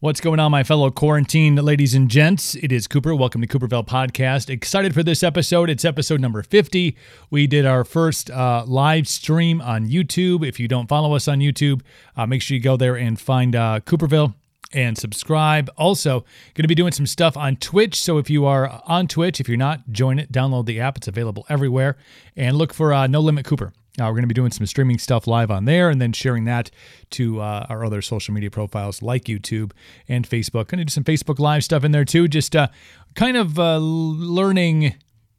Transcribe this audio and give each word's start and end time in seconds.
What's 0.00 0.20
going 0.20 0.38
on, 0.38 0.52
my 0.52 0.62
fellow 0.62 0.92
quarantine 0.92 1.56
ladies 1.56 1.92
and 1.92 2.08
gents? 2.08 2.54
It 2.54 2.70
is 2.70 2.86
Cooper. 2.86 3.16
Welcome 3.16 3.40
to 3.40 3.48
Cooperville 3.48 3.84
Podcast. 3.84 4.48
Excited 4.48 4.94
for 4.94 5.02
this 5.02 5.24
episode. 5.24 5.68
It's 5.68 5.84
episode 5.84 6.20
number 6.20 6.40
50. 6.40 6.96
We 7.30 7.48
did 7.48 7.66
our 7.66 7.82
first 7.82 8.30
uh, 8.30 8.62
live 8.64 9.08
stream 9.08 9.60
on 9.60 9.88
YouTube. 9.88 10.46
If 10.46 10.60
you 10.60 10.68
don't 10.68 10.88
follow 10.88 11.16
us 11.16 11.26
on 11.26 11.40
YouTube, 11.40 11.80
uh, 12.16 12.26
make 12.26 12.42
sure 12.42 12.54
you 12.56 12.62
go 12.62 12.76
there 12.76 12.94
and 12.94 13.18
find 13.18 13.56
uh, 13.56 13.80
Cooperville 13.80 14.34
and 14.72 14.96
subscribe. 14.96 15.68
Also, 15.76 16.20
going 16.54 16.62
to 16.62 16.68
be 16.68 16.76
doing 16.76 16.92
some 16.92 17.04
stuff 17.04 17.36
on 17.36 17.56
Twitch. 17.56 18.00
So 18.00 18.18
if 18.18 18.30
you 18.30 18.46
are 18.46 18.80
on 18.86 19.08
Twitch, 19.08 19.40
if 19.40 19.48
you're 19.48 19.58
not, 19.58 19.90
join 19.90 20.20
it. 20.20 20.30
Download 20.30 20.64
the 20.64 20.78
app. 20.78 20.98
It's 20.98 21.08
available 21.08 21.44
everywhere. 21.48 21.96
And 22.36 22.56
look 22.56 22.72
for 22.72 22.94
uh, 22.94 23.08
No 23.08 23.18
Limit 23.18 23.44
Cooper. 23.46 23.72
Uh, 24.00 24.04
we're 24.04 24.12
going 24.12 24.22
to 24.22 24.28
be 24.28 24.34
doing 24.34 24.50
some 24.50 24.66
streaming 24.66 24.98
stuff 24.98 25.26
live 25.26 25.50
on 25.50 25.64
there 25.64 25.90
and 25.90 26.00
then 26.00 26.12
sharing 26.12 26.44
that 26.44 26.70
to 27.10 27.40
uh, 27.40 27.66
our 27.68 27.84
other 27.84 28.00
social 28.00 28.32
media 28.32 28.50
profiles 28.50 29.02
like 29.02 29.24
YouTube 29.24 29.72
and 30.08 30.28
Facebook. 30.28 30.68
Going 30.68 30.78
to 30.78 30.84
do 30.84 30.90
some 30.90 31.04
Facebook 31.04 31.38
Live 31.38 31.64
stuff 31.64 31.84
in 31.84 31.92
there 31.92 32.04
too, 32.04 32.28
just 32.28 32.54
uh, 32.54 32.68
kind 33.14 33.36
of 33.36 33.58
uh, 33.58 33.78
learning 33.78 34.94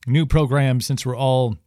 new 0.08 0.26
programs 0.26 0.86
since 0.86 1.06
we're 1.06 1.16
all 1.16 1.58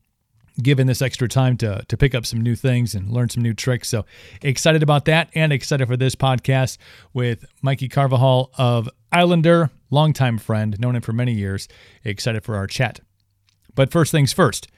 given 0.61 0.87
this 0.87 1.01
extra 1.01 1.29
time 1.29 1.57
to, 1.57 1.83
to 1.89 1.97
pick 1.97 2.15
up 2.15 2.27
some 2.27 2.41
new 2.41 2.55
things 2.55 2.95
and 2.95 3.11
learn 3.11 3.29
some 3.29 3.43
new 3.43 3.55
tricks. 3.55 3.89
So 3.89 4.05
excited 4.43 4.83
about 4.83 5.07
that 5.07 5.31
and 5.35 5.53
excited 5.53 5.89
for 5.89 5.97
this 5.97 6.15
podcast 6.15 6.77
with 7.15 7.45
Mikey 7.63 7.89
Carvajal 7.89 8.53
of 8.59 8.89
Islander, 9.11 9.71
longtime 9.91 10.39
friend, 10.39 10.79
known 10.79 10.97
him 10.97 11.03
for 11.03 11.13
many 11.13 11.33
years. 11.33 11.69
Excited 12.05 12.45
for 12.45 12.57
our 12.57 12.67
chat. 12.67 13.01
But 13.75 13.91
first 13.91 14.13
things 14.13 14.33
first. 14.33 14.69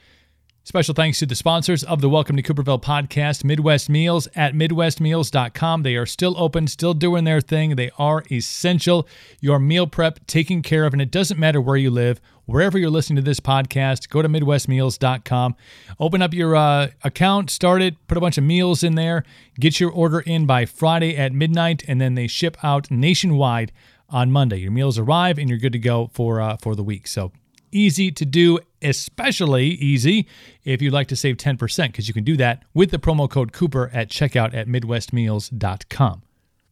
Special 0.66 0.94
thanks 0.94 1.18
to 1.18 1.26
the 1.26 1.34
sponsors 1.34 1.84
of 1.84 2.00
the 2.00 2.08
Welcome 2.08 2.36
to 2.36 2.42
Cooperville 2.42 2.80
podcast, 2.80 3.44
Midwest 3.44 3.90
Meals 3.90 4.28
at 4.34 4.54
MidwestMeals.com. 4.54 5.82
They 5.82 5.94
are 5.94 6.06
still 6.06 6.34
open, 6.38 6.68
still 6.68 6.94
doing 6.94 7.24
their 7.24 7.42
thing. 7.42 7.76
They 7.76 7.90
are 7.98 8.24
essential. 8.32 9.06
Your 9.42 9.58
meal 9.58 9.86
prep 9.86 10.26
taken 10.26 10.62
care 10.62 10.86
of, 10.86 10.94
and 10.94 11.02
it 11.02 11.10
doesn't 11.10 11.38
matter 11.38 11.60
where 11.60 11.76
you 11.76 11.90
live, 11.90 12.18
wherever 12.46 12.78
you're 12.78 12.88
listening 12.88 13.16
to 13.16 13.22
this 13.22 13.40
podcast, 13.40 14.08
go 14.08 14.22
to 14.22 14.28
MidwestMeals.com. 14.28 15.54
Open 16.00 16.22
up 16.22 16.32
your 16.32 16.56
uh, 16.56 16.88
account, 17.02 17.50
start 17.50 17.82
it, 17.82 17.96
put 18.08 18.16
a 18.16 18.22
bunch 18.22 18.38
of 18.38 18.44
meals 18.44 18.82
in 18.82 18.94
there, 18.94 19.22
get 19.60 19.78
your 19.78 19.90
order 19.90 20.20
in 20.20 20.46
by 20.46 20.64
Friday 20.64 21.14
at 21.14 21.34
midnight, 21.34 21.84
and 21.86 22.00
then 22.00 22.14
they 22.14 22.26
ship 22.26 22.56
out 22.64 22.90
nationwide 22.90 23.70
on 24.08 24.32
Monday. 24.32 24.60
Your 24.60 24.72
meals 24.72 24.98
arrive, 24.98 25.36
and 25.36 25.50
you're 25.50 25.58
good 25.58 25.74
to 25.74 25.78
go 25.78 26.08
for 26.14 26.40
uh, 26.40 26.56
for 26.56 26.74
the 26.74 26.82
week. 26.82 27.06
So 27.06 27.32
easy 27.70 28.10
to 28.12 28.24
do, 28.24 28.60
especially 28.84 29.66
easy 29.66 30.28
if 30.64 30.82
you'd 30.82 30.92
like 30.92 31.08
to 31.08 31.16
save 31.16 31.36
10%, 31.36 31.86
because 31.86 32.06
you 32.06 32.14
can 32.14 32.24
do 32.24 32.36
that 32.36 32.62
with 32.74 32.90
the 32.90 32.98
promo 32.98 33.28
code 33.28 33.52
Cooper 33.52 33.90
at 33.92 34.10
checkout 34.10 34.54
at 34.54 34.68
MidwestMeals.com. 34.68 36.22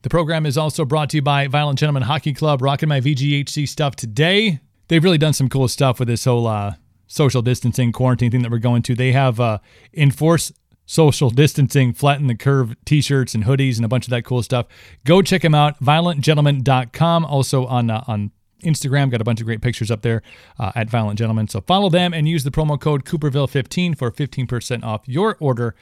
The 0.03 0.11
program 0.11 0.47
is 0.47 0.59
also 0.59 0.85
brought 0.85 1.11
to 1.11 1.19
you 1.19 1.23
by 1.23 1.47
Violent 1.47 1.79
Gentlemen 1.79 2.03
Hockey 2.03 2.33
Club, 2.33 2.61
rocking 2.61 2.89
my 2.89 3.01
VGHC 3.01 3.69
stuff 3.69 3.95
today. 3.95 4.61
They've 4.89 5.03
really 5.03 5.19
done 5.19 5.33
some 5.33 5.49
cool 5.49 5.69
stuff 5.69 5.99
with 5.99 6.09
this 6.09 6.25
whole 6.25 6.47
uh, 6.47 6.75
social 7.07 7.41
distancing 7.41 7.93
quarantine 7.93 8.31
thing 8.31 8.43
that 8.43 8.51
we're 8.51 8.59
going 8.59 8.83
to. 8.83 8.95
They 8.95 9.13
have 9.13 9.39
uh, 9.39 9.59
enforced 9.95 10.53
social 10.87 11.31
distancing, 11.31 11.93
flatten 11.93 12.27
the 12.27 12.35
curve 12.35 12.75
t-shirts 12.85 13.35
and 13.35 13.45
hoodies 13.45 13.77
and 13.77 13.85
a 13.85 13.89
bunch 13.89 14.07
of 14.07 14.11
that 14.11 14.25
cool 14.25 14.43
stuff. 14.43 14.67
Go 15.05 15.23
check 15.23 15.43
them 15.43 15.55
out, 15.55 15.81
violentgentlemen.com. 15.81 17.25
Also 17.25 17.67
on 17.67 17.91
uh, 17.91 18.05
on 18.07 18.33
Instagram. 18.63 19.11
Got 19.11 19.21
a 19.21 19.25
bunch 19.25 19.41
of 19.41 19.47
great 19.47 19.61
pictures 19.61 19.91
up 19.91 20.03
there 20.03 20.23
uh, 20.59 20.73
at 20.75 20.91
Violent 20.91 21.19
Gentlemen. 21.19 21.49
So 21.49 21.61
follow 21.61 21.91
them 21.91 22.13
and 22.15 22.29
use 22.29 22.45
the 22.45 22.51
promo 22.51 22.81
code 22.81 23.05
Cooperville15 23.05 23.97
for 23.97 24.11
15% 24.11 24.83
off 24.85 25.03
your 25.07 25.37
order 25.41 25.75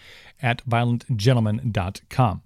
at 0.43 0.67
violentgentlemen.com. 0.69 2.43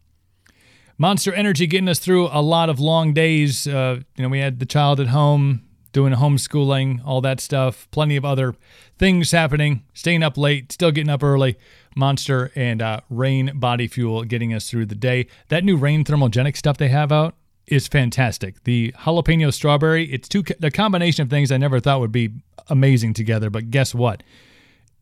Monster 0.96 1.32
Energy 1.32 1.66
getting 1.66 1.88
us 1.88 1.98
through 1.98 2.28
a 2.28 2.40
lot 2.40 2.68
of 2.68 2.78
long 2.78 3.12
days. 3.12 3.66
Uh, 3.66 4.00
you 4.16 4.22
know, 4.22 4.28
we 4.28 4.38
had 4.38 4.60
the 4.60 4.66
child 4.66 5.00
at 5.00 5.08
home 5.08 5.64
doing 5.94 6.12
homeschooling, 6.12 7.00
all 7.06 7.20
that 7.22 7.40
stuff. 7.40 7.88
Plenty 7.90 8.16
of 8.16 8.24
other 8.24 8.54
things 8.98 9.30
happening. 9.30 9.84
Staying 9.94 10.22
up 10.22 10.36
late, 10.36 10.70
still 10.70 10.90
getting 10.90 11.10
up 11.10 11.22
early. 11.22 11.56
Monster 11.96 12.52
and 12.54 12.82
uh, 12.82 13.00
Reign 13.08 13.52
Body 13.54 13.86
Fuel 13.86 14.24
getting 14.24 14.52
us 14.52 14.68
through 14.68 14.86
the 14.86 14.94
day. 14.94 15.26
That 15.48 15.64
new 15.64 15.76
Reign 15.76 16.04
Thermogenic 16.04 16.56
stuff 16.56 16.76
they 16.76 16.88
have 16.88 17.10
out, 17.10 17.34
is 17.66 17.88
fantastic. 17.88 18.62
The 18.64 18.92
jalapeno 18.98 19.52
strawberry, 19.52 20.12
it's 20.12 20.28
two 20.28 20.42
the 20.58 20.70
combination 20.70 21.22
of 21.22 21.30
things 21.30 21.50
I 21.50 21.56
never 21.56 21.80
thought 21.80 22.00
would 22.00 22.12
be 22.12 22.30
amazing 22.68 23.14
together, 23.14 23.50
but 23.50 23.70
guess 23.70 23.94
what? 23.94 24.22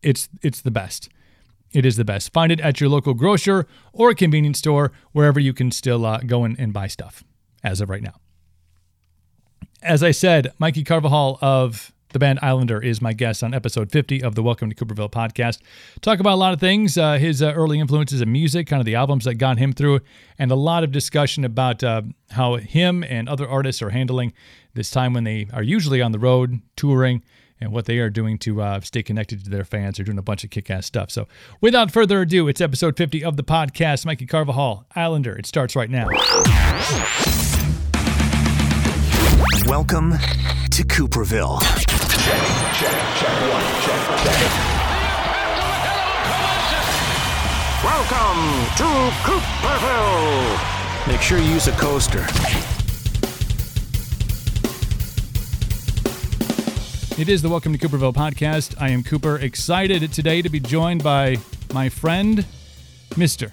It's 0.03 0.28
it's 0.43 0.61
the 0.61 0.71
best. 0.71 1.09
It 1.73 1.87
is 1.87 1.97
the 1.97 2.05
best. 2.05 2.33
Find 2.33 2.53
it 2.53 2.61
at 2.61 2.81
your 2.81 2.91
local 2.91 3.15
grocer 3.15 3.67
or 3.93 4.12
convenience 4.15 4.59
store, 4.59 4.93
wherever 5.12 5.41
you 5.41 5.53
can 5.53 5.71
still 5.71 6.05
uh, 6.05 6.19
go 6.19 6.45
in 6.45 6.55
and 6.59 6.73
buy 6.73 6.87
stuff 6.87 7.25
as 7.65 7.81
of 7.81 7.89
right 7.89 8.03
now. 8.03 8.15
As 9.83 10.03
I 10.03 10.11
said, 10.11 10.53
Mikey 10.59 10.84
Carvajal 10.84 11.39
of 11.41 11.93
the 12.12 12.19
band 12.19 12.39
Islander 12.43 12.81
is 12.81 13.00
my 13.00 13.12
guest 13.12 13.43
on 13.43 13.55
episode 13.55 13.91
50 13.91 14.23
of 14.23 14.34
the 14.34 14.43
Welcome 14.43 14.71
to 14.71 14.77
Cooperville 14.77 15.11
podcast. 15.11 15.61
Talk 16.00 16.21
about 16.21 16.34
a 16.34 16.37
lot 16.37 16.53
of 16.53 16.61
things, 16.61 16.99
uh, 16.99 17.15
his 17.15 17.43
uh, 17.43 17.53
early 17.53 17.81
influences 17.81 18.21
in 18.21 18.31
music, 18.31 18.67
kind 18.67 18.81
of 18.81 18.87
the 18.87 18.95
albums 18.95 19.25
that 19.25 19.34
got 19.34 19.59
him 19.59 19.73
through, 19.73 20.00
and 20.39 20.50
a 20.50 20.56
lot 20.56 20.84
of 20.84 20.93
discussion 20.93 21.45
about 21.45 21.83
uh, 21.83 22.03
how 22.31 22.56
him 22.56 23.03
and 23.03 23.28
other 23.28 23.49
artists 23.49 23.81
are 23.83 23.91
handling 23.91 24.33
this 24.75 24.91
time 24.91 25.15
when 25.15 25.25
they 25.25 25.49
are 25.53 25.62
usually 25.62 26.03
on 26.03 26.12
the 26.12 26.19
road 26.19 26.61
touring 26.77 27.23
and 27.61 27.73
what 27.73 27.87
they 27.87 27.99
are 27.99 28.11
doing 28.11 28.39
to 28.39 28.61
uh, 28.61 28.81
stay 28.81 29.03
connected 29.03 29.44
to 29.44 29.50
their 29.50 29.65
fans. 29.65 29.97
They're 29.97 30.05
doing 30.05 30.19
a 30.19 30.23
bunch 30.23 30.44
of 30.44 30.50
kick 30.50 30.71
ass 30.71 30.87
stuff. 30.87 31.11
So, 31.11 31.29
without 31.61 31.91
further 31.91 32.21
ado, 32.23 32.49
it's 32.49 32.61
episode 32.61 32.97
50 32.97 33.25
of 33.25 33.37
the 33.37 33.44
podcast. 33.44 34.05
Mikey 34.05 34.27
Carvajal, 34.27 34.87
Islander. 34.94 35.34
It 35.37 35.47
starts 35.47 35.77
right 35.77 35.91
now. 35.91 36.09
Welcome 39.67 40.12
to 40.73 40.83
Cooperville. 40.84 42.02
Check, 42.32 42.41
check, 42.72 42.97
check 43.19 43.37
one, 43.53 43.66
check, 43.82 44.00
check. 44.25 44.41
Welcome 47.84 48.41
to 48.78 48.88
Cooperville. 49.20 51.09
Make 51.09 51.20
sure 51.20 51.37
you 51.37 51.44
use 51.53 51.69
a 51.69 51.72
coaster. 51.72 52.20
It 57.20 57.28
is 57.28 57.43
the 57.43 57.50
Welcome 57.50 57.76
to 57.76 57.78
Cooperville 57.78 58.15
podcast. 58.15 58.81
I 58.81 58.88
am 58.88 59.03
Cooper, 59.03 59.37
excited 59.37 60.10
today 60.10 60.41
to 60.41 60.49
be 60.49 60.59
joined 60.59 61.04
by 61.04 61.37
my 61.75 61.91
friend, 61.91 62.47
Mr. 63.10 63.53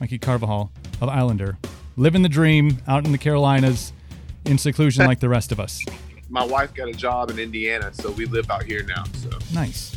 Mikey 0.00 0.18
Carvajal 0.18 0.72
of 1.00 1.08
Islander, 1.08 1.56
living 1.96 2.22
the 2.22 2.28
dream 2.28 2.78
out 2.88 3.04
in 3.06 3.12
the 3.12 3.18
Carolinas 3.18 3.92
in 4.44 4.58
seclusion 4.58 5.06
like 5.06 5.20
the 5.20 5.28
rest 5.28 5.52
of 5.52 5.60
us 5.60 5.80
my 6.32 6.44
wife 6.44 6.72
got 6.74 6.88
a 6.88 6.92
job 6.92 7.30
in 7.30 7.38
Indiana, 7.38 7.92
so 7.92 8.10
we 8.10 8.24
live 8.24 8.50
out 8.50 8.64
here 8.64 8.82
now. 8.82 9.04
So 9.16 9.28
nice. 9.52 9.94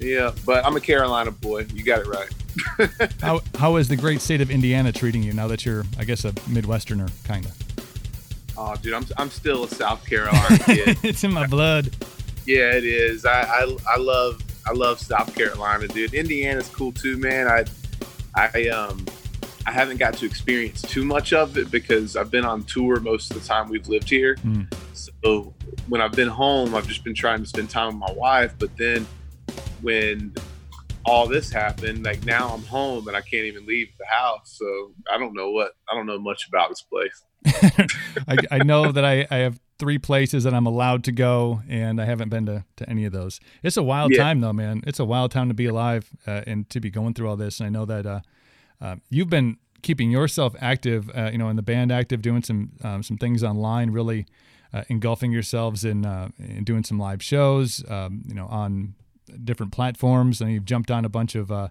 Yeah, 0.00 0.32
but 0.46 0.64
I'm 0.64 0.74
a 0.76 0.80
Carolina 0.80 1.30
boy. 1.30 1.66
You 1.74 1.84
got 1.84 2.00
it 2.00 2.06
right. 2.06 3.12
how 3.20 3.40
how 3.56 3.76
is 3.76 3.86
the 3.88 3.96
great 3.96 4.22
state 4.22 4.40
of 4.40 4.50
Indiana 4.50 4.92
treating 4.92 5.22
you 5.22 5.34
now 5.34 5.46
that 5.48 5.64
you're, 5.66 5.84
I 5.98 6.04
guess, 6.04 6.24
a 6.24 6.32
Midwesterner 6.32 7.10
kind 7.24 7.44
of? 7.44 8.56
Oh, 8.56 8.74
dude, 8.76 8.94
I'm 8.94 9.04
I'm 9.18 9.30
still 9.30 9.64
a 9.64 9.68
South 9.68 10.04
Carolina 10.06 10.58
kid. 10.58 10.98
it's 11.02 11.22
in 11.22 11.32
my 11.32 11.46
blood. 11.46 11.94
Yeah, 12.46 12.72
it 12.72 12.84
is. 12.84 13.26
I, 13.26 13.42
I 13.42 13.76
I 13.88 13.98
love 13.98 14.42
I 14.66 14.72
love 14.72 15.00
South 15.00 15.34
Carolina, 15.34 15.86
dude. 15.86 16.14
Indiana's 16.14 16.68
cool 16.68 16.92
too, 16.92 17.18
man. 17.18 17.46
I 17.46 17.64
I 18.34 18.68
um 18.68 19.04
I 19.66 19.72
haven't 19.72 19.98
got 19.98 20.14
to 20.14 20.26
experience 20.26 20.82
too 20.82 21.04
much 21.04 21.32
of 21.32 21.56
it 21.56 21.70
because 21.70 22.16
I've 22.16 22.30
been 22.30 22.44
on 22.44 22.64
tour 22.64 23.00
most 23.00 23.30
of 23.30 23.40
the 23.40 23.46
time 23.46 23.68
we've 23.68 23.86
lived 23.88 24.08
here. 24.08 24.36
Mm. 24.36 24.72
So 24.92 25.54
when 25.88 26.00
I've 26.00 26.12
been 26.12 26.28
home, 26.28 26.74
I've 26.74 26.88
just 26.88 27.04
been 27.04 27.14
trying 27.14 27.40
to 27.40 27.46
spend 27.46 27.70
time 27.70 27.98
with 27.98 28.10
my 28.10 28.12
wife. 28.12 28.54
But 28.58 28.76
then 28.76 29.06
when 29.80 30.34
all 31.04 31.26
this 31.26 31.50
happened, 31.50 32.04
like 32.04 32.24
now 32.24 32.48
I'm 32.48 32.62
home 32.64 33.06
and 33.08 33.16
I 33.16 33.20
can't 33.20 33.44
even 33.44 33.66
leave 33.66 33.88
the 33.98 34.06
house. 34.06 34.56
So 34.58 34.92
I 35.12 35.18
don't 35.18 35.34
know 35.34 35.50
what, 35.50 35.72
I 35.90 35.94
don't 35.94 36.06
know 36.06 36.18
much 36.18 36.48
about 36.48 36.68
this 36.68 36.82
place. 36.82 37.22
I, 38.28 38.36
I, 38.50 38.58
know 38.58 38.92
that 38.92 39.04
I, 39.04 39.26
I 39.30 39.38
have 39.38 39.60
three 39.78 39.98
places 39.98 40.44
that 40.44 40.54
I'm 40.54 40.66
allowed 40.66 41.02
to 41.04 41.12
go, 41.12 41.60
and 41.68 42.00
I 42.00 42.04
haven't 42.04 42.28
been 42.28 42.46
to, 42.46 42.64
to 42.76 42.88
any 42.88 43.04
of 43.04 43.12
those. 43.12 43.40
It's 43.64 43.76
a 43.76 43.82
wild 43.82 44.12
yeah. 44.12 44.22
time, 44.22 44.40
though, 44.40 44.52
man. 44.52 44.82
It's 44.86 45.00
a 45.00 45.04
wild 45.04 45.32
time 45.32 45.48
to 45.48 45.54
be 45.54 45.66
alive 45.66 46.08
uh, 46.24 46.42
and 46.46 46.70
to 46.70 46.78
be 46.78 46.88
going 46.88 47.14
through 47.14 47.28
all 47.28 47.36
this. 47.36 47.58
And 47.58 47.66
I 47.66 47.70
know 47.70 47.84
that 47.86 48.06
uh, 48.06 48.20
uh, 48.82 48.96
you've 49.08 49.30
been 49.30 49.56
keeping 49.82 50.10
yourself 50.10 50.54
active, 50.60 51.10
uh, 51.16 51.30
you 51.32 51.38
know, 51.38 51.48
in 51.48 51.56
the 51.56 51.62
band 51.62 51.90
active, 51.90 52.20
doing 52.20 52.42
some 52.42 52.72
um, 52.82 53.02
some 53.02 53.16
things 53.16 53.42
online, 53.42 53.90
really 53.90 54.26
uh, 54.72 54.82
engulfing 54.88 55.32
yourselves 55.32 55.84
in, 55.84 56.04
uh, 56.06 56.28
in 56.38 56.64
doing 56.64 56.82
some 56.82 56.98
live 56.98 57.22
shows, 57.22 57.84
um, 57.88 58.22
you 58.26 58.34
know, 58.34 58.46
on 58.46 58.94
different 59.44 59.72
platforms. 59.72 60.40
And 60.40 60.52
you've 60.52 60.64
jumped 60.64 60.90
on 60.90 61.04
a 61.04 61.08
bunch 61.08 61.34
of 61.34 61.50
uh, 61.50 61.68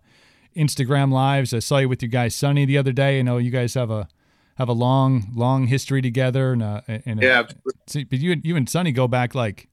Instagram 0.56 1.12
lives. 1.12 1.54
I 1.54 1.60
saw 1.60 1.78
you 1.78 1.90
with 1.90 2.02
your 2.02 2.10
guy 2.10 2.28
Sonny 2.28 2.66
the 2.66 2.78
other 2.78 2.92
day. 2.92 3.20
I 3.20 3.22
know 3.22 3.38
you 3.38 3.52
guys 3.52 3.74
have 3.74 3.92
a 3.92 4.08
have 4.56 4.70
a 4.70 4.74
long, 4.74 5.32
long 5.34 5.68
history 5.68 6.02
together. 6.02 6.54
And, 6.54 6.62
uh, 6.62 6.82
and 6.88 7.22
yeah, 7.22 7.44
see, 7.88 8.04
but 8.04 8.20
you 8.20 8.40
you 8.44 8.56
and 8.56 8.70
Sonny 8.70 8.92
go 8.92 9.08
back 9.08 9.34
like 9.34 9.70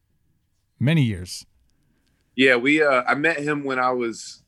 many 0.79 1.03
years. 1.03 1.45
Yeah, 2.37 2.57
we. 2.57 2.83
Uh, 2.83 3.03
I 3.07 3.15
met 3.15 3.39
him 3.39 3.65
when 3.65 3.79
I 3.79 3.91
was 3.91 4.45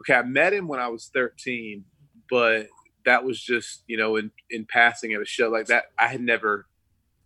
okay. 0.00 0.14
I 0.14 0.22
met 0.22 0.52
him 0.52 0.66
when 0.66 0.80
I 0.80 0.88
was 0.88 1.10
thirteen, 1.14 1.84
but 2.30 2.68
that 3.04 3.24
was 3.24 3.40
just 3.40 3.82
you 3.86 3.96
know 3.96 4.16
in 4.16 4.30
in 4.50 4.64
passing 4.66 5.12
at 5.12 5.20
a 5.20 5.26
show 5.26 5.48
like 5.48 5.66
that. 5.66 5.84
I 5.98 6.06
had 6.08 6.20
never 6.20 6.66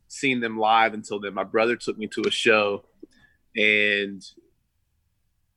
seen 0.08 0.40
them 0.40 0.58
live 0.58 0.94
until 0.94 1.20
then. 1.20 1.34
My 1.34 1.44
brother 1.44 1.76
took 1.76 1.98
me 1.98 2.06
to 2.08 2.22
a 2.26 2.30
show, 2.30 2.84
and 3.56 4.22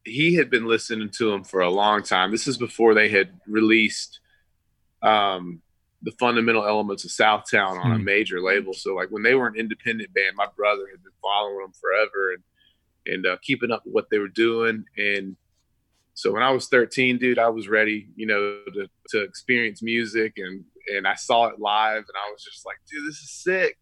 he 0.03 0.35
had 0.35 0.49
been 0.49 0.65
listening 0.65 1.09
to 1.17 1.29
them 1.31 1.43
for 1.43 1.61
a 1.61 1.69
long 1.69 2.01
time. 2.01 2.31
This 2.31 2.47
is 2.47 2.57
before 2.57 2.93
they 2.93 3.09
had 3.09 3.29
released 3.45 4.19
um, 5.01 5.61
the 6.01 6.11
fundamental 6.11 6.65
elements 6.65 7.03
of 7.03 7.11
Southtown 7.11 7.83
on 7.83 7.91
a 7.91 7.97
Hmm. 7.97 8.03
major 8.05 8.41
label. 8.41 8.73
So 8.73 8.95
like 8.95 9.09
when 9.09 9.23
they 9.23 9.35
were 9.35 9.47
an 9.47 9.55
independent 9.55 10.13
band, 10.13 10.35
my 10.35 10.47
brother 10.55 10.87
had 10.89 11.03
been 11.03 11.11
following 11.21 11.59
them 11.59 11.73
forever 11.79 12.33
and 12.33 12.43
and 13.09 13.25
uh, 13.25 13.37
keeping 13.41 13.71
up 13.71 13.83
with 13.85 13.93
what 13.93 14.09
they 14.09 14.17
were 14.19 14.27
doing. 14.27 14.83
And 14.97 15.37
so 16.17 16.33
when 16.33 16.41
I 16.41 16.49
was 16.49 16.67
13, 16.67 17.19
dude, 17.19 17.37
I 17.37 17.49
was 17.49 17.69
ready, 17.69 18.07
you 18.15 18.25
know, 18.25 18.61
to 18.73 18.89
to 19.09 19.21
experience 19.21 19.83
music 19.83 20.33
and 20.37 20.65
and 20.87 21.07
I 21.07 21.13
saw 21.13 21.45
it 21.45 21.59
live 21.59 21.97
and 21.97 22.15
I 22.15 22.31
was 22.31 22.43
just 22.43 22.65
like, 22.65 22.77
dude, 22.89 23.07
this 23.07 23.19
is 23.19 23.29
sick. 23.29 23.77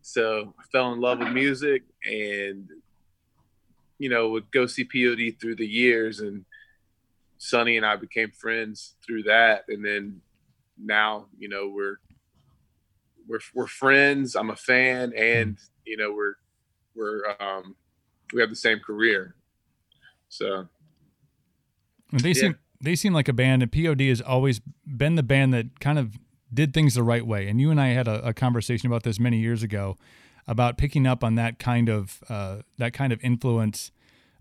So 0.00 0.54
I 0.58 0.62
fell 0.72 0.94
in 0.94 1.02
love 1.02 1.18
with 1.18 1.28
music 1.28 1.82
and 2.02 2.66
you 3.98 4.08
know 4.08 4.30
would 4.30 4.50
go 4.52 4.64
see 4.64 4.84
POD 4.84 5.38
through 5.38 5.56
the 5.56 5.66
years 5.66 6.20
and 6.20 6.46
Sonny 7.36 7.76
and 7.76 7.84
I 7.84 7.96
became 7.96 8.30
friends 8.30 8.94
through 9.06 9.24
that 9.24 9.64
and 9.68 9.84
then 9.84 10.22
now 10.82 11.26
you 11.38 11.50
know 11.50 11.68
we're 11.68 11.96
we're 13.28 13.40
we're 13.54 13.66
friends 13.66 14.34
I'm 14.34 14.48
a 14.48 14.56
fan 14.56 15.12
and 15.14 15.58
you 15.84 15.98
know 15.98 16.10
we're 16.10 16.36
we're 16.94 17.36
um 17.38 17.76
we 18.32 18.40
have 18.40 18.48
the 18.48 18.56
same 18.56 18.78
career 18.80 19.34
so 20.30 20.68
And 22.12 22.20
they 22.20 22.30
Yeah. 22.30 22.34
seem 22.34 22.56
they 22.82 22.94
seem 22.94 23.14
like 23.14 23.26
a 23.26 23.32
band, 23.32 23.62
and 23.62 23.72
POD 23.72 24.02
has 24.08 24.20
always 24.20 24.60
been 24.86 25.14
the 25.14 25.22
band 25.22 25.54
that 25.54 25.80
kind 25.80 25.98
of 25.98 26.18
did 26.52 26.74
things 26.74 26.94
the 26.94 27.02
right 27.02 27.26
way. 27.26 27.48
And 27.48 27.58
you 27.58 27.70
and 27.70 27.80
I 27.80 27.88
had 27.88 28.06
a, 28.06 28.28
a 28.28 28.34
conversation 28.34 28.86
about 28.86 29.02
this 29.02 29.18
many 29.18 29.38
years 29.38 29.62
ago 29.62 29.96
about 30.46 30.76
picking 30.76 31.06
up 31.06 31.24
on 31.24 31.36
that 31.36 31.58
kind 31.58 31.88
of 31.88 32.22
uh, 32.28 32.58
that 32.78 32.92
kind 32.92 33.12
of 33.14 33.20
influence 33.24 33.90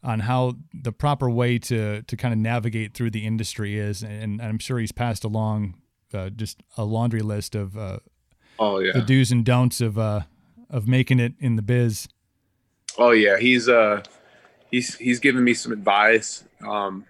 on 0.04 0.20
how 0.20 0.54
the 0.74 0.92
proper 0.92 1.30
way 1.30 1.58
to 1.60 2.02
to 2.04 2.18
kind 2.18 2.34
of 2.34 2.38
navigate 2.40 2.94
through 2.94 3.10
the 3.12 3.26
industry 3.26 3.80
is. 3.80 4.04
And 4.04 4.42
I'm 4.42 4.60
sure 4.60 4.80
he's 4.80 4.92
passed 4.92 5.24
along 5.24 5.76
uh, 6.14 6.30
just 6.30 6.62
a 6.78 6.84
laundry 6.84 7.22
list 7.22 7.56
of 7.56 7.78
uh, 7.78 8.00
oh 8.60 8.80
yeah 8.80 8.92
the 8.94 9.02
do's 9.02 9.32
and 9.32 9.44
don'ts 9.46 9.80
of 9.82 9.98
uh, 9.98 10.22
of 10.70 10.88
making 10.90 11.20
it 11.20 11.34
in 11.40 11.56
the 11.56 11.62
biz. 11.64 12.08
Oh 12.98 13.12
yeah, 13.12 13.38
he's 13.40 13.68
uh 13.70 14.04
he's 14.70 14.96
he's 14.98 15.20
given 15.20 15.44
me 15.44 15.54
some 15.54 15.72
advice, 15.72 16.44
um, 16.68 17.06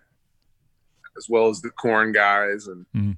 as 1.17 1.27
well 1.29 1.47
as 1.49 1.61
the 1.61 1.69
Korn 1.69 2.11
guys 2.11 2.67
and 2.67 2.85
Mhm. 2.95 3.17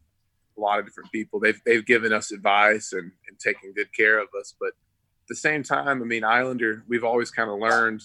a 0.57 0.59
lot 0.61 0.79
of 0.79 0.85
different 0.85 1.11
people. 1.11 1.39
They've 1.39 1.61
they've 1.65 1.85
given 1.85 2.11
us 2.13 2.31
advice 2.31 2.93
and 2.93 3.11
and 3.27 3.39
taken 3.39 3.73
good 3.73 3.93
care 3.95 4.17
of 4.19 4.27
us. 4.39 4.53
But 4.59 4.69
at 4.69 5.27
the 5.29 5.35
same 5.35 5.63
time, 5.63 6.01
I 6.01 6.05
mean, 6.05 6.23
Islander, 6.23 6.83
we've 6.87 7.03
always 7.03 7.31
kind 7.31 7.49
of 7.49 7.59
learned. 7.59 8.03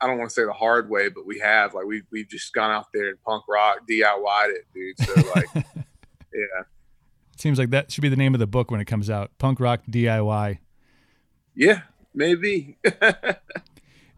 I 0.00 0.06
don't 0.06 0.16
want 0.16 0.30
to 0.30 0.34
say 0.34 0.44
the 0.44 0.52
hard 0.54 0.88
way, 0.88 1.08
but 1.10 1.26
we 1.26 1.40
have 1.40 1.74
like 1.74 1.84
we've 1.84 2.06
we've 2.10 2.28
just 2.28 2.52
gone 2.54 2.70
out 2.70 2.86
there 2.94 3.08
and 3.10 3.22
punk 3.22 3.44
rock 3.48 3.80
DIY'd 3.88 4.50
it, 4.50 4.66
dude. 4.74 4.98
So 4.98 5.14
like, 5.34 5.46
yeah, 6.34 6.62
Seems 7.36 7.58
like 7.58 7.70
that 7.70 7.90
should 7.90 8.02
be 8.02 8.08
the 8.10 8.16
name 8.16 8.34
of 8.34 8.40
the 8.40 8.46
book 8.46 8.70
when 8.70 8.80
it 8.80 8.84
comes 8.86 9.08
out. 9.10 9.30
Punk 9.38 9.60
rock 9.60 9.80
DIY. 9.90 10.58
yeah, 11.54 11.82
maybe. 12.14 12.76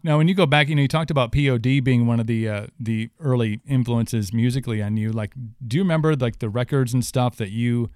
Now, 0.03 0.17
when 0.17 0.27
you 0.27 0.35
go 0.35 0.45
back, 0.45 0.67
you 0.67 0.75
know, 0.75 0.81
you 0.81 0.89
talked 0.89 1.11
about 1.11 1.31
POD 1.31 1.81
being 1.81 2.05
one 2.05 2.19
of 2.19 2.27
the 2.27 2.49
uh, 2.49 2.67
the 2.77 3.09
early 3.19 3.61
influences 3.65 4.33
musically 4.33 4.81
on 4.81 4.97
you. 4.97 5.13
Like, 5.13 5.33
do 5.65 5.77
you 5.77 5.83
remember 5.83 6.13
like 6.15 6.39
the 6.39 6.49
records 6.49 6.93
and 6.93 7.05
stuff 7.05 7.37
that 7.37 7.51
you 7.51 7.89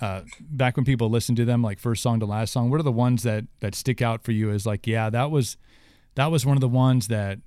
uh, 0.00 0.22
back 0.40 0.76
when 0.76 0.86
people 0.86 1.10
listened 1.10 1.36
to 1.36 1.44
them, 1.44 1.62
like 1.62 1.78
first 1.78 2.02
song 2.02 2.20
to 2.20 2.26
last 2.26 2.52
song? 2.52 2.70
What 2.70 2.80
are 2.80 2.84
the 2.84 2.90
ones 2.90 3.22
that 3.24 3.44
that 3.60 3.74
stick 3.74 4.00
out 4.00 4.24
for 4.24 4.32
you 4.32 4.50
as 4.50 4.64
like, 4.64 4.86
yeah, 4.86 5.10
that 5.10 5.30
was 5.30 5.58
that 6.14 6.30
was 6.30 6.46
one 6.46 6.56
of 6.56 6.62
the 6.62 6.68
ones 6.68 7.08
that 7.08 7.38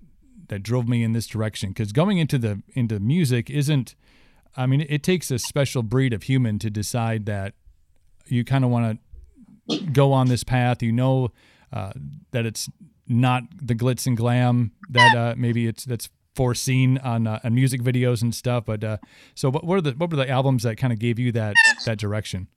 that 0.50 0.62
drove 0.62 0.88
me 0.88 1.04
in 1.04 1.14
this 1.14 1.26
direction? 1.26 1.70
Because 1.70 1.92
going 1.92 2.20
into 2.20 2.38
the 2.38 2.62
into 2.74 3.00
music 3.00 3.50
isn't. 3.50 3.96
I 4.58 4.68
mean, 4.68 4.86
it 4.88 5.04
takes 5.04 5.32
a 5.32 5.40
special 5.40 5.84
breed 5.84 6.14
of 6.14 6.24
human 6.24 6.60
to 6.60 6.70
decide 6.70 7.26
that 7.26 7.56
you 8.28 8.46
kind 8.46 8.64
of 8.64 8.72
want 8.72 9.02
to 9.70 9.82
go 9.92 10.14
on 10.14 10.28
this 10.28 10.46
path. 10.46 10.82
You 10.82 10.94
know 10.94 11.32
uh, 11.74 11.92
that 12.32 12.46
it's 12.46 12.70
not 13.08 13.44
the 13.62 13.76
glitz 13.76 14.08
and 14.08 14.18
glam 14.18 14.72
that 14.90 15.16
uh, 15.16 15.36
maybe 15.38 15.68
it's 15.68 15.86
that's 15.86 16.10
foreseen 16.36 16.98
on 17.00 17.28
uh, 17.28 17.40
on 17.44 17.56
music 17.56 17.82
videos 17.82 18.22
and 18.22 18.36
stuff. 18.36 18.66
But 18.66 18.84
uh, 18.84 18.98
so 19.34 19.50
what 19.50 19.66
were 19.66 19.82
the 19.82 19.92
what 19.92 20.12
were 20.12 20.18
the 20.18 20.30
albums 20.30 20.64
that 20.64 20.78
kind 20.78 20.94
of 20.94 21.00
gave 21.00 21.18
you 21.20 21.32
that 21.34 21.56
that 21.86 21.98
direction? 21.98 22.48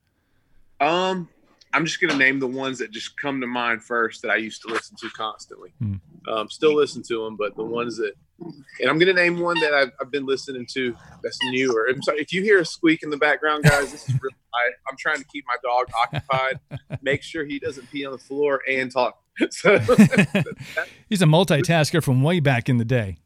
Um, 0.81 1.29
I'm 1.73 1.85
just 1.85 2.01
gonna 2.01 2.17
name 2.17 2.39
the 2.39 2.47
ones 2.47 2.79
that 2.79 2.91
just 2.91 3.17
come 3.17 3.41
to 3.41 3.47
mind 3.47 3.83
first 3.83 4.23
that 4.23 4.31
I 4.31 4.37
used 4.37 4.63
to 4.63 4.69
listen 4.69 4.97
to 5.01 5.11
constantly. 5.11 5.73
Hmm. 5.79 5.95
Um, 6.29 6.51
still 6.51 6.75
listen 6.75 7.03
to 7.05 7.25
them, 7.25 7.37
but 7.37 7.57
the 7.57 7.65
ones 7.65 7.97
that, 7.99 8.13
and 8.41 8.89
I'm 8.89 8.99
gonna 8.99 9.13
name 9.13 9.41
one 9.41 9.59
that 9.61 9.75
I've, 9.75 9.93
I've 10.01 10.11
been 10.11 10.27
listening 10.27 10.67
to 10.75 10.95
that's 11.23 11.39
newer. 11.51 11.89
I'm 11.91 12.03
sorry 12.03 12.21
if 12.21 12.33
you 12.33 12.43
hear 12.43 12.61
a 12.61 12.65
squeak 12.65 13.03
in 13.03 13.11
the 13.11 13.17
background, 13.17 13.65
guys. 13.65 13.93
This 13.93 14.09
is 14.09 14.15
really, 14.23 14.35
I, 14.55 14.71
I'm 14.91 14.97
trying 14.97 15.19
to 15.19 15.25
keep 15.25 15.45
my 15.47 15.57
dog 15.63 15.89
occupied, 16.03 16.61
make 17.03 17.23
sure 17.23 17.45
he 17.45 17.59
doesn't 17.59 17.91
pee 17.91 18.05
on 18.07 18.13
the 18.13 18.19
floor 18.19 18.63
and 18.69 18.91
talk. 18.91 19.23
So 19.51 19.79
He's 21.09 21.23
a 21.23 21.27
multitasker 21.27 22.03
from 22.03 22.23
way 22.23 22.41
back 22.41 22.69
in 22.69 22.77
the 22.79 22.85
day. 22.85 23.19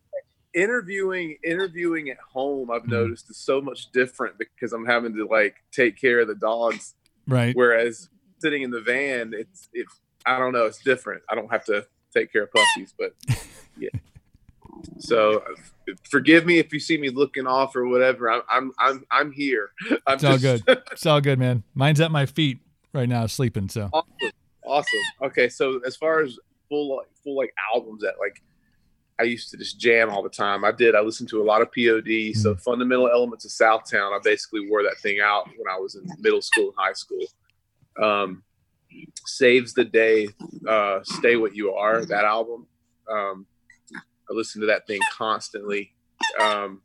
interviewing 0.55 1.37
interviewing 1.43 2.11
at 2.11 2.19
home, 2.33 2.71
I've 2.71 2.83
Hmm. 2.85 2.91
noticed 2.91 3.31
is 3.31 3.39
so 3.39 3.61
much 3.61 3.91
different 3.93 4.37
because 4.39 4.73
I'm 4.73 4.85
having 4.87 5.15
to 5.17 5.27
like 5.27 5.57
take 5.73 5.99
care 6.01 6.21
of 6.21 6.29
the 6.29 6.35
dogs 6.35 6.95
Right. 7.29 7.55
Whereas 7.55 8.09
sitting 8.41 8.63
in 8.63 8.71
the 8.73 8.81
van, 8.81 9.33
it's 9.33 9.69
it. 9.73 9.87
I 10.27 10.39
don't 10.39 10.53
know. 10.53 10.67
It's 10.67 10.83
different. 10.83 11.23
I 11.31 11.37
don't 11.37 11.51
have 11.53 11.65
to 11.67 11.87
take 12.13 12.33
care 12.33 12.43
of 12.43 12.51
puppies, 12.53 12.93
but 12.99 13.15
yeah. 13.79 13.91
So 14.99 15.43
forgive 16.11 16.45
me 16.45 16.59
if 16.59 16.73
you 16.73 16.81
see 16.81 16.99
me 16.99 17.11
looking 17.11 17.47
off 17.47 17.77
or 17.77 17.87
whatever. 17.87 18.29
I'm 18.31 18.43
I'm 18.51 18.73
I'm, 18.79 19.05
I'm 19.13 19.33
here. 19.33 19.71
I'm 20.07 20.15
It's 20.15 20.25
all 20.25 20.39
good. 20.39 20.63
It's 20.91 21.07
all 21.07 21.21
good, 21.21 21.39
man. 21.39 21.63
Mine's 21.75 22.01
at 22.01 22.11
my 22.11 22.27
feet 22.27 22.59
right 22.93 23.09
now, 23.09 23.27
sleeping. 23.27 23.69
So 23.69 23.89
awesome. 23.93 24.32
Awesome. 24.73 25.01
Okay, 25.23 25.51
so 25.51 25.81
as 25.87 25.97
far 25.97 26.23
as 26.23 26.39
full 26.71 26.97
like 26.97 27.09
full 27.23 27.37
like 27.37 27.53
albums 27.75 28.01
that 28.01 28.15
like 28.19 28.43
I 29.21 29.25
used 29.25 29.51
to 29.51 29.59
just 29.59 29.79
jam 29.79 30.09
all 30.09 30.23
the 30.23 30.31
time. 30.31 30.65
I 30.65 30.73
did. 30.73 30.95
I 30.95 31.01
listened 31.01 31.29
to 31.29 31.43
a 31.43 31.45
lot 31.45 31.61
of 31.61 31.69
POD. 31.73 32.35
So 32.35 32.57
fundamental 32.57 33.11
elements 33.11 33.45
of 33.45 33.51
Southtown. 33.51 34.19
I 34.19 34.21
basically 34.25 34.69
wore 34.71 34.83
that 34.83 34.97
thing 35.03 35.21
out 35.23 35.47
when 35.47 35.69
I 35.71 35.79
was 35.79 35.95
in 35.95 36.05
middle 36.21 36.41
school 36.41 36.69
and 36.69 36.75
high 36.79 36.95
school. 36.95 37.25
Um, 38.03 38.43
Saves 39.27 39.75
the 39.75 39.85
Day, 39.85 40.29
uh, 40.67 41.01
Stay 41.03 41.37
What 41.37 41.55
You 41.55 41.75
Are, 41.75 42.07
that 42.07 42.25
album. 42.25 42.67
Um, 43.11 43.47
I 43.95 44.35
listened 44.35 44.63
to 44.63 44.67
that 44.69 44.87
thing 44.87 45.01
constantly. 45.13 45.93
Um, 46.41 46.81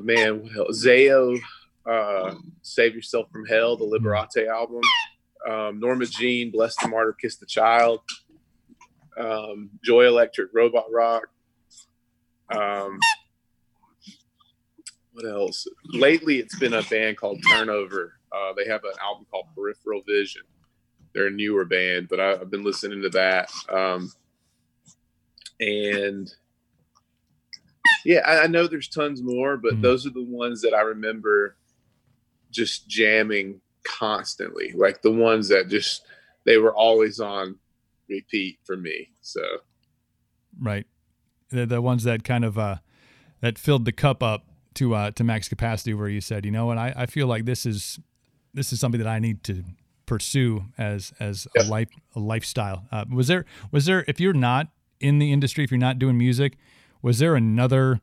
man, 0.00 0.42
what 0.42 0.56
else? 0.56 0.86
Zao, 0.86 1.38
uh, 1.84 2.34
Save 2.62 2.94
Yourself 2.94 3.28
from 3.32 3.44
Hell, 3.46 3.76
the 3.76 3.84
Liberate 3.84 4.48
album. 4.48 4.80
Um, 5.48 5.78
Norma 5.80 6.06
Jean, 6.06 6.50
Bless 6.50 6.74
the 6.76 6.88
Martyr, 6.88 7.12
Kiss 7.12 7.36
the 7.36 7.46
Child. 7.46 8.00
Um, 9.18 9.70
Joy 9.84 10.06
Electric, 10.06 10.50
Robot 10.52 10.86
Rock. 10.92 11.28
Um, 12.54 12.98
what 15.12 15.26
else? 15.26 15.66
Lately, 15.92 16.38
it's 16.38 16.58
been 16.58 16.74
a 16.74 16.82
band 16.82 17.16
called 17.16 17.40
Turnover. 17.48 18.14
Uh, 18.30 18.52
they 18.56 18.66
have 18.70 18.84
an 18.84 18.92
album 19.02 19.26
called 19.30 19.46
Peripheral 19.54 20.02
Vision. 20.06 20.42
They're 21.14 21.28
a 21.28 21.30
newer 21.30 21.64
band, 21.64 22.08
but 22.08 22.20
I, 22.20 22.32
I've 22.32 22.50
been 22.50 22.64
listening 22.64 23.00
to 23.02 23.08
that. 23.10 23.50
Um, 23.72 24.12
and 25.60 26.30
yeah, 28.04 28.20
I, 28.26 28.42
I 28.42 28.46
know 28.48 28.66
there's 28.66 28.88
tons 28.88 29.22
more, 29.22 29.56
but 29.56 29.74
Mhm. 29.76 29.82
those 29.82 30.06
are 30.06 30.10
the 30.10 30.22
ones 30.24 30.60
that 30.62 30.74
I 30.74 30.82
remember 30.82 31.56
just 32.50 32.86
jamming 32.88 33.60
constantly. 33.86 34.72
Like 34.72 35.02
the 35.02 35.12
ones 35.12 35.48
that 35.48 35.68
just 35.68 36.02
they 36.44 36.58
were 36.58 36.74
always 36.74 37.20
on 37.20 37.56
repeat 38.08 38.58
for 38.64 38.76
me. 38.76 39.10
So 39.20 39.42
right, 40.60 40.86
the 41.50 41.66
the 41.66 41.82
ones 41.82 42.04
that 42.04 42.24
kind 42.24 42.44
of 42.44 42.58
uh, 42.58 42.76
that 43.40 43.58
filled 43.58 43.84
the 43.84 43.92
cup 43.92 44.22
up 44.22 44.44
to 44.74 44.94
uh, 44.94 45.10
to 45.12 45.24
max 45.24 45.48
capacity, 45.48 45.94
where 45.94 46.08
you 46.08 46.20
said, 46.20 46.44
you 46.44 46.50
know 46.50 46.66
what, 46.66 46.78
I, 46.78 46.92
I 46.96 47.06
feel 47.06 47.26
like 47.26 47.44
this 47.44 47.66
is 47.66 47.98
this 48.54 48.72
is 48.72 48.80
something 48.80 49.00
that 49.00 49.08
I 49.08 49.18
need 49.18 49.42
to 49.44 49.64
pursue 50.06 50.66
as 50.78 51.12
as 51.18 51.48
a 51.58 51.64
life 51.64 51.88
a 52.14 52.20
lifestyle. 52.20 52.86
Uh, 52.92 53.04
was 53.12 53.26
there 53.26 53.44
was 53.70 53.86
there 53.86 54.04
if 54.08 54.20
you're 54.20 54.32
not 54.32 54.68
in 55.00 55.18
the 55.18 55.32
industry, 55.32 55.64
if 55.64 55.70
you're 55.70 55.78
not 55.78 55.98
doing 55.98 56.16
music, 56.16 56.56
was 57.02 57.18
there 57.18 57.34
another? 57.34 58.00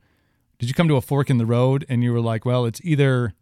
Did 0.60 0.70
you 0.70 0.76
come 0.76 0.88
to 0.88 0.96
a 0.96 1.02
fork 1.02 1.30
in 1.30 1.40
the 1.40 1.46
road 1.46 1.86
and 1.90 2.04
you 2.04 2.14
were 2.14 2.22
like, 2.22 2.46
well, 2.46 2.66
it's 2.66 2.80
either 2.84 3.34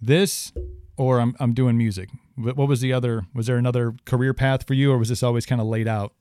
this 0.00 0.52
or 0.96 1.20
I'm 1.20 1.34
I'm 1.40 1.54
doing 1.54 1.76
music. 1.76 2.10
What 2.36 2.56
what 2.56 2.68
was 2.68 2.80
the 2.80 2.92
other? 2.92 3.26
Was 3.34 3.46
there 3.46 3.56
another 3.56 3.94
career 4.04 4.34
path 4.34 4.66
for 4.66 4.74
you, 4.74 4.92
or 4.92 4.98
was 4.98 5.08
this 5.08 5.22
always 5.22 5.46
kind 5.46 5.60
of 5.60 5.66
laid 5.66 5.88
out? 5.88 6.12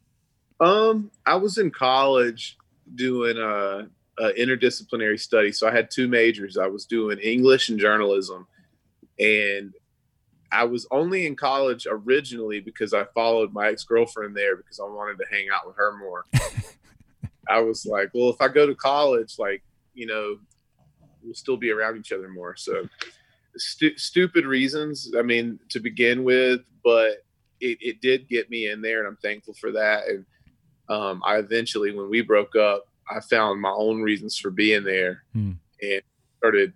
Um, 0.59 1.11
I 1.25 1.35
was 1.35 1.57
in 1.57 1.71
college 1.71 2.57
doing 2.93 3.37
uh, 3.37 3.87
uh 4.19 4.31
interdisciplinary 4.37 5.19
study. 5.19 5.51
So 5.51 5.67
I 5.67 5.71
had 5.71 5.89
two 5.91 6.07
majors. 6.07 6.57
I 6.57 6.67
was 6.67 6.85
doing 6.85 7.17
English 7.19 7.69
and 7.69 7.79
journalism, 7.79 8.47
and 9.19 9.73
I 10.51 10.65
was 10.65 10.85
only 10.91 11.25
in 11.25 11.35
college 11.35 11.87
originally 11.89 12.59
because 12.59 12.93
I 12.93 13.05
followed 13.15 13.53
my 13.53 13.69
ex 13.69 13.83
girlfriend 13.83 14.35
there 14.35 14.57
because 14.57 14.79
I 14.79 14.83
wanted 14.83 15.17
to 15.19 15.25
hang 15.31 15.47
out 15.53 15.65
with 15.65 15.77
her 15.77 15.97
more. 15.97 16.25
I 17.49 17.61
was 17.61 17.85
like, 17.85 18.09
well, 18.13 18.29
if 18.29 18.41
I 18.41 18.49
go 18.49 18.67
to 18.67 18.75
college, 18.75 19.35
like, 19.39 19.63
you 19.93 20.05
know, 20.05 20.37
we'll 21.23 21.33
still 21.33 21.57
be 21.57 21.71
around 21.71 21.97
each 21.97 22.11
other 22.11 22.29
more. 22.29 22.55
So, 22.55 22.87
stu- 23.57 23.97
stupid 23.97 24.45
reasons, 24.45 25.11
I 25.17 25.21
mean, 25.21 25.59
to 25.69 25.79
begin 25.79 26.23
with, 26.23 26.61
but 26.83 27.23
it, 27.59 27.77
it 27.81 28.01
did 28.01 28.27
get 28.27 28.49
me 28.49 28.69
in 28.69 28.81
there, 28.81 28.99
and 28.99 29.07
I'm 29.07 29.17
thankful 29.17 29.53
for 29.53 29.71
that. 29.73 30.03
And 30.07 30.25
um, 30.89 31.21
I 31.25 31.37
eventually, 31.37 31.91
when 31.93 32.09
we 32.09 32.21
broke 32.21 32.55
up, 32.55 32.85
I 33.09 33.19
found 33.19 33.61
my 33.61 33.71
own 33.71 34.01
reasons 34.01 34.37
for 34.37 34.49
being 34.51 34.83
there 34.83 35.23
Hmm. 35.33 35.53
and 35.81 36.01
started 36.37 36.73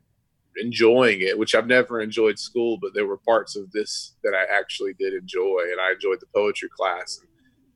enjoying 0.58 1.22
it, 1.22 1.38
which 1.38 1.53
I've 1.55 1.67
never 1.67 2.01
enjoyed 2.01 2.39
school, 2.39 2.77
but 2.82 2.94
there 2.94 3.05
were 3.08 3.17
parts 3.17 3.55
of 3.55 3.72
this 3.72 4.15
that 4.24 4.34
I 4.34 4.46
actually 4.58 4.94
did 4.94 5.13
enjoy, 5.13 5.63
and 5.72 5.82
I 5.82 5.94
enjoyed 5.94 6.20
the 6.20 6.27
poetry 6.34 6.70
class. 6.70 7.20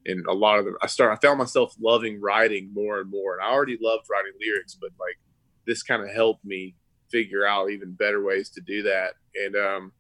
And, 0.06 0.18
and 0.18 0.26
a 0.28 0.34
lot 0.34 0.60
of 0.60 0.66
them, 0.66 0.76
I 0.82 0.88
started, 0.88 1.14
I 1.14 1.20
found 1.28 1.40
myself 1.40 1.76
loving 1.80 2.22
writing 2.22 2.72
more 2.74 3.00
and 3.00 3.10
more. 3.10 3.34
And 3.36 3.44
I 3.44 3.52
already 3.52 3.78
loved 3.82 4.06
writing 4.10 4.32
lyrics, 4.40 4.78
but 4.80 4.92
like 5.00 5.18
this 5.68 5.84
kind 5.84 6.02
of 6.02 6.10
helped 6.10 6.46
me 6.46 6.76
figure 7.12 7.46
out 7.46 7.72
even 7.72 7.94
better 7.94 8.24
ways 8.24 8.50
to 8.52 8.62
do 8.62 8.84
that. 8.84 9.14
And 9.36 9.56
um, 9.56 9.92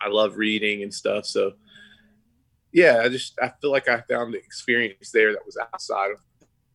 I 0.00 0.08
love 0.08 0.36
reading 0.36 0.82
and 0.82 0.92
stuff. 0.92 1.26
So 1.26 1.52
yeah, 2.72 3.00
I 3.04 3.08
just 3.08 3.38
I 3.40 3.52
feel 3.60 3.70
like 3.70 3.88
I 3.88 4.02
found 4.08 4.32
the 4.32 4.38
experience 4.38 5.10
there 5.12 5.32
that 5.32 5.44
was 5.44 5.58
outside 5.72 6.10
of 6.12 6.18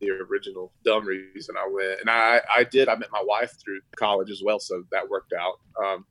the 0.00 0.10
original 0.10 0.72
dumb 0.84 1.06
reason 1.06 1.56
I 1.58 1.68
went. 1.72 2.00
And 2.00 2.10
I 2.10 2.40
I 2.54 2.64
did. 2.64 2.88
I 2.88 2.96
met 2.96 3.10
my 3.12 3.22
wife 3.24 3.52
through 3.62 3.80
college 3.96 4.30
as 4.30 4.42
well, 4.44 4.60
so 4.60 4.84
that 4.92 5.08
worked 5.08 5.32
out. 5.32 5.54
Um, 5.82 6.06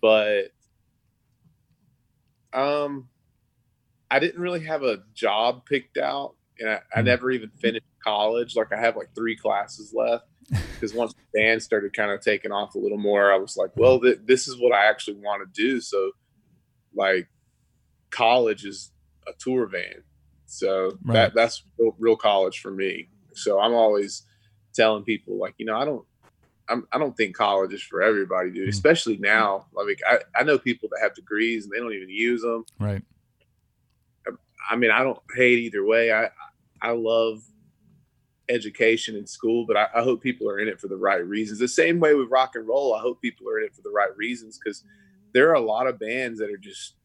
but 0.00 0.52
um, 2.52 3.08
I 4.10 4.18
didn't 4.18 4.40
really 4.40 4.64
have 4.64 4.82
a 4.82 5.02
job 5.14 5.66
picked 5.66 5.98
out, 5.98 6.34
and 6.58 6.68
I, 6.70 6.80
I 6.94 7.02
Hmm. 7.02 7.04
never 7.04 7.30
even 7.30 7.50
finished 7.60 7.84
college. 8.04 8.56
Like 8.56 8.72
I 8.72 8.80
have 8.80 8.96
like 8.96 9.10
three 9.14 9.36
classes 9.36 9.92
left 9.94 10.24
because 10.80 10.94
once 10.94 11.12
the 11.12 11.38
band 11.40 11.62
started 11.62 11.92
kind 11.92 12.10
of 12.10 12.20
taking 12.20 12.52
off 12.52 12.74
a 12.74 12.78
little 12.78 12.98
more, 12.98 13.32
I 13.32 13.36
was 13.36 13.56
like, 13.56 13.70
well, 13.76 14.00
th- 14.00 14.20
this 14.24 14.48
is 14.48 14.56
what 14.58 14.72
I 14.72 14.86
actually 14.86 15.18
want 15.18 15.42
to 15.42 15.62
do. 15.62 15.80
So, 15.80 16.12
like, 16.94 17.28
college 18.10 18.64
is 18.64 18.90
a 19.28 19.32
tour 19.38 19.66
van, 19.66 20.02
so 20.46 20.96
Right. 21.04 21.14
that 21.14 21.34
that's 21.34 21.62
real, 21.78 21.94
real 21.98 22.16
college 22.16 22.60
for 22.60 22.70
me. 22.70 23.08
So 23.34 23.60
I'm 23.60 23.74
always 23.74 24.24
telling 24.74 25.04
people 25.04 25.38
like, 25.38 25.54
you 25.58 25.66
know, 25.66 25.76
I 25.76 25.84
don't. 25.84 26.04
I'm, 26.68 26.86
I 26.92 26.98
don't 26.98 27.16
think 27.16 27.34
college 27.36 27.72
is 27.72 27.82
for 27.82 28.00
everybody, 28.00 28.52
dude. 28.52 28.68
Mm. 28.68 28.70
Especially 28.70 29.16
now. 29.16 29.66
Like 29.72 29.98
I, 30.08 30.20
I 30.36 30.44
know 30.44 30.56
people 30.56 30.88
that 30.92 31.00
have 31.02 31.14
degrees 31.16 31.64
and 31.64 31.72
they 31.72 31.78
don't 31.78 31.92
even 31.92 32.08
use 32.08 32.42
them. 32.42 32.64
Right. 32.78 33.02
I 34.70 34.76
mean, 34.76 34.92
I 34.92 35.02
don't 35.02 35.18
hate 35.34 35.58
either 35.58 35.84
way. 35.84 36.12
I 36.12 36.28
I 36.80 36.92
love 36.92 37.42
education 38.50 39.16
in 39.16 39.26
school, 39.26 39.64
but 39.66 39.76
I, 39.76 39.88
I 39.94 40.02
hope 40.02 40.22
people 40.22 40.48
are 40.50 40.58
in 40.58 40.68
it 40.68 40.80
for 40.80 40.88
the 40.88 40.96
right 40.96 41.24
reasons. 41.26 41.58
The 41.58 41.68
same 41.68 42.00
way 42.00 42.14
with 42.14 42.30
rock 42.30 42.56
and 42.56 42.66
roll, 42.66 42.94
I 42.94 43.00
hope 43.00 43.20
people 43.22 43.48
are 43.48 43.58
in 43.58 43.64
it 43.64 43.74
for 43.74 43.82
the 43.82 43.90
right 43.90 44.14
reasons 44.16 44.58
because 44.58 44.84
there 45.32 45.48
are 45.50 45.54
a 45.54 45.60
lot 45.60 45.86
of 45.86 45.98
bands 45.98 46.38
that 46.40 46.50
are 46.50 46.56
just, 46.58 46.96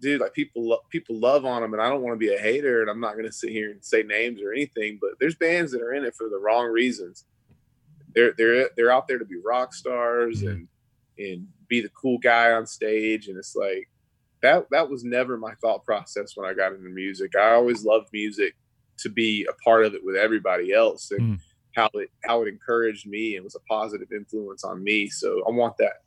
dude, 0.00 0.20
like 0.20 0.32
people 0.32 0.66
lo- 0.68 0.82
people 0.90 1.16
love 1.16 1.44
on 1.44 1.62
them, 1.62 1.72
and 1.74 1.82
I 1.82 1.88
don't 1.88 2.02
want 2.02 2.14
to 2.14 2.26
be 2.26 2.34
a 2.34 2.38
hater, 2.38 2.80
and 2.80 2.90
I'm 2.90 3.00
not 3.00 3.12
going 3.14 3.26
to 3.26 3.32
sit 3.32 3.50
here 3.50 3.70
and 3.70 3.84
say 3.84 4.02
names 4.02 4.40
or 4.40 4.52
anything, 4.52 4.98
but 5.00 5.10
there's 5.20 5.34
bands 5.36 5.72
that 5.72 5.82
are 5.82 5.92
in 5.92 6.04
it 6.04 6.14
for 6.14 6.28
the 6.28 6.38
wrong 6.38 6.66
reasons. 6.66 7.24
They're 8.14 8.32
they're 8.38 8.70
they're 8.76 8.90
out 8.90 9.06
there 9.06 9.18
to 9.18 9.24
be 9.24 9.36
rock 9.36 9.74
stars 9.74 10.42
Mhm. 10.42 10.50
and 10.50 10.68
and 11.18 11.48
be 11.68 11.80
the 11.80 11.90
cool 11.90 12.18
guy 12.18 12.52
on 12.52 12.66
stage, 12.66 13.28
and 13.28 13.36
it's 13.36 13.54
like 13.54 13.88
that 14.40 14.66
that 14.70 14.88
was 14.88 15.04
never 15.04 15.36
my 15.36 15.54
thought 15.56 15.84
process 15.84 16.36
when 16.36 16.48
I 16.48 16.54
got 16.54 16.72
into 16.72 16.88
music. 16.88 17.36
I 17.36 17.52
always 17.52 17.84
loved 17.84 18.08
music 18.12 18.54
to 18.98 19.08
be 19.08 19.46
a 19.48 19.52
part 19.64 19.84
of 19.84 19.94
it 19.94 20.00
with 20.04 20.16
everybody 20.16 20.72
else 20.72 21.10
and 21.10 21.20
Mm. 21.20 21.40
how 21.76 21.88
it 21.94 22.10
how 22.24 22.42
it 22.42 22.48
encouraged 22.48 23.06
me 23.06 23.36
and 23.36 23.44
was 23.44 23.54
a 23.54 23.60
positive 23.68 24.08
influence 24.12 24.64
on 24.64 24.82
me. 24.82 25.08
So 25.08 25.42
I 25.46 25.50
want 25.50 25.76
that 25.78 26.02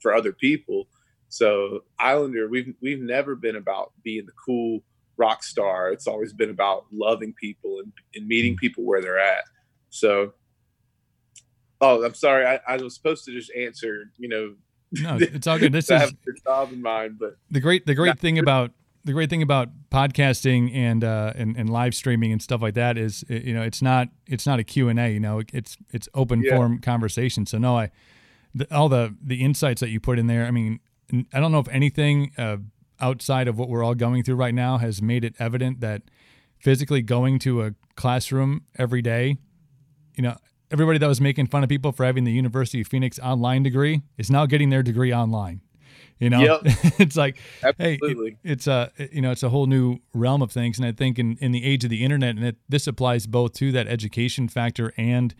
for 0.00 0.14
other 0.14 0.32
people. 0.32 0.86
So 1.28 1.84
Islander, 1.98 2.48
we've 2.48 2.74
we've 2.80 3.00
never 3.00 3.34
been 3.34 3.56
about 3.56 3.92
being 4.02 4.26
the 4.26 4.32
cool 4.44 4.80
rock 5.16 5.42
star. 5.44 5.90
It's 5.92 6.06
always 6.06 6.32
been 6.32 6.50
about 6.50 6.86
loving 6.92 7.32
people 7.40 7.78
and, 7.80 7.92
and 8.14 8.26
meeting 8.26 8.56
people 8.56 8.84
where 8.84 9.00
they're 9.00 9.18
at. 9.18 9.44
So 9.90 10.34
Oh, 11.80 12.04
I'm 12.04 12.14
sorry. 12.14 12.46
I, 12.46 12.60
I 12.66 12.76
was 12.76 12.94
supposed 12.94 13.24
to 13.26 13.32
just 13.32 13.50
answer, 13.54 14.10
you 14.16 14.28
know, 14.28 14.54
No, 14.92 15.16
it's 15.20 15.46
all 15.46 15.58
good. 15.58 15.72
This 15.72 15.90
is 15.90 16.12
job 16.46 16.72
in 16.72 16.80
mind, 16.80 17.18
but 17.18 17.36
the 17.50 17.60
great 17.60 17.84
the 17.86 17.94
great 17.94 18.18
thing 18.18 18.38
about 18.38 18.70
the 19.04 19.12
great 19.12 19.28
thing 19.30 19.42
about 19.42 19.68
podcasting 19.90 20.74
and 20.74 21.04
uh 21.04 21.32
and, 21.36 21.56
and 21.56 21.68
live 21.70 21.94
streaming 21.94 22.32
and 22.32 22.40
stuff 22.42 22.62
like 22.62 22.74
that 22.74 22.96
is 22.98 23.24
you 23.28 23.52
know 23.54 23.62
it's 23.62 23.82
not 23.82 24.08
it's 24.26 24.46
not 24.46 24.58
a 24.58 24.64
Q&A 24.64 25.12
you 25.12 25.20
know 25.20 25.42
it's 25.52 25.76
it's 25.90 26.08
open 26.14 26.42
Yeah. 26.42 26.56
form 26.56 26.78
conversation 26.80 27.46
so 27.46 27.58
no 27.58 27.76
I 27.78 27.90
the, 28.54 28.72
all 28.74 28.88
the 28.88 29.14
the 29.22 29.42
insights 29.42 29.80
that 29.80 29.90
you 29.90 30.00
put 30.00 30.18
in 30.18 30.26
there 30.26 30.46
I 30.46 30.50
mean 30.50 30.80
I 31.32 31.40
don't 31.40 31.52
know 31.52 31.58
if 31.60 31.68
anything 31.68 32.32
uh, 32.38 32.56
outside 33.00 33.46
of 33.48 33.58
what 33.58 33.68
we're 33.68 33.84
all 33.84 33.94
going 33.94 34.22
through 34.22 34.36
right 34.36 34.54
now 34.54 34.78
has 34.78 35.02
made 35.02 35.22
it 35.24 35.34
evident 35.38 35.80
that 35.80 36.02
physically 36.58 37.02
going 37.02 37.38
to 37.40 37.62
a 37.62 37.74
classroom 37.96 38.62
every 38.78 39.02
day 39.02 39.36
you 40.16 40.22
know 40.22 40.36
everybody 40.70 40.98
that 40.98 41.06
was 41.06 41.20
making 41.20 41.46
fun 41.46 41.62
of 41.62 41.68
people 41.68 41.92
for 41.92 42.04
having 42.06 42.24
the 42.24 42.32
University 42.32 42.80
of 42.80 42.86
Phoenix 42.88 43.18
online 43.18 43.62
degree 43.62 44.00
is 44.16 44.30
now 44.30 44.46
getting 44.46 44.70
their 44.70 44.82
degree 44.82 45.12
online 45.12 45.60
you 46.24 46.30
know 46.30 46.40
Yep. 46.40 46.60
it's 47.04 47.16
like 47.16 47.36
hey, 47.78 47.98
it- 48.02 48.16
it's 48.42 48.66
a 48.66 48.90
you 49.12 49.20
know 49.22 49.30
it's 49.30 49.42
a 49.42 49.48
whole 49.54 49.66
new 49.66 49.98
realm 50.12 50.42
of 50.42 50.50
things, 50.52 50.78
and 50.78 50.86
I 50.86 50.92
think 50.92 51.18
in, 51.18 51.36
in 51.40 51.52
the 51.52 51.64
age 51.64 51.84
of 51.84 51.90
the 51.90 52.02
internet, 52.06 52.36
and 52.36 52.44
it, 52.50 52.56
this 52.68 52.86
applies 52.86 53.26
both 53.26 53.52
to 53.54 53.70
that 53.72 53.86
education 53.86 54.48
factor 54.48 54.92
and 54.96 55.34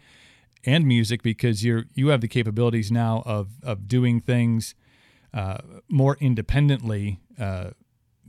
and 0.67 0.87
music 0.87 1.23
because 1.23 1.64
you're 1.64 1.85
you 1.95 2.09
have 2.09 2.21
the 2.21 2.29
capabilities 2.29 2.91
now 2.91 3.23
of 3.26 3.49
of 3.62 3.88
doing 3.88 4.21
things 4.21 4.75
uh, 5.33 5.59
more 5.88 6.17
independently. 6.21 7.21
Uh, 7.38 7.71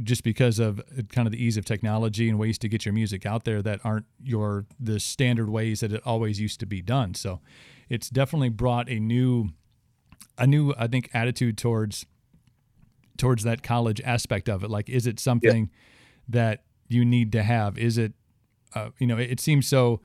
just 0.03 0.23
because 0.25 0.59
of 0.59 0.81
kind 1.15 1.25
of 1.25 1.31
the 1.31 1.41
ease 1.41 1.55
of 1.55 1.63
technology 1.63 2.27
and 2.27 2.37
ways 2.37 2.57
to 2.57 2.67
get 2.67 2.85
your 2.85 2.93
music 2.93 3.25
out 3.25 3.45
there 3.45 3.61
that 3.61 3.79
aren't 3.85 4.05
your 4.21 4.65
the 4.77 4.99
standard 4.99 5.49
ways 5.49 5.79
that 5.79 5.93
it 5.93 6.01
always 6.05 6.37
used 6.37 6.59
to 6.59 6.65
be 6.65 6.81
done. 6.81 7.13
So 7.13 7.39
it's 7.87 8.09
definitely 8.09 8.49
brought 8.49 8.89
a 8.89 8.99
new 8.99 9.51
a 10.37 10.45
new 10.45 10.73
I 10.77 10.87
think 10.87 11.09
attitude 11.13 11.57
towards 11.57 12.05
towards 13.17 13.43
that 13.43 13.63
college 13.63 14.01
aspect 14.01 14.49
of 14.49 14.63
it. 14.63 14.69
Like, 14.69 14.89
is 14.89 15.07
it 15.07 15.19
something 15.19 15.69
that 16.27 16.63
you 16.87 17.05
need 17.05 17.31
to 17.33 17.43
have? 17.43 17.77
Is 17.77 17.97
it, 17.97 18.13
uh, 18.73 18.89
you 18.99 19.07
know, 19.07 19.17
it, 19.17 19.31
it 19.31 19.39
seems 19.39 19.67
so 19.67 20.01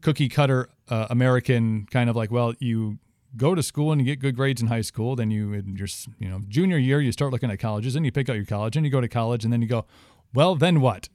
cookie 0.00 0.28
cutter 0.28 0.68
uh, 0.88 1.06
American 1.10 1.86
kind 1.90 2.10
of 2.10 2.16
like, 2.16 2.30
well, 2.30 2.54
you 2.58 2.98
go 3.36 3.54
to 3.54 3.62
school 3.62 3.92
and 3.92 4.00
you 4.00 4.06
get 4.06 4.20
good 4.20 4.36
grades 4.36 4.60
in 4.60 4.68
high 4.68 4.80
school, 4.80 5.16
then 5.16 5.30
you 5.30 5.52
in 5.52 5.76
your 5.76 5.88
you 6.18 6.28
know 6.28 6.40
junior 6.48 6.78
year 6.78 7.00
you 7.00 7.12
start 7.12 7.32
looking 7.32 7.50
at 7.50 7.58
colleges, 7.58 7.94
and 7.96 8.04
you 8.04 8.12
pick 8.12 8.28
out 8.28 8.36
your 8.36 8.46
college, 8.46 8.76
and 8.76 8.86
you 8.86 8.92
go 8.92 9.00
to 9.00 9.08
college, 9.08 9.44
and 9.44 9.52
then 9.52 9.60
you 9.60 9.68
go, 9.68 9.84
well, 10.34 10.54
then 10.54 10.80
what? 10.80 11.08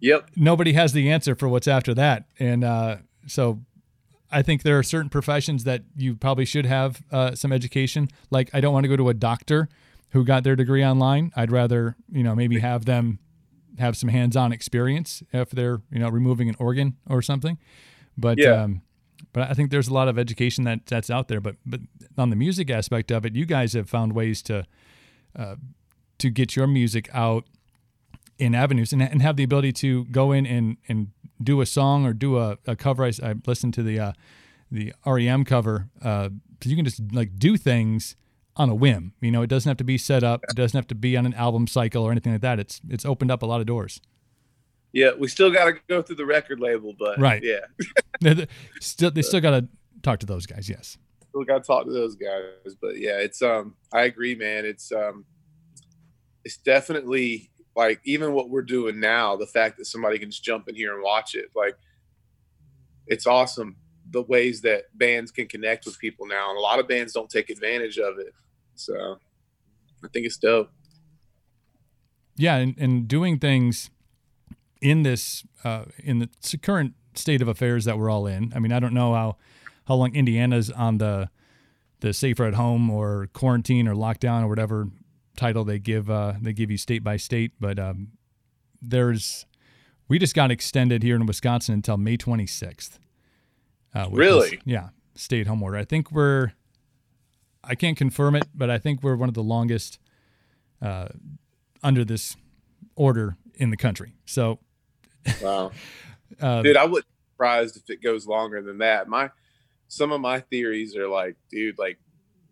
Yep. 0.00 0.30
nobody 0.36 0.74
has 0.74 0.92
the 0.92 1.10
answer 1.10 1.34
for 1.34 1.48
what's 1.48 1.66
after 1.66 1.94
that. 1.94 2.26
And 2.38 2.62
uh, 2.62 2.98
so 3.26 3.60
I 4.30 4.42
think 4.42 4.62
there 4.62 4.78
are 4.78 4.82
certain 4.82 5.08
professions 5.08 5.64
that 5.64 5.82
you 5.96 6.14
probably 6.14 6.44
should 6.44 6.66
have 6.66 7.02
uh, 7.10 7.34
some 7.34 7.52
education. 7.52 8.08
Like 8.30 8.50
I 8.52 8.60
don't 8.60 8.74
want 8.74 8.84
to 8.84 8.88
go 8.88 8.96
to 8.96 9.08
a 9.08 9.14
doctor 9.14 9.68
who 10.14 10.24
got 10.24 10.44
their 10.44 10.56
degree 10.56 10.82
online. 10.84 11.30
I'd 11.36 11.52
rather, 11.52 11.96
you 12.10 12.22
know, 12.22 12.34
maybe 12.34 12.60
have 12.60 12.84
them 12.86 13.18
have 13.78 13.96
some 13.96 14.08
hands-on 14.08 14.52
experience 14.52 15.22
if 15.32 15.50
they're, 15.50 15.82
you 15.90 15.98
know, 15.98 16.08
removing 16.08 16.48
an 16.48 16.54
organ 16.58 16.96
or 17.08 17.20
something. 17.20 17.58
But 18.16 18.38
Yeah. 18.38 18.62
um, 18.62 18.82
but 19.32 19.50
I 19.50 19.54
think 19.54 19.70
there's 19.70 19.88
a 19.88 19.92
lot 19.92 20.06
of 20.08 20.16
education 20.18 20.62
that 20.64 20.86
that's 20.86 21.10
out 21.10 21.26
there. 21.28 21.40
But 21.40 21.56
but 21.66 21.80
on 22.16 22.30
the 22.30 22.36
music 22.36 22.70
aspect 22.70 23.10
of 23.10 23.26
it, 23.26 23.34
you 23.34 23.44
guys 23.44 23.72
have 23.72 23.90
found 23.90 24.12
ways 24.12 24.40
to 24.42 24.64
uh, 25.36 25.56
to 26.18 26.30
get 26.30 26.54
your 26.54 26.68
music 26.68 27.08
out 27.12 27.44
in 28.38 28.54
avenues 28.54 28.92
and, 28.92 29.02
and 29.02 29.20
have 29.22 29.36
the 29.36 29.42
ability 29.42 29.72
to 29.72 30.04
go 30.06 30.30
in 30.32 30.46
and, 30.46 30.76
and 30.88 31.08
do 31.42 31.60
a 31.60 31.66
song 31.66 32.06
or 32.06 32.12
do 32.12 32.38
a, 32.38 32.56
a 32.66 32.76
cover. 32.76 33.04
I, 33.04 33.12
I 33.22 33.34
listened 33.46 33.74
to 33.74 33.82
the 33.82 33.98
uh, 33.98 34.12
the 34.70 34.92
REM 35.04 35.44
cover. 35.44 35.88
Uh, 36.00 36.28
you 36.64 36.76
can 36.76 36.84
just 36.84 37.00
like 37.12 37.36
do 37.38 37.56
things 37.56 38.16
on 38.56 38.70
a 38.70 38.74
whim. 38.74 39.12
You 39.20 39.30
know, 39.30 39.42
it 39.42 39.48
doesn't 39.48 39.68
have 39.68 39.76
to 39.78 39.84
be 39.84 39.98
set 39.98 40.22
up. 40.22 40.44
It 40.48 40.56
doesn't 40.56 40.76
have 40.76 40.86
to 40.88 40.94
be 40.94 41.16
on 41.16 41.26
an 41.26 41.34
album 41.34 41.66
cycle 41.66 42.04
or 42.04 42.10
anything 42.10 42.32
like 42.32 42.42
that. 42.42 42.60
It's 42.60 42.80
it's 42.88 43.04
opened 43.04 43.30
up 43.30 43.42
a 43.42 43.46
lot 43.46 43.60
of 43.60 43.66
doors. 43.66 44.00
Yeah, 44.92 45.10
we 45.18 45.26
still 45.26 45.50
got 45.50 45.64
to 45.64 45.74
go 45.88 46.02
through 46.02 46.16
the 46.16 46.26
record 46.26 46.60
label, 46.60 46.94
but 46.96 47.18
Right. 47.18 47.42
Yeah, 47.42 48.44
still 48.80 49.10
they 49.10 49.22
still 49.22 49.40
got 49.40 49.50
to 49.50 49.68
talk 50.02 50.20
to 50.20 50.26
those 50.26 50.46
guys. 50.46 50.68
Yes. 50.68 50.98
still 51.28 51.44
got 51.44 51.64
to 51.64 51.66
talk 51.66 51.84
to 51.86 51.92
those 51.92 52.14
guys. 52.14 52.76
But 52.80 52.98
yeah, 52.98 53.18
it's 53.18 53.42
um, 53.42 53.74
I 53.92 54.02
agree, 54.02 54.34
man. 54.34 54.64
It's 54.64 54.92
um, 54.92 55.24
it's 56.44 56.58
definitely 56.58 57.50
like 57.76 58.00
even 58.04 58.32
what 58.32 58.50
we're 58.50 58.62
doing 58.62 59.00
now. 59.00 59.36
The 59.36 59.46
fact 59.46 59.78
that 59.78 59.86
somebody 59.86 60.18
can 60.18 60.30
just 60.30 60.44
jump 60.44 60.68
in 60.68 60.76
here 60.76 60.94
and 60.94 61.02
watch 61.02 61.34
it, 61.34 61.46
like, 61.56 61.76
it's 63.08 63.26
awesome. 63.26 63.76
The 64.14 64.22
ways 64.22 64.62
that 64.62 64.84
bands 64.96 65.30
can 65.30 65.48
connect 65.48 65.84
with 65.84 65.98
people 65.98 66.26
now, 66.26 66.48
and 66.48 66.56
a 66.56 66.60
lot 66.60 66.78
of 66.78 66.88
bands 66.88 67.12
don't 67.12 67.28
take 67.28 67.50
advantage 67.50 67.98
of 67.98 68.18
it. 68.18 68.32
So 68.76 69.18
I 70.02 70.08
think 70.08 70.24
it's 70.24 70.36
dope. 70.36 70.70
Yeah, 72.36 72.56
and, 72.56 72.74
and 72.78 73.06
doing 73.06 73.38
things 73.38 73.90
in 74.80 75.02
this 75.02 75.44
uh, 75.64 75.86
in 75.98 76.20
the 76.20 76.58
current 76.62 76.94
state 77.14 77.42
of 77.42 77.48
affairs 77.48 77.84
that 77.86 77.98
we're 77.98 78.10
all 78.10 78.26
in. 78.26 78.52
I 78.54 78.60
mean, 78.60 78.72
I 78.72 78.78
don't 78.78 78.94
know 78.94 79.14
how 79.14 79.36
how 79.88 79.94
long 79.96 80.14
Indiana's 80.14 80.70
on 80.70 80.98
the 80.98 81.28
the 82.00 82.12
safer 82.12 82.44
at 82.44 82.54
home 82.54 82.90
or 82.90 83.28
quarantine 83.32 83.88
or 83.88 83.94
lockdown 83.94 84.44
or 84.44 84.48
whatever 84.48 84.88
title 85.36 85.64
they 85.64 85.78
give 85.78 86.08
uh, 86.08 86.34
they 86.40 86.52
give 86.52 86.70
you 86.70 86.78
state 86.78 87.02
by 87.02 87.16
state, 87.16 87.52
but 87.58 87.78
um, 87.78 88.12
there's 88.80 89.46
we 90.06 90.18
just 90.18 90.34
got 90.34 90.50
extended 90.50 91.02
here 91.02 91.16
in 91.16 91.26
Wisconsin 91.26 91.74
until 91.74 91.96
May 91.96 92.16
26th. 92.16 92.98
Uh, 93.94 94.08
really? 94.10 94.50
This, 94.50 94.58
yeah, 94.64 94.88
stay 95.14 95.40
at 95.40 95.46
home 95.46 95.62
order. 95.62 95.76
I 95.76 95.84
think 95.84 96.10
we're 96.10 96.52
I 97.66 97.74
can't 97.74 97.96
confirm 97.96 98.36
it, 98.36 98.44
but 98.54 98.70
I 98.70 98.78
think 98.78 99.02
we're 99.02 99.16
one 99.16 99.28
of 99.28 99.34
the 99.34 99.42
longest 99.42 99.98
uh, 100.82 101.08
under 101.82 102.04
this 102.04 102.36
order 102.96 103.36
in 103.54 103.70
the 103.70 103.76
country. 103.76 104.14
So, 104.26 104.58
wow, 105.42 105.72
uh, 106.40 106.62
dude, 106.62 106.76
I 106.76 106.84
wouldn't 106.84 107.06
be 107.06 107.32
surprised 107.32 107.76
if 107.76 107.88
it 107.88 108.02
goes 108.02 108.26
longer 108.26 108.62
than 108.62 108.78
that. 108.78 109.08
My 109.08 109.30
some 109.88 110.12
of 110.12 110.20
my 110.20 110.40
theories 110.40 110.96
are 110.96 111.08
like, 111.08 111.36
dude, 111.50 111.78
like 111.78 111.98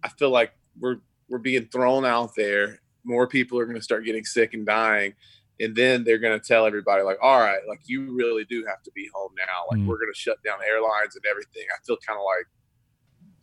I 0.02 0.08
feel 0.08 0.30
like 0.30 0.52
we're 0.78 0.98
we're 1.28 1.38
being 1.38 1.66
thrown 1.66 2.04
out 2.04 2.34
there. 2.36 2.80
More 3.04 3.26
people 3.26 3.58
are 3.58 3.64
going 3.64 3.76
to 3.76 3.82
start 3.82 4.04
getting 4.04 4.24
sick 4.24 4.54
and 4.54 4.64
dying, 4.64 5.14
and 5.60 5.76
then 5.76 6.04
they're 6.04 6.18
going 6.18 6.38
to 6.38 6.44
tell 6.44 6.66
everybody 6.66 7.02
like, 7.02 7.18
all 7.22 7.38
right, 7.38 7.60
like 7.68 7.80
you 7.84 8.14
really 8.14 8.44
do 8.44 8.64
have 8.66 8.82
to 8.82 8.90
be 8.92 9.08
home 9.14 9.32
now. 9.36 9.64
Like 9.70 9.80
mm. 9.80 9.86
we're 9.86 9.98
going 9.98 10.12
to 10.12 10.18
shut 10.18 10.42
down 10.42 10.58
airlines 10.66 11.14
and 11.14 11.24
everything. 11.30 11.64
I 11.70 11.78
feel 11.84 11.96
kind 12.06 12.18
of 12.18 12.24
like 12.24 12.46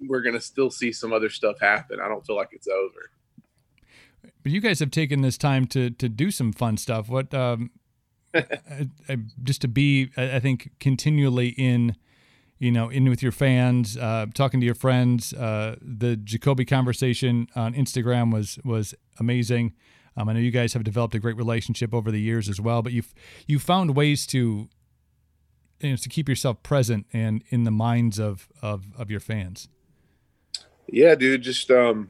we're 0.09 0.21
going 0.21 0.35
to 0.35 0.41
still 0.41 0.69
see 0.69 0.91
some 0.91 1.13
other 1.13 1.29
stuff 1.29 1.59
happen. 1.59 1.99
I 2.01 2.07
don't 2.07 2.25
feel 2.25 2.35
like 2.35 2.49
it's 2.51 2.67
over. 2.67 3.11
But 4.43 4.51
you 4.51 4.61
guys 4.61 4.79
have 4.79 4.91
taken 4.91 5.21
this 5.21 5.37
time 5.37 5.65
to 5.67 5.89
to 5.91 6.09
do 6.09 6.31
some 6.31 6.51
fun 6.53 6.77
stuff. 6.77 7.09
What 7.09 7.33
um, 7.33 7.71
I, 8.33 8.45
I, 9.09 9.17
just 9.43 9.61
to 9.61 9.67
be, 9.67 10.11
I 10.17 10.39
think, 10.39 10.71
continually 10.79 11.49
in, 11.49 11.95
you 12.57 12.71
know, 12.71 12.89
in 12.89 13.09
with 13.09 13.21
your 13.21 13.31
fans, 13.31 13.97
uh, 13.97 14.27
talking 14.33 14.59
to 14.59 14.65
your 14.65 14.75
friends. 14.75 15.33
Uh, 15.33 15.75
the 15.81 16.15
Jacoby 16.15 16.65
conversation 16.65 17.47
on 17.55 17.73
Instagram 17.73 18.33
was 18.33 18.59
was 18.63 18.93
amazing. 19.19 19.73
Um, 20.17 20.29
I 20.29 20.33
know 20.33 20.39
you 20.39 20.51
guys 20.51 20.73
have 20.73 20.83
developed 20.83 21.15
a 21.15 21.19
great 21.19 21.37
relationship 21.37 21.93
over 21.93 22.11
the 22.11 22.21
years 22.21 22.49
as 22.49 22.59
well. 22.59 22.81
But 22.81 22.93
you've 22.93 23.13
you 23.47 23.59
found 23.59 23.95
ways 23.95 24.25
to, 24.27 24.69
you 25.79 25.89
know, 25.89 25.95
to 25.95 26.09
keep 26.09 26.27
yourself 26.27 26.61
present 26.63 27.05
and 27.13 27.43
in 27.49 27.63
the 27.63 27.71
minds 27.71 28.19
of 28.19 28.49
of 28.61 28.85
of 28.97 29.09
your 29.09 29.19
fans. 29.19 29.67
Yeah, 30.87 31.15
dude. 31.15 31.43
Just 31.43 31.69
um, 31.69 32.09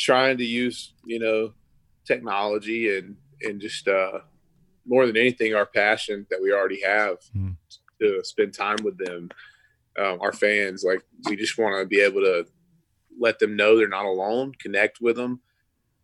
trying 0.00 0.38
to 0.38 0.44
use 0.44 0.92
you 1.04 1.18
know 1.18 1.52
technology 2.04 2.96
and 2.96 3.16
and 3.42 3.60
just 3.60 3.86
uh, 3.86 4.18
more 4.86 5.06
than 5.06 5.16
anything 5.16 5.54
our 5.54 5.66
passion 5.66 6.26
that 6.30 6.40
we 6.42 6.52
already 6.52 6.80
have 6.82 7.18
mm. 7.36 7.54
to 8.00 8.20
spend 8.24 8.52
time 8.54 8.78
with 8.82 8.98
them 8.98 9.28
um, 9.98 10.18
our 10.20 10.32
fans 10.32 10.82
like 10.82 11.02
we 11.26 11.36
just 11.36 11.58
want 11.58 11.78
to 11.78 11.86
be 11.86 12.00
able 12.00 12.20
to 12.20 12.46
let 13.20 13.38
them 13.38 13.54
know 13.54 13.76
they're 13.76 13.88
not 13.88 14.06
alone 14.06 14.52
connect 14.58 15.00
with 15.00 15.16
them 15.16 15.40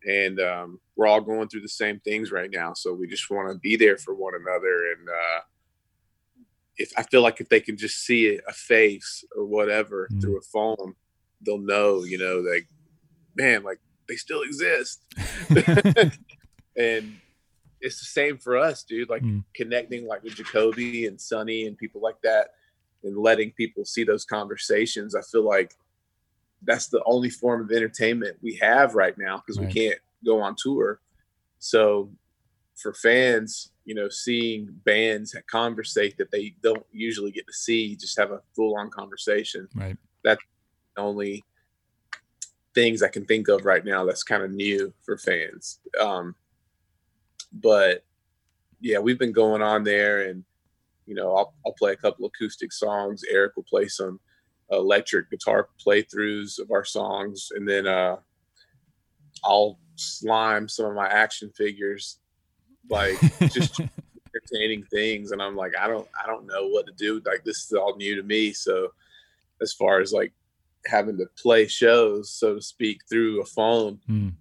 and 0.07 0.41
um, 0.41 0.81
we're 0.95 1.07
all 1.07 1.21
going 1.21 1.49
through 1.49 1.61
the 1.61 1.69
same 1.69 2.01
things 2.01 2.31
right 2.31 2.51
now 2.51 2.73
so 2.73 2.93
we 2.93 3.07
just 3.07 3.31
want 3.31 3.51
to 3.51 3.59
be 3.59 3.77
there 3.77 3.99
for 3.99 4.15
one 4.15 4.35
another 4.35 4.93
and 4.93 5.09
uh, 5.09 5.41
if 6.77 6.93
i 6.97 7.03
feel 7.03 7.23
like 7.23 7.41
if 7.41 7.49
they 7.49 7.61
can 7.61 7.77
just 7.77 8.05
see 8.05 8.39
a 8.49 8.53
face 8.53 9.25
or 9.37 9.45
whatever 9.45 10.09
mm. 10.13 10.21
through 10.21 10.39
a 10.39 10.43
phone 10.43 10.95
they'll 11.43 11.59
know 11.59 12.05
you 12.05 12.19
know 12.19 12.39
like 12.39 12.67
man 13.37 13.63
like 13.63 13.79
they 14.09 14.17
still 14.17 14.43
exist. 14.43 15.03
and 16.77 17.17
it's 17.81 17.99
the 17.99 18.07
same 18.07 18.39
for 18.39 18.57
us, 18.57 18.83
dude. 18.83 19.11
Like 19.11 19.23
mm. 19.23 19.45
connecting 19.55 20.07
like 20.07 20.23
with 20.23 20.35
Jacoby 20.35 21.07
and 21.07 21.21
Sonny 21.21 21.67
and 21.67 21.77
people 21.77 22.01
like 22.01 22.21
that 22.23 22.51
and 23.05 23.17
letting 23.17 23.53
people 23.53 23.85
see 23.85 24.05
those 24.05 24.25
conversations. 24.25 25.15
I 25.15 25.23
feel 25.23 25.45
like 25.45 25.75
that's 26.63 26.89
the 26.89 27.03
only 27.05 27.31
form 27.31 27.63
of 27.63 27.71
entertainment 27.71 28.37
we 28.43 28.55
have 28.57 28.95
right 28.95 29.17
now 29.19 29.37
because 29.39 29.59
right. 29.59 29.69
we 29.69 29.73
can't 29.73 29.99
go 30.25 30.41
on 30.41 30.57
tour. 30.57 31.01
So 31.59 32.11
for 32.77 32.93
fans, 32.93 33.73
you 33.85 33.95
know, 33.95 34.09
seeing 34.09 34.69
bands 34.85 35.33
that 35.33 35.47
conversate 35.47 36.19
that 36.19 36.31
they 36.31 36.55
don't 36.63 36.85
usually 36.93 37.31
get 37.31 37.47
to 37.47 37.53
see, 37.53 37.97
just 37.97 38.19
have 38.19 38.33
a 38.33 38.43
full 38.55 38.77
on 38.77 38.91
conversation. 38.91 39.69
Right. 39.75 39.97
That's 40.25 40.43
only 40.97 41.45
things 42.75 43.03
I 43.03 43.09
can 43.09 43.25
think 43.25 43.49
of 43.49 43.65
right 43.65 43.85
now 43.85 44.05
that's 44.05 44.23
kind 44.23 44.43
of 44.43 44.51
new 44.51 44.93
for 45.03 45.17
fans. 45.17 45.79
Um, 46.01 46.35
but 47.53 48.05
yeah, 48.81 48.99
we've 48.99 49.19
been 49.19 49.33
going 49.33 49.63
on 49.63 49.83
there, 49.85 50.29
and 50.29 50.45
you 51.07 51.15
know, 51.15 51.35
I'll, 51.35 51.55
I'll 51.65 51.73
play 51.73 51.93
a 51.93 51.97
couple 51.97 52.27
acoustic 52.27 52.73
songs. 52.73 53.23
Eric 53.31 53.57
will 53.57 53.65
play 53.65 53.89
some 53.89 54.21
electric 54.71 55.31
guitar 55.31 55.69
playthroughs 55.85 56.59
of 56.59 56.71
our 56.71 56.85
songs, 56.85 57.49
and 57.55 57.69
then 57.69 57.87
uh, 57.87 58.17
I'll 59.45 59.79
slime 59.97 60.69
some 60.69 60.87
of 60.87 60.95
my 60.95 61.09
action 61.09 61.51
figures, 61.57 62.19
like 62.89 63.19
just 63.51 63.81
entertaining 64.35 64.85
things. 64.85 65.33
And 65.33 65.43
I'm 65.43 65.57
like, 65.57 65.73
I 65.79 65.89
don't, 65.89 66.09
I 66.23 66.27
don't 66.27 66.47
know 66.47 66.69
what 66.69 66.87
to 66.87 66.93
do. 66.93 67.21
Like 67.25 67.45
this 67.45 67.65
is 67.65 67.73
all 67.73 67.97
new 67.97 68.17
to 68.17 68.23
me. 68.23 68.53
So 68.53 68.93
as 69.61 69.73
far 69.73 70.01
as 70.01 70.13
like 70.13 70.33
having 70.87 71.17
to 71.19 71.27
play 71.41 71.67
shows, 71.67 72.33
so 72.33 72.55
to 72.55 72.63
speak, 72.63 73.01
through 73.09 73.41
a 73.41 73.45
phone. 73.45 73.99
Mm. 74.09 74.33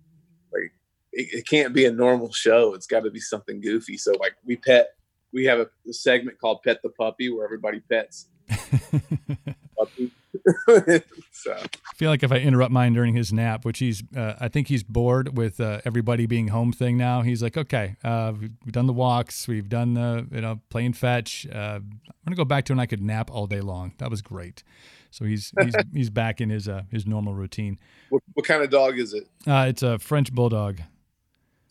Like 0.54 0.72
it, 1.14 1.40
it, 1.40 1.48
can't 1.48 1.74
be 1.74 1.86
a 1.86 1.92
normal 1.92 2.32
show. 2.32 2.74
It's 2.74 2.88
got 2.88 3.04
to 3.04 3.12
be 3.12 3.20
something 3.20 3.62
goofy. 3.62 3.98
So 3.98 4.14
like 4.20 4.36
we 4.44 4.56
pet, 4.56 4.90
we 5.34 5.46
have 5.46 5.60
a, 5.60 5.68
a 5.90 5.94
segment 5.94 6.40
called 6.40 6.62
Pet 6.64 6.82
the 6.84 6.90
Puppy 6.90 7.30
where 7.30 7.46
everybody 7.46 7.82
pets. 7.90 8.28
puppy. 9.78 10.12
so. 11.32 11.54
I 11.54 11.96
feel 11.96 12.10
like 12.10 12.24
if 12.24 12.32
I 12.32 12.38
interrupt 12.38 12.72
mine 12.72 12.94
during 12.94 13.16
his 13.16 13.32
nap, 13.32 13.66
which 13.66 13.80
he's, 13.80 14.04
uh, 14.16 14.34
I 14.40 14.48
think 14.48 14.68
he's 14.68 14.84
bored 14.84 15.38
with 15.38 15.60
uh, 15.60 15.82
everybody 15.86 16.26
being 16.26 16.50
home 16.50 16.74
thing 16.74 16.98
now. 16.98 17.22
He's 17.22 17.42
like, 17.42 17.58
okay, 17.58 17.96
uh, 18.04 18.34
we've 18.40 18.72
done 18.72 18.88
the 18.88 18.94
walks, 18.94 19.48
we've 19.48 19.70
done 19.70 19.94
the, 19.94 20.28
you 20.32 20.42
know, 20.42 20.60
playing 20.70 20.94
fetch. 20.94 21.48
Uh, 21.52 21.80
I'm 21.80 22.00
gonna 22.26 22.36
go 22.36 22.46
back 22.46 22.66
to 22.66 22.74
when 22.74 22.80
I 22.80 22.86
could 22.86 23.02
nap 23.02 23.30
all 23.32 23.48
day 23.48 23.62
long. 23.62 23.94
That 24.00 24.10
was 24.10 24.22
great. 24.22 24.64
So 25.12 25.24
he's 25.24 25.54
he's 25.62 25.76
he's 25.94 26.10
back 26.10 26.42
in 26.42 26.50
his 26.50 26.68
uh, 26.68 26.84
his 26.92 27.06
normal 27.06 27.34
routine. 27.34 27.80
What, 28.10 28.22
what 28.34 28.46
kind 28.46 28.64
of 28.64 28.70
dog 28.70 29.00
is 29.00 29.14
it? 29.14 29.28
Uh, 29.48 29.68
it's 29.70 29.84
a 29.84 29.98
French 30.00 30.34
bulldog. 30.34 30.80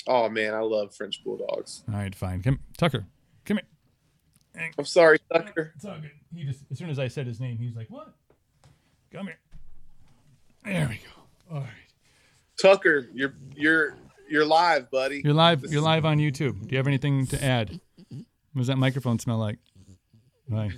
Oh 0.06 0.28
man, 0.28 0.54
I 0.54 0.60
love 0.60 0.94
French 0.94 1.22
bulldogs. 1.24 1.82
All 1.88 1.94
right, 1.94 2.14
fine. 2.14 2.42
Come, 2.42 2.60
Tucker, 2.76 3.06
come 3.44 3.58
here. 3.58 3.66
I'm 4.56 4.84
sorry, 4.84 5.18
Tucker. 5.32 5.72
It's 5.76 5.84
all 5.84 5.96
good. 6.00 6.10
He 6.34 6.44
just 6.44 6.60
as 6.70 6.78
soon 6.78 6.90
as 6.90 6.98
I 6.98 7.08
said 7.08 7.26
his 7.26 7.40
name, 7.40 7.58
he's 7.58 7.74
like, 7.74 7.88
"What? 7.88 8.14
Come 9.12 9.26
here." 9.26 9.38
There 10.64 10.88
we 10.88 10.96
go. 10.96 11.54
All 11.56 11.60
right. 11.60 11.70
Tucker, 12.60 13.08
you're 13.12 13.34
you're 13.54 13.96
you're 14.28 14.46
live, 14.46 14.90
buddy. 14.90 15.22
You're 15.24 15.34
live. 15.34 15.62
This 15.62 15.72
you're 15.72 15.80
is... 15.80 15.84
live 15.84 16.04
on 16.04 16.18
YouTube. 16.18 16.60
Do 16.60 16.68
you 16.70 16.76
have 16.76 16.86
anything 16.86 17.26
to 17.28 17.44
add? 17.44 17.80
What 18.10 18.24
does 18.56 18.66
that 18.68 18.78
microphone 18.78 19.18
smell 19.18 19.38
like? 19.38 19.58
Right. 20.48 20.72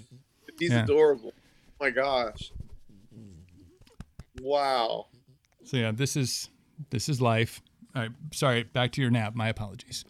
He's 0.59 0.71
yeah. 0.71 0.85
adorable 0.85 1.33
oh 1.81 1.85
my 1.85 1.91
gosh. 1.91 2.53
Wow. 4.41 5.07
So 5.65 5.77
yeah, 5.77 5.93
this 5.93 6.17
is 6.17 6.49
this 6.91 7.09
is 7.09 7.21
life. 7.21 7.61
All 7.95 8.03
right, 8.03 8.11
sorry, 8.33 8.65
back 8.65 8.93
to 8.93 9.01
your 9.01 9.11
nap. 9.11 9.35
My 9.35 9.49
apologies. 9.49 10.05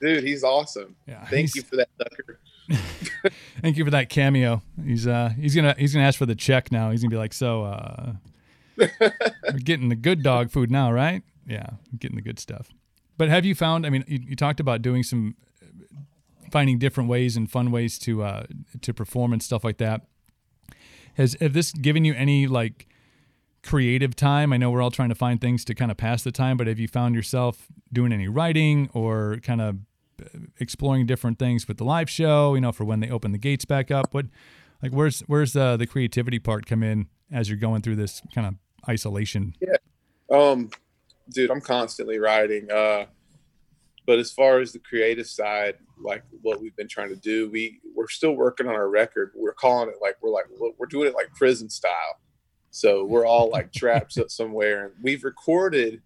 Dude, 0.00 0.24
he's 0.24 0.44
awesome. 0.44 0.96
Yeah. 1.06 1.24
Thank 1.26 1.54
you 1.54 1.62
for 1.62 1.76
that, 1.76 1.88
Tucker. 1.98 2.38
Thank 3.62 3.76
you 3.76 3.84
for 3.84 3.90
that 3.90 4.08
cameo. 4.08 4.62
He's 4.84 5.06
uh 5.06 5.30
he's 5.30 5.54
gonna 5.54 5.74
he's 5.78 5.92
gonna 5.94 6.06
ask 6.06 6.18
for 6.18 6.26
the 6.26 6.34
check 6.34 6.70
now. 6.70 6.90
He's 6.90 7.02
gonna 7.02 7.10
be 7.10 7.16
like, 7.16 7.32
so 7.32 7.64
uh 7.64 8.12
we're 8.78 9.58
getting 9.64 9.88
the 9.88 9.96
good 9.96 10.22
dog 10.22 10.50
food 10.50 10.70
now, 10.70 10.92
right? 10.92 11.22
Yeah, 11.46 11.70
getting 11.98 12.16
the 12.16 12.22
good 12.22 12.38
stuff. 12.38 12.68
But 13.16 13.28
have 13.28 13.44
you 13.44 13.54
found? 13.54 13.86
I 13.86 13.90
mean, 13.90 14.04
you, 14.06 14.20
you 14.28 14.36
talked 14.36 14.60
about 14.60 14.82
doing 14.82 15.02
some 15.02 15.34
finding 16.52 16.78
different 16.78 17.10
ways 17.10 17.36
and 17.36 17.50
fun 17.50 17.70
ways 17.70 17.98
to 18.00 18.22
uh 18.22 18.44
to 18.82 18.94
perform 18.94 19.32
and 19.32 19.42
stuff 19.42 19.64
like 19.64 19.78
that. 19.78 20.02
Has 21.14 21.36
have 21.40 21.52
this 21.52 21.72
given 21.72 22.04
you 22.04 22.14
any 22.14 22.46
like 22.46 22.86
creative 23.62 24.14
time? 24.14 24.52
I 24.52 24.56
know 24.56 24.70
we're 24.70 24.82
all 24.82 24.90
trying 24.90 25.08
to 25.08 25.14
find 25.14 25.40
things 25.40 25.64
to 25.64 25.74
kind 25.74 25.90
of 25.90 25.96
pass 25.96 26.22
the 26.22 26.32
time, 26.32 26.56
but 26.56 26.66
have 26.66 26.78
you 26.78 26.86
found 26.86 27.14
yourself 27.14 27.66
doing 27.92 28.12
any 28.12 28.28
writing 28.28 28.88
or 28.92 29.38
kind 29.42 29.60
of 29.60 29.76
exploring 30.58 31.06
different 31.06 31.38
things 31.38 31.68
with 31.68 31.78
the 31.78 31.84
live 31.84 32.10
show? 32.10 32.54
You 32.54 32.60
know, 32.60 32.72
for 32.72 32.84
when 32.84 33.00
they 33.00 33.10
open 33.10 33.32
the 33.32 33.38
gates 33.38 33.64
back 33.64 33.90
up. 33.90 34.12
What 34.12 34.26
like 34.82 34.92
where's 34.92 35.20
where's 35.20 35.56
uh, 35.56 35.76
the 35.76 35.86
creativity 35.86 36.38
part 36.38 36.66
come 36.66 36.82
in 36.82 37.08
as 37.32 37.48
you're 37.48 37.58
going 37.58 37.82
through 37.82 37.96
this 37.96 38.22
kind 38.34 38.46
of 38.46 38.54
isolation? 38.88 39.54
Yeah, 39.60 39.76
um, 40.36 40.70
dude, 41.30 41.50
I'm 41.50 41.60
constantly 41.60 42.18
writing. 42.18 42.70
Uh, 42.70 43.06
but 44.06 44.18
as 44.18 44.32
far 44.32 44.60
as 44.60 44.72
the 44.72 44.78
creative 44.78 45.26
side, 45.26 45.74
like 46.02 46.22
what 46.42 46.60
we've 46.60 46.76
been 46.76 46.88
trying 46.88 47.10
to 47.10 47.16
do, 47.16 47.50
we 47.50 47.80
we're 47.94 48.08
still 48.08 48.32
working 48.32 48.66
on 48.66 48.74
our 48.74 48.88
record. 48.88 49.32
We're 49.34 49.52
calling 49.52 49.88
it 49.88 49.96
like 50.00 50.16
we're 50.22 50.30
like 50.30 50.46
we're 50.78 50.86
doing 50.86 51.08
it 51.08 51.14
like 51.14 51.28
prison 51.34 51.68
style. 51.68 52.18
So 52.70 53.04
we're 53.04 53.26
all 53.26 53.50
like 53.50 53.72
trapped 53.72 54.16
up 54.18 54.30
somewhere. 54.30 54.86
And 54.86 54.94
we've 55.02 55.24
recorded 55.24 56.02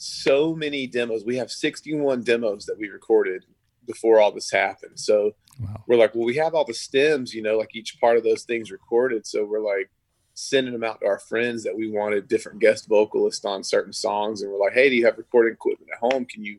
so 0.00 0.54
many 0.54 0.86
demos. 0.86 1.26
We 1.26 1.36
have 1.36 1.50
61 1.50 2.22
demos 2.22 2.64
that 2.64 2.78
we 2.78 2.88
recorded 2.88 3.44
before 3.86 4.18
all 4.18 4.32
this 4.32 4.50
happened. 4.50 4.98
So 4.98 5.32
wow. 5.60 5.84
we're 5.86 5.98
like, 5.98 6.14
well, 6.14 6.24
we 6.24 6.36
have 6.36 6.54
all 6.54 6.64
the 6.64 6.72
stems, 6.72 7.34
you 7.34 7.42
know, 7.42 7.58
like 7.58 7.76
each 7.76 8.00
part 8.00 8.16
of 8.16 8.24
those 8.24 8.44
things 8.44 8.70
recorded. 8.70 9.26
So 9.26 9.44
we're 9.44 9.60
like 9.60 9.90
sending 10.32 10.72
them 10.72 10.84
out 10.84 11.00
to 11.00 11.06
our 11.06 11.18
friends 11.18 11.62
that 11.64 11.76
we 11.76 11.90
wanted 11.90 12.28
different 12.28 12.60
guest 12.60 12.88
vocalists 12.88 13.44
on 13.44 13.62
certain 13.62 13.92
songs. 13.92 14.40
And 14.40 14.50
we're 14.50 14.58
like, 14.58 14.72
hey, 14.72 14.88
do 14.88 14.96
you 14.96 15.04
have 15.04 15.18
recording 15.18 15.52
equipment 15.52 15.90
at 15.92 16.12
home? 16.12 16.24
Can 16.24 16.42
you 16.42 16.58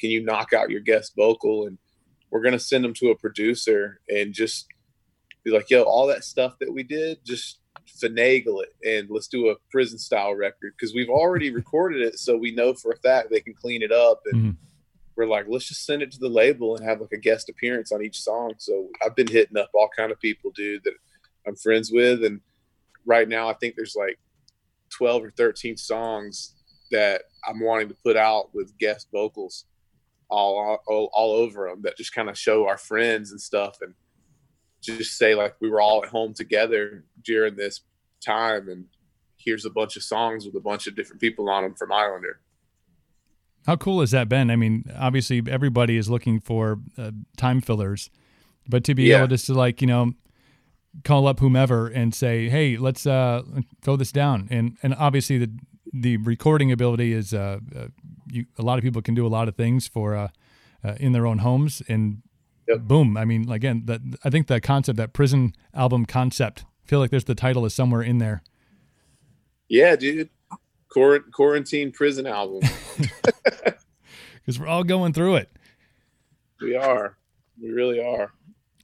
can 0.00 0.10
you 0.10 0.24
knock 0.24 0.52
out 0.52 0.70
your 0.70 0.80
guest 0.80 1.12
vocal? 1.14 1.68
And 1.68 1.78
we're 2.30 2.42
gonna 2.42 2.58
send 2.58 2.82
them 2.82 2.94
to 2.94 3.10
a 3.10 3.16
producer 3.16 4.00
and 4.08 4.34
just 4.34 4.66
be 5.44 5.52
like, 5.52 5.70
yo, 5.70 5.82
all 5.82 6.08
that 6.08 6.24
stuff 6.24 6.58
that 6.58 6.72
we 6.72 6.82
did, 6.82 7.24
just 7.24 7.59
finagle 7.98 8.62
it 8.62 8.74
and 8.84 9.08
let's 9.10 9.28
do 9.28 9.48
a 9.48 9.56
prison 9.70 9.98
style 9.98 10.34
record 10.34 10.72
because 10.76 10.94
we've 10.94 11.08
already 11.08 11.50
recorded 11.54 12.02
it 12.02 12.18
so 12.18 12.36
we 12.36 12.50
know 12.52 12.74
for 12.74 12.92
a 12.92 12.96
fact 12.96 13.28
they 13.30 13.40
can 13.40 13.54
clean 13.54 13.82
it 13.82 13.92
up 13.92 14.20
and 14.26 14.42
mm-hmm 14.42 14.66
we're 15.20 15.26
like, 15.26 15.44
let's 15.48 15.68
just 15.68 15.84
send 15.84 16.00
it 16.00 16.10
to 16.12 16.18
the 16.18 16.30
label 16.30 16.76
and 16.76 16.86
have 16.86 17.02
like 17.02 17.12
a 17.12 17.18
guest 17.18 17.50
appearance 17.50 17.92
on 17.92 18.02
each 18.02 18.22
song. 18.22 18.54
So 18.56 18.88
I've 19.04 19.14
been 19.14 19.26
hitting 19.26 19.58
up 19.58 19.68
all 19.74 19.90
kind 19.94 20.10
of 20.10 20.18
people, 20.18 20.50
dude, 20.50 20.82
that 20.84 20.94
I'm 21.46 21.56
friends 21.56 21.92
with. 21.92 22.24
And 22.24 22.40
right 23.04 23.28
now 23.28 23.46
I 23.46 23.52
think 23.52 23.74
there's 23.76 23.94
like 23.94 24.18
12 24.96 25.24
or 25.24 25.30
13 25.32 25.76
songs 25.76 26.54
that 26.90 27.24
I'm 27.46 27.60
wanting 27.60 27.88
to 27.88 27.96
put 28.02 28.16
out 28.16 28.54
with 28.54 28.76
guest 28.78 29.08
vocals 29.12 29.66
all, 30.30 30.78
all, 30.86 31.10
all 31.12 31.32
over 31.32 31.68
them 31.68 31.82
that 31.82 31.98
just 31.98 32.14
kind 32.14 32.30
of 32.30 32.38
show 32.38 32.66
our 32.66 32.78
friends 32.78 33.30
and 33.30 33.40
stuff. 33.40 33.76
And 33.82 33.92
just 34.80 35.16
say 35.16 35.34
like, 35.34 35.56
we 35.60 35.68
were 35.68 35.80
all 35.80 36.02
at 36.02 36.10
home 36.10 36.34
together 36.34 37.04
during 37.22 37.56
this 37.56 37.80
time. 38.24 38.68
And 38.68 38.86
here's 39.36 39.64
a 39.64 39.70
bunch 39.70 39.96
of 39.96 40.02
songs 40.02 40.46
with 40.46 40.54
a 40.54 40.60
bunch 40.60 40.86
of 40.86 40.94
different 40.94 41.20
people 41.20 41.48
on 41.48 41.62
them 41.62 41.74
from 41.74 41.92
Islander. 41.92 42.40
How 43.66 43.76
cool 43.76 44.00
has 44.00 44.10
that 44.12 44.28
been? 44.28 44.50
I 44.50 44.56
mean, 44.56 44.84
obviously 44.98 45.42
everybody 45.48 45.96
is 45.96 46.08
looking 46.08 46.40
for 46.40 46.78
uh, 46.96 47.10
time 47.36 47.60
fillers, 47.60 48.10
but 48.66 48.84
to 48.84 48.94
be 48.94 49.04
yeah. 49.04 49.18
able 49.18 49.28
just 49.28 49.46
to 49.46 49.54
like 49.54 49.80
you 49.82 49.86
know 49.86 50.14
call 51.04 51.26
up 51.26 51.40
whomever 51.40 51.86
and 51.86 52.14
say, 52.14 52.48
"Hey, 52.48 52.76
let's 52.76 53.06
uh, 53.06 53.42
throw 53.82 53.96
this 53.96 54.12
down," 54.12 54.48
and 54.50 54.76
and 54.82 54.94
obviously 54.94 55.38
the 55.38 55.50
the 55.92 56.16
recording 56.18 56.72
ability 56.72 57.12
is 57.12 57.34
uh, 57.34 57.58
uh 57.76 57.88
you, 58.30 58.46
a 58.58 58.62
lot 58.62 58.78
of 58.78 58.84
people 58.84 59.02
can 59.02 59.14
do 59.14 59.26
a 59.26 59.28
lot 59.28 59.46
of 59.48 59.56
things 59.56 59.86
for 59.88 60.16
uh, 60.16 60.28
uh 60.84 60.94
in 60.98 61.12
their 61.12 61.26
own 61.26 61.38
homes 61.38 61.82
and 61.88 62.22
yep. 62.68 62.80
boom. 62.80 63.16
I 63.16 63.24
mean, 63.24 63.50
again, 63.50 63.82
that 63.86 64.00
I 64.24 64.30
think 64.30 64.46
the 64.46 64.60
concept 64.60 64.96
that 64.98 65.12
prison 65.12 65.54
album 65.74 66.06
concept. 66.06 66.64
I 66.84 66.88
feel 66.88 66.98
like 66.98 67.10
there's 67.10 67.24
the 67.24 67.34
title 67.34 67.64
is 67.64 67.74
somewhere 67.74 68.02
in 68.02 68.18
there. 68.18 68.42
Yeah, 69.68 69.96
dude 69.96 70.30
quarantine 70.90 71.92
prison 71.92 72.26
album. 72.26 72.60
Because 74.40 74.58
we're 74.58 74.68
all 74.68 74.84
going 74.84 75.12
through 75.12 75.36
it. 75.36 75.50
We 76.62 76.74
are. 76.74 77.16
We 77.60 77.68
really 77.68 78.02
are. 78.02 78.32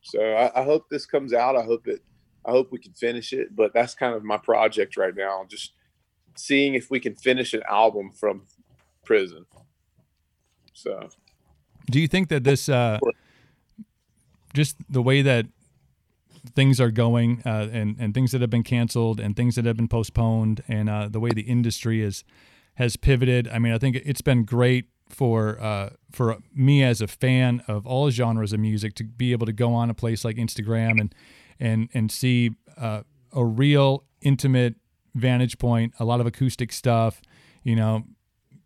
So 0.02 0.20
I, 0.20 0.60
I, 0.60 0.62
hope 0.62 0.88
this 0.90 1.06
comes 1.06 1.32
out. 1.32 1.56
I 1.56 1.62
hope 1.62 1.88
it. 1.88 2.02
I 2.44 2.50
hope 2.50 2.70
we 2.70 2.78
can 2.78 2.92
finish 2.92 3.32
it. 3.32 3.56
But 3.56 3.72
that's 3.72 3.94
kind 3.94 4.14
of 4.14 4.22
my 4.22 4.36
project 4.36 4.98
right 4.98 5.16
now. 5.16 5.46
Just 5.48 5.72
seeing 6.36 6.74
if 6.74 6.90
we 6.90 7.00
can 7.00 7.16
finish 7.16 7.54
an 7.54 7.62
album 7.68 8.12
from 8.12 8.42
prison. 9.04 9.46
So, 10.74 11.08
do 11.90 12.00
you 12.00 12.06
think 12.06 12.28
that 12.28 12.44
this, 12.44 12.68
uh, 12.68 12.98
just 14.56 14.76
the 14.88 15.02
way 15.02 15.22
that 15.22 15.46
things 16.54 16.80
are 16.80 16.90
going 16.90 17.42
uh, 17.44 17.68
and 17.72 17.96
and 17.98 18.14
things 18.14 18.32
that 18.32 18.40
have 18.40 18.50
been 18.50 18.62
canceled 18.62 19.20
and 19.20 19.36
things 19.36 19.54
that 19.56 19.64
have 19.64 19.76
been 19.76 19.88
postponed 19.88 20.62
and 20.68 20.88
uh, 20.88 21.08
the 21.08 21.20
way 21.20 21.30
the 21.30 21.42
industry 21.42 22.02
is 22.02 22.24
has 22.74 22.96
pivoted. 22.96 23.48
I 23.48 23.58
mean, 23.58 23.72
I 23.72 23.78
think 23.78 23.96
it's 24.04 24.20
been 24.20 24.44
great 24.44 24.86
for 25.08 25.60
uh, 25.60 25.90
for 26.10 26.38
me 26.54 26.82
as 26.82 27.00
a 27.00 27.06
fan 27.06 27.62
of 27.68 27.86
all 27.86 28.10
genres 28.10 28.52
of 28.52 28.60
music 28.60 28.94
to 28.96 29.04
be 29.04 29.32
able 29.32 29.46
to 29.46 29.52
go 29.52 29.72
on 29.74 29.90
a 29.90 29.94
place 29.94 30.24
like 30.24 30.36
Instagram 30.36 31.00
and 31.00 31.14
and 31.60 31.88
and 31.94 32.10
see 32.10 32.52
uh, 32.76 33.02
a 33.32 33.44
real 33.44 34.04
intimate 34.22 34.76
vantage 35.14 35.58
point, 35.58 35.94
a 35.98 36.04
lot 36.04 36.20
of 36.20 36.26
acoustic 36.26 36.72
stuff. 36.72 37.20
You 37.62 37.76
know, 37.76 38.04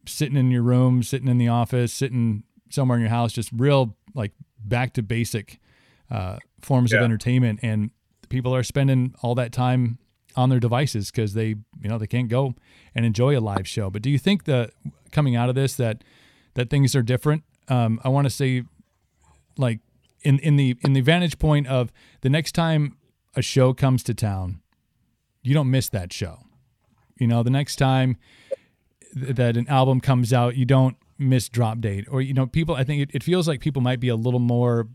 sitting 0.07 0.37
in 0.37 0.51
your 0.51 0.63
room, 0.63 1.03
sitting 1.03 1.29
in 1.29 1.39
the 1.39 1.49
office, 1.49 1.93
sitting 1.93 2.45
somewhere 2.71 2.97
in 2.97 3.03
your 3.03 3.11
house, 3.11 3.33
just 3.33 3.51
real 3.53 3.97
like 4.15 4.33
back 4.59 4.93
to 4.95 5.03
basic 5.03 5.59
uh, 6.11 6.39
forms 6.61 6.93
yeah. 6.93 6.99
of 6.99 7.05
entertainment, 7.05 7.61
and 7.63 7.91
people 8.29 8.55
are 8.55 8.63
spending 8.63 9.15
all 9.23 9.35
that 9.35 9.53
time 9.53 9.99
on 10.37 10.49
their 10.49 10.61
devices 10.61 11.11
because 11.11 11.35
they 11.35 11.49
you 11.49 11.89
know 11.89 11.99
they 11.99 12.07
can't 12.07 12.29
go 12.29 12.55
and 12.95 13.05
enjoy 13.05 13.37
a 13.37 13.41
live 13.41 13.67
show. 13.67 13.91
But 13.91 14.03
do 14.03 14.11
you 14.11 14.19
think 14.19 14.45
that 14.45 14.71
coming 15.13 15.37
out 15.37 15.49
of 15.49 15.55
this 15.55 15.75
that 15.75 16.03
that 16.55 16.71
things 16.71 16.95
are 16.95 17.03
different? 17.03 17.45
Um, 17.69 18.01
I 18.05 18.09
want 18.09 18.27
to 18.27 18.31
say 18.31 18.65
like 19.57 19.81
in 20.23 20.39
in 20.41 20.57
the 20.57 20.77
in 20.83 20.93
the 20.93 21.01
vantage 21.01 21.39
point 21.39 21.67
of 21.67 21.93
the 22.23 22.31
next 22.31 22.53
time 22.53 22.97
a 23.37 23.43
show 23.43 23.73
comes 23.73 24.03
to 24.05 24.15
town, 24.15 24.61
you 25.43 25.55
don't 25.55 25.71
miss 25.71 25.89
that 25.91 26.13
show. 26.13 26.41
You 27.19 27.27
know, 27.27 27.43
the 27.43 27.51
next 27.51 27.77
time 27.77 28.17
th- 29.15 29.37
that 29.37 29.57
an 29.57 29.69
album 29.69 30.01
comes 30.01 30.33
out, 30.33 30.57
you 30.57 30.65
don't 30.65 30.97
miss 31.19 31.51
drop 31.51 31.81
date 31.81 32.07
or 32.11 32.23
you 32.23 32.33
know 32.33 32.47
people 32.47 32.75
i 32.75 32.83
think 32.83 33.03
it, 33.03 33.11
it 33.15 33.23
feels 33.23 33.47
like 33.47 33.61
people 33.61 33.83
might 33.83 34.01
be 34.01 34.09
a 34.09 34.17
little 34.17 34.41
more 34.41 34.89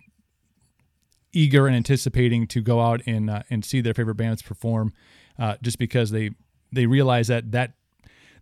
eager 1.35 1.67
and 1.67 1.75
anticipating 1.75 2.47
to 2.47 2.61
go 2.61 2.81
out 2.81 3.01
and 3.05 3.29
uh, 3.29 3.43
and 3.49 3.63
see 3.63 3.81
their 3.81 3.93
favorite 3.93 4.15
bands 4.15 4.41
perform, 4.41 4.93
uh, 5.37 5.55
just 5.61 5.77
because 5.77 6.11
they 6.11 6.31
they 6.71 6.85
realize 6.85 7.27
that 7.27 7.51
that 7.51 7.73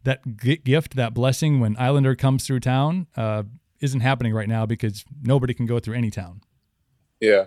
that 0.03 0.37
gift, 0.63 0.95
that 0.95 1.13
blessing, 1.13 1.59
when 1.59 1.75
Islander 1.77 2.15
comes 2.15 2.45
through 2.45 2.59
town, 2.59 3.07
uh, 3.15 3.43
isn't 3.79 4.01
happening 4.01 4.33
right 4.33 4.49
now 4.49 4.65
because 4.65 5.03
nobody 5.21 5.53
can 5.53 5.65
go 5.65 5.79
through 5.79 5.95
any 5.95 6.11
town. 6.11 6.41
Yeah. 7.19 7.45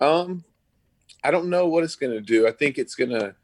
Um, 0.00 0.44
I 1.24 1.30
don't 1.30 1.48
know 1.48 1.66
what 1.66 1.84
it's 1.84 1.96
gonna 1.96 2.20
do. 2.20 2.46
I 2.46 2.52
think 2.52 2.78
it's 2.78 2.94
gonna 2.94 3.34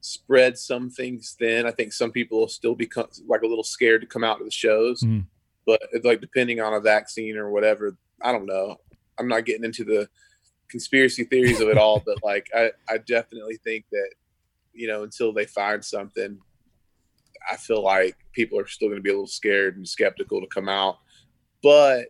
spread 0.00 0.56
some 0.56 0.88
things 0.88 1.34
thin. 1.38 1.66
I 1.66 1.72
think 1.72 1.92
some 1.92 2.12
people 2.12 2.38
will 2.38 2.48
still 2.48 2.74
be 2.74 2.88
like 3.26 3.42
a 3.42 3.46
little 3.46 3.64
scared 3.64 4.02
to 4.02 4.06
come 4.06 4.22
out 4.22 4.38
to 4.38 4.44
the 4.44 4.50
shows, 4.50 5.02
mm. 5.02 5.24
but 5.66 5.80
like 6.04 6.20
depending 6.20 6.60
on 6.60 6.74
a 6.74 6.80
vaccine 6.80 7.36
or 7.36 7.50
whatever, 7.50 7.96
I 8.22 8.30
don't 8.32 8.46
know. 8.46 8.76
I'm 9.18 9.28
not 9.28 9.44
getting 9.44 9.64
into 9.64 9.84
the 9.84 10.08
conspiracy 10.68 11.24
theories 11.24 11.60
of 11.60 11.68
it 11.68 11.78
all, 11.78 12.02
but 12.04 12.18
like 12.24 12.48
I, 12.54 12.70
I 12.88 12.98
definitely 12.98 13.58
think 13.64 13.84
that 13.92 14.10
you 14.72 14.88
know 14.88 15.02
until 15.02 15.32
they 15.32 15.46
find 15.46 15.84
something, 15.84 16.38
I 17.50 17.56
feel 17.56 17.82
like 17.82 18.16
people 18.32 18.58
are 18.58 18.66
still 18.66 18.88
going 18.88 18.98
to 18.98 19.02
be 19.02 19.10
a 19.10 19.14
little 19.14 19.26
scared 19.26 19.76
and 19.76 19.88
skeptical 19.88 20.40
to 20.40 20.46
come 20.48 20.68
out. 20.68 20.98
But 21.62 22.06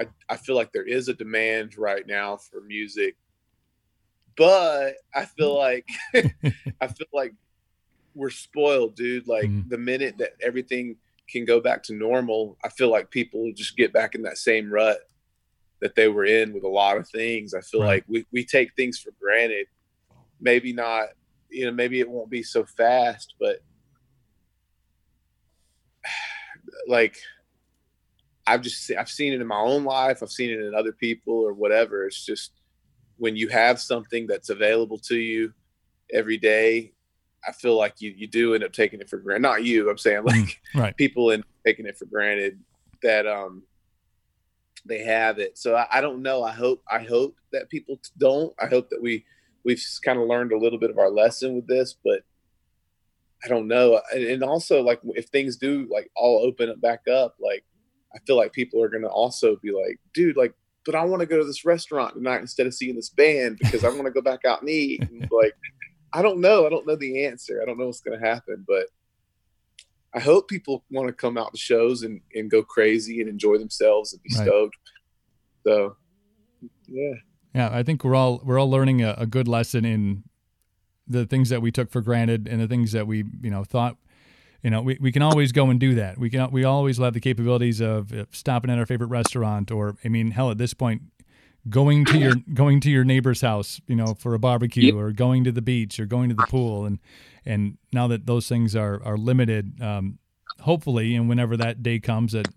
I, 0.00 0.06
I 0.28 0.36
feel 0.36 0.56
like 0.56 0.72
there 0.72 0.86
is 0.86 1.08
a 1.08 1.14
demand 1.14 1.76
right 1.76 2.06
now 2.06 2.36
for 2.36 2.60
music. 2.60 3.16
But 4.36 4.94
I 5.14 5.26
feel 5.26 5.56
like 5.56 5.86
I 6.14 6.86
feel 6.86 7.06
like 7.12 7.34
we're 8.14 8.30
spoiled, 8.30 8.94
dude. 8.94 9.28
Like 9.28 9.48
mm. 9.48 9.68
the 9.68 9.78
minute 9.78 10.16
that 10.18 10.32
everything 10.42 10.96
can 11.28 11.44
go 11.44 11.60
back 11.60 11.82
to 11.84 11.94
normal, 11.94 12.56
I 12.64 12.68
feel 12.68 12.90
like 12.90 13.10
people 13.10 13.52
just 13.54 13.76
get 13.76 13.92
back 13.92 14.14
in 14.14 14.22
that 14.22 14.38
same 14.38 14.70
rut 14.72 15.00
that 15.82 15.96
they 15.96 16.08
were 16.08 16.24
in 16.24 16.54
with 16.54 16.62
a 16.62 16.68
lot 16.68 16.96
of 16.96 17.08
things. 17.08 17.54
I 17.54 17.60
feel 17.60 17.80
right. 17.80 17.88
like 17.88 18.04
we, 18.08 18.24
we 18.32 18.44
take 18.44 18.72
things 18.74 19.00
for 19.00 19.10
granted. 19.20 19.66
Maybe 20.40 20.72
not, 20.72 21.08
you 21.50 21.66
know, 21.66 21.72
maybe 21.72 21.98
it 21.98 22.08
won't 22.08 22.30
be 22.30 22.44
so 22.44 22.64
fast, 22.64 23.34
but 23.38 23.58
like 26.88 27.18
I've 28.46 28.62
just 28.62 28.92
I've 28.92 29.10
seen 29.10 29.32
it 29.32 29.40
in 29.40 29.46
my 29.46 29.58
own 29.58 29.84
life. 29.84 30.22
I've 30.22 30.30
seen 30.30 30.50
it 30.50 30.60
in 30.60 30.72
other 30.72 30.92
people 30.92 31.34
or 31.34 31.52
whatever. 31.52 32.06
It's 32.06 32.24
just 32.24 32.52
when 33.18 33.34
you 33.34 33.48
have 33.48 33.80
something 33.80 34.28
that's 34.28 34.50
available 34.50 34.98
to 34.98 35.16
you 35.16 35.52
every 36.12 36.38
day, 36.38 36.92
I 37.46 37.50
feel 37.50 37.76
like 37.76 38.00
you 38.00 38.14
you 38.16 38.28
do 38.28 38.54
end 38.54 38.62
up 38.62 38.72
taking 38.72 39.00
it 39.00 39.10
for 39.10 39.18
granted. 39.18 39.42
Not 39.42 39.64
you, 39.64 39.90
I'm 39.90 39.98
saying 39.98 40.22
like 40.24 40.60
right. 40.76 40.96
people 40.96 41.32
in 41.32 41.42
taking 41.66 41.86
it 41.86 41.98
for 41.98 42.04
granted 42.04 42.60
that 43.02 43.26
um 43.26 43.64
they 44.84 45.04
have 45.04 45.38
it. 45.38 45.58
So 45.58 45.76
I, 45.76 45.86
I, 45.90 46.00
don't 46.00 46.22
know. 46.22 46.42
I 46.42 46.52
hope 46.52 46.82
I 46.90 47.00
hope 47.00 47.36
that 47.52 47.70
people 47.70 48.00
don't. 48.18 48.52
I 48.60 48.66
hope 48.66 48.90
that 48.90 49.00
we 49.00 49.24
we've 49.64 49.82
kind 50.04 50.18
of 50.18 50.26
learned 50.26 50.52
a 50.52 50.58
little 50.58 50.78
bit 50.78 50.90
of 50.90 50.98
our 50.98 51.10
lesson 51.10 51.54
with 51.54 51.66
this, 51.66 51.96
but 52.04 52.22
I 53.44 53.48
don't 53.48 53.68
know. 53.68 54.00
And, 54.12 54.24
and 54.24 54.42
also, 54.42 54.82
like 54.82 55.00
if 55.04 55.26
things 55.26 55.56
do 55.56 55.88
like 55.90 56.10
all 56.16 56.44
open 56.44 56.68
it 56.68 56.80
back 56.80 57.08
up, 57.08 57.36
like 57.40 57.64
I 58.14 58.18
feel 58.26 58.36
like 58.36 58.52
people 58.52 58.82
are 58.82 58.88
going 58.88 59.02
to 59.02 59.08
also 59.08 59.56
be 59.56 59.72
like, 59.72 59.98
dude, 60.14 60.36
like, 60.36 60.54
but 60.84 60.94
I 60.94 61.04
want 61.04 61.20
to 61.20 61.26
go 61.26 61.38
to 61.38 61.44
this 61.44 61.64
restaurant 61.64 62.14
tonight 62.14 62.40
instead 62.40 62.66
of 62.66 62.74
seeing 62.74 62.96
this 62.96 63.08
band 63.08 63.58
because 63.58 63.84
I 63.84 63.88
want 63.88 64.04
to 64.04 64.10
go 64.10 64.20
back 64.20 64.44
out 64.44 64.60
and 64.60 64.70
eat. 64.70 65.02
And 65.02 65.20
like, 65.30 65.54
I 66.12 66.22
don't 66.22 66.40
know. 66.40 66.66
I 66.66 66.70
don't 66.70 66.86
know 66.86 66.96
the 66.96 67.24
answer. 67.24 67.60
I 67.62 67.64
don't 67.64 67.78
know 67.78 67.86
what's 67.86 68.00
going 68.00 68.18
to 68.18 68.26
happen, 68.26 68.64
but 68.66 68.86
I 70.14 70.20
hope 70.20 70.48
people 70.48 70.84
want 70.90 71.08
to 71.08 71.12
come 71.12 71.38
out 71.38 71.52
to 71.52 71.58
shows 71.58 72.02
and, 72.02 72.20
and 72.34 72.50
go 72.50 72.62
crazy 72.62 73.20
and 73.20 73.28
enjoy 73.28 73.58
themselves 73.58 74.12
and 74.12 74.22
be 74.22 74.34
right. 74.36 74.46
stoked. 74.46 74.76
So, 75.66 75.96
yeah. 76.86 77.14
Yeah, 77.54 77.70
I 77.72 77.82
think 77.82 78.02
we're 78.02 78.14
all 78.14 78.40
we're 78.44 78.58
all 78.58 78.70
learning 78.70 79.02
a, 79.02 79.14
a 79.18 79.26
good 79.26 79.46
lesson 79.46 79.84
in 79.84 80.24
the 81.06 81.26
things 81.26 81.48
that 81.50 81.60
we 81.60 81.70
took 81.70 81.90
for 81.90 82.00
granted 82.00 82.48
and 82.48 82.60
the 82.60 82.68
things 82.68 82.92
that 82.92 83.06
we 83.06 83.24
you 83.42 83.50
know 83.50 83.64
thought 83.64 83.96
you 84.62 84.70
know 84.70 84.80
we, 84.80 84.96
we 85.00 85.12
can 85.12 85.22
always 85.22 85.52
go 85.52 85.68
and 85.68 85.80
do 85.80 85.94
that 85.94 86.16
we 86.16 86.30
can 86.30 86.50
we 86.50 86.64
always 86.64 86.98
have 86.98 87.12
the 87.12 87.20
capabilities 87.20 87.80
of 87.80 88.12
uh, 88.12 88.24
stopping 88.30 88.70
at 88.70 88.78
our 88.78 88.86
favorite 88.86 89.08
restaurant 89.08 89.70
or 89.70 89.96
i 90.04 90.08
mean 90.08 90.30
hell 90.30 90.50
at 90.50 90.58
this 90.58 90.74
point 90.74 91.02
going 91.68 92.04
to 92.04 92.18
your 92.18 92.34
going 92.54 92.80
to 92.80 92.90
your 92.90 93.04
neighbor's 93.04 93.40
house 93.40 93.80
you 93.86 93.96
know 93.96 94.14
for 94.18 94.34
a 94.34 94.38
barbecue 94.38 94.86
yep. 94.86 94.94
or 94.94 95.12
going 95.12 95.44
to 95.44 95.52
the 95.52 95.62
beach 95.62 96.00
or 96.00 96.06
going 96.06 96.28
to 96.28 96.34
the 96.34 96.46
pool 96.48 96.84
and 96.84 96.98
and 97.44 97.78
now 97.92 98.06
that 98.06 98.26
those 98.26 98.48
things 98.48 98.74
are 98.74 99.02
are 99.04 99.16
limited 99.16 99.80
um, 99.80 100.18
hopefully 100.60 101.14
and 101.14 101.28
whenever 101.28 101.56
that 101.56 101.82
day 101.82 101.98
comes 101.98 102.32
that 102.32 102.48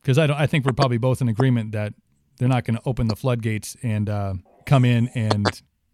because 0.00 0.18
um, 0.18 0.22
I 0.22 0.26
don't 0.26 0.36
I 0.36 0.46
think 0.46 0.64
we're 0.64 0.72
probably 0.72 0.98
both 0.98 1.20
in 1.20 1.28
agreement 1.28 1.72
that 1.72 1.94
they're 2.38 2.48
not 2.48 2.64
going 2.64 2.76
to 2.76 2.82
open 2.84 3.08
the 3.08 3.16
floodgates 3.16 3.76
and 3.82 4.08
uh, 4.08 4.34
come 4.66 4.84
in 4.84 5.08
and 5.08 5.46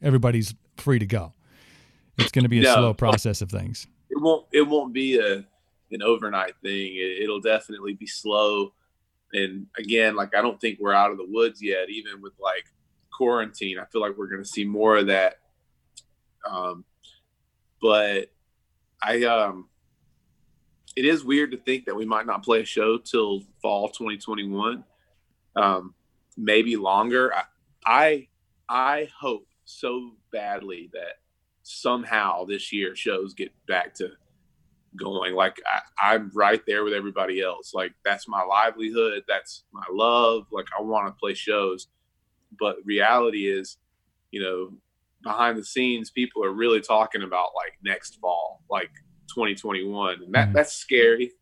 everybody's 0.02 0.54
free 0.76 0.98
to 0.98 1.06
go. 1.06 1.32
It's 2.18 2.32
going 2.32 2.42
to 2.42 2.48
be 2.48 2.58
a 2.58 2.62
no, 2.62 2.74
slow 2.74 2.94
process 2.94 3.40
of 3.40 3.50
things. 3.50 3.86
It 4.10 4.20
won't. 4.20 4.46
It 4.52 4.62
won't 4.62 4.92
be 4.92 5.18
a 5.18 5.44
an 5.90 6.02
overnight 6.02 6.54
thing. 6.62 6.94
It, 6.94 7.22
it'll 7.22 7.40
definitely 7.40 7.94
be 7.94 8.06
slow. 8.06 8.72
And 9.32 9.66
again, 9.78 10.14
like 10.14 10.34
I 10.36 10.42
don't 10.42 10.60
think 10.60 10.78
we're 10.80 10.92
out 10.92 11.10
of 11.10 11.16
the 11.16 11.26
woods 11.28 11.62
yet. 11.62 11.88
Even 11.88 12.20
with 12.20 12.34
like 12.40 12.66
quarantine, 13.16 13.78
I 13.78 13.84
feel 13.86 14.00
like 14.00 14.16
we're 14.16 14.28
going 14.28 14.42
to 14.42 14.48
see 14.48 14.64
more 14.64 14.96
of 14.96 15.06
that. 15.06 15.38
Um, 16.48 16.84
but 17.80 18.32
I 19.02 19.24
um, 19.24 19.68
it 20.96 21.04
is 21.04 21.24
weird 21.24 21.52
to 21.52 21.56
think 21.56 21.86
that 21.86 21.96
we 21.96 22.04
might 22.04 22.26
not 22.26 22.42
play 22.42 22.60
a 22.60 22.64
show 22.64 22.98
till 22.98 23.42
fall 23.60 23.88
2021. 23.88 24.84
Um, 25.56 25.94
maybe 26.36 26.76
longer. 26.76 27.32
I, 27.34 27.44
I 27.84 28.28
I 28.68 29.08
hope 29.18 29.46
so 29.64 30.12
badly 30.30 30.90
that 30.92 31.20
somehow 31.62 32.44
this 32.44 32.72
year 32.72 32.94
shows 32.94 33.34
get 33.34 33.52
back 33.66 33.94
to 33.94 34.10
going. 34.96 35.34
Like 35.34 35.60
I, 35.66 36.14
I'm 36.14 36.30
right 36.34 36.60
there 36.66 36.84
with 36.84 36.92
everybody 36.92 37.40
else. 37.40 37.72
Like 37.74 37.92
that's 38.04 38.28
my 38.28 38.42
livelihood. 38.42 39.24
That's 39.28 39.64
my 39.72 39.84
love. 39.90 40.46
Like 40.50 40.66
I 40.78 40.82
want 40.82 41.06
to 41.08 41.18
play 41.18 41.34
shows. 41.34 41.88
But 42.58 42.76
reality 42.84 43.50
is, 43.50 43.78
you 44.30 44.42
know, 44.42 44.72
behind 45.22 45.58
the 45.58 45.64
scenes, 45.64 46.10
people 46.10 46.44
are 46.44 46.52
really 46.52 46.80
talking 46.80 47.22
about 47.22 47.50
like 47.56 47.72
next 47.82 48.18
fall, 48.20 48.62
like 48.70 48.90
2021, 49.34 50.22
and 50.22 50.34
that 50.34 50.46
mm-hmm. 50.46 50.56
that's 50.56 50.72
scary 50.72 51.32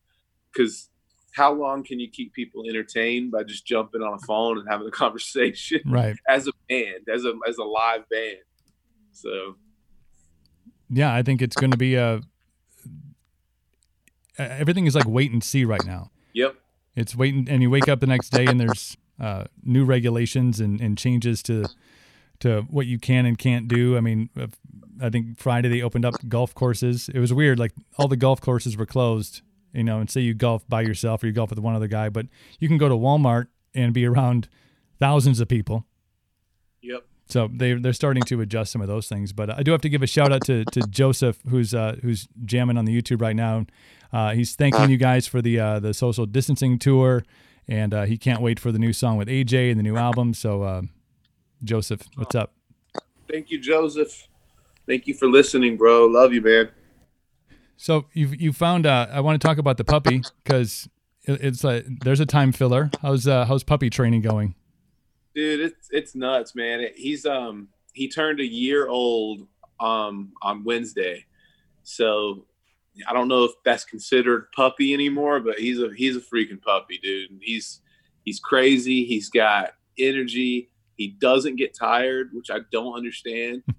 because 0.52 0.88
how 1.32 1.52
long 1.52 1.84
can 1.84 2.00
you 2.00 2.10
keep 2.10 2.32
people 2.34 2.64
entertained 2.68 3.30
by 3.30 3.42
just 3.42 3.64
jumping 3.66 4.02
on 4.02 4.14
a 4.14 4.26
phone 4.26 4.58
and 4.58 4.68
having 4.68 4.86
a 4.86 4.90
conversation 5.04 5.80
right 5.86 6.16
as 6.28 6.48
a 6.48 6.52
band 6.68 7.06
as 7.12 7.24
a 7.24 7.32
as 7.48 7.56
a 7.58 7.64
live 7.64 8.08
band 8.08 8.38
so 9.12 9.56
yeah 10.88 11.14
i 11.14 11.22
think 11.22 11.40
it's 11.40 11.56
going 11.56 11.70
to 11.70 11.76
be 11.76 11.94
a 11.94 12.20
everything 14.40 14.87
is 14.87 14.94
like 14.94 15.07
wait 15.07 15.33
and 15.33 15.42
see 15.44 15.64
right 15.64 15.85
now 15.85 16.11
yep 16.33 16.57
it's 16.96 17.14
waiting 17.14 17.46
and 17.48 17.62
you 17.62 17.70
wake 17.70 17.88
up 17.88 18.00
the 18.00 18.07
next 18.07 18.31
day 18.31 18.46
and 18.46 18.59
there's 18.61 18.96
uh, 19.20 19.44
new 19.62 19.85
regulations 19.85 20.61
and, 20.61 20.81
and 20.81 20.96
changes 20.96 21.42
to 21.42 21.64
to 22.38 22.62
what 22.70 22.87
you 22.87 22.98
can 22.98 23.26
and 23.26 23.38
can't 23.38 23.68
do 23.68 23.96
i 23.96 24.00
mean 24.00 24.31
i 25.00 25.11
think 25.11 25.38
friday 25.38 25.68
they 25.68 25.83
opened 25.83 26.05
up 26.05 26.14
golf 26.29 26.55
courses 26.55 27.09
it 27.11 27.18
was 27.18 27.33
weird 27.33 27.59
like 27.59 27.72
all 27.98 28.09
the 28.09 28.16
golf 28.16 28.40
courses 28.40 28.76
were 28.76 28.87
closed 28.87 29.42
you 29.72 29.85
know, 29.85 30.00
and 30.00 30.11
say 30.11 30.20
you 30.20 30.35
golf 30.35 30.66
by 30.68 30.83
yourself 30.83 31.22
or 31.22 31.26
you 31.26 31.33
golf 31.33 31.50
with 31.50 31.59
one 31.59 31.74
other 31.74 31.87
guy, 31.87 32.09
but 32.09 32.26
you 32.59 32.68
can 32.68 32.79
go 32.79 32.88
to 32.88 32.94
Walmart 32.94 33.46
and 33.74 33.92
be 33.92 34.07
around 34.07 34.48
thousands 34.98 35.40
of 35.40 35.48
people. 35.48 35.87
Yep. 36.83 37.05
So 37.31 37.49
they 37.53 37.75
they're 37.75 37.93
starting 37.93 38.23
to 38.25 38.40
adjust 38.40 38.73
some 38.73 38.83
of 38.83 38.88
those 38.88 39.09
things, 39.09 39.33
but 39.33 39.51
I 39.51 39.62
do 39.62 39.73
have 39.73 39.81
to 39.83 39.88
give 39.88 40.03
a 40.03 40.07
shout 40.07 40.33
out 40.33 40.45
to, 40.47 40.64
to 40.66 40.81
Joseph 40.83 41.38
who's 41.49 41.75
uh, 41.75 41.97
who's 42.03 42.29
jamming 42.45 42.77
on 42.77 42.85
the 42.85 43.01
YouTube 43.01 43.21
right 43.21 43.37
now. 43.37 43.66
Uh, 44.12 44.33
he's 44.33 44.57
thanking 44.57 44.90
you 44.90 44.97
guys 44.97 45.27
for 45.27 45.40
the 45.40 45.59
uh, 45.59 45.81
the 45.81 45.95
social 45.95 46.27
distancing 46.27 46.79
tour, 46.79 47.25
and 47.69 47.95
uh, 47.95 48.05
he 48.05 48.16
can't 48.16 48.40
wait 48.40 48.59
for 48.59 48.73
the 48.73 48.79
new 48.79 48.93
song 48.93 49.16
with 49.16 49.29
AJ 49.29 49.71
and 49.71 49.79
the 49.79 49.85
new 49.85 49.97
album. 49.97 50.35
So, 50.35 50.62
uh, 50.62 50.83
Joseph, 51.62 52.03
what's 52.16 52.35
up? 52.35 52.53
Thank 53.31 53.51
you, 53.51 53.61
Joseph. 53.61 54.27
Thank 54.87 55.07
you 55.07 55.14
for 55.14 55.29
listening, 55.29 55.77
bro. 55.77 56.07
Love 56.07 56.33
you, 56.33 56.40
man. 56.40 56.71
So 57.77 58.07
you 58.12 58.27
you 58.29 58.53
found 58.53 58.87
uh, 58.87 59.07
I 59.11 59.21
want 59.21 59.40
to 59.40 59.47
talk 59.47 59.59
about 59.59 59.77
the 59.77 59.85
puppy 59.85 60.23
because 60.43 60.88
it, 61.25 61.43
it's 61.43 61.64
like 61.64 61.87
there's 62.03 62.21
a 62.21 62.27
time 62.27 62.53
filler. 62.53 62.90
How's 63.01 63.27
uh, 63.29 63.45
how's 63.45 63.62
puppy 63.62 63.88
training 63.88 64.23
going? 64.23 64.55
Dude, 65.35 65.61
it's 65.61 65.88
it's 65.90 66.14
nuts, 66.14 66.55
man. 66.55 66.87
He's 66.97 67.27
um 67.27 67.69
he 67.93 68.09
turned 68.09 68.40
a 68.40 68.47
year 68.47 68.88
old 68.88 69.47
um 69.79 70.33
on 70.43 70.64
Wednesday, 70.64 71.25
so 71.83 72.47
I 73.09 73.12
don't 73.12 73.29
know 73.29 73.45
if 73.45 73.53
that's 73.64 73.85
considered 73.85 74.51
puppy 74.53 74.93
anymore, 74.93 75.40
but 75.40 75.59
he's 75.59 75.81
a 75.81 75.90
he's 75.95 76.16
a 76.16 76.21
freaking 76.21 76.61
puppy, 76.61 76.99
dude. 77.03 77.31
he's 77.40 77.81
he's 78.25 78.40
crazy. 78.40 79.05
He's 79.05 79.29
got 79.29 79.75
energy. 79.99 80.71
He 80.97 81.09
doesn't 81.09 81.57
get 81.57 81.75
tired, 81.75 82.31
which 82.33 82.51
I 82.51 82.59
don't 82.71 82.95
understand. 82.95 83.62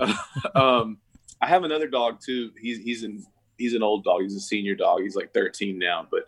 um, 0.54 0.98
I 1.40 1.46
have 1.46 1.64
another 1.64 1.88
dog 1.88 2.20
too. 2.24 2.50
He's 2.60 2.78
he's 2.78 3.02
an 3.04 3.24
he's 3.56 3.74
an 3.74 3.82
old 3.82 4.04
dog. 4.04 4.22
He's 4.22 4.36
a 4.36 4.40
senior 4.40 4.74
dog. 4.74 5.02
He's 5.02 5.16
like 5.16 5.32
13 5.32 5.78
now, 5.78 6.06
but 6.10 6.24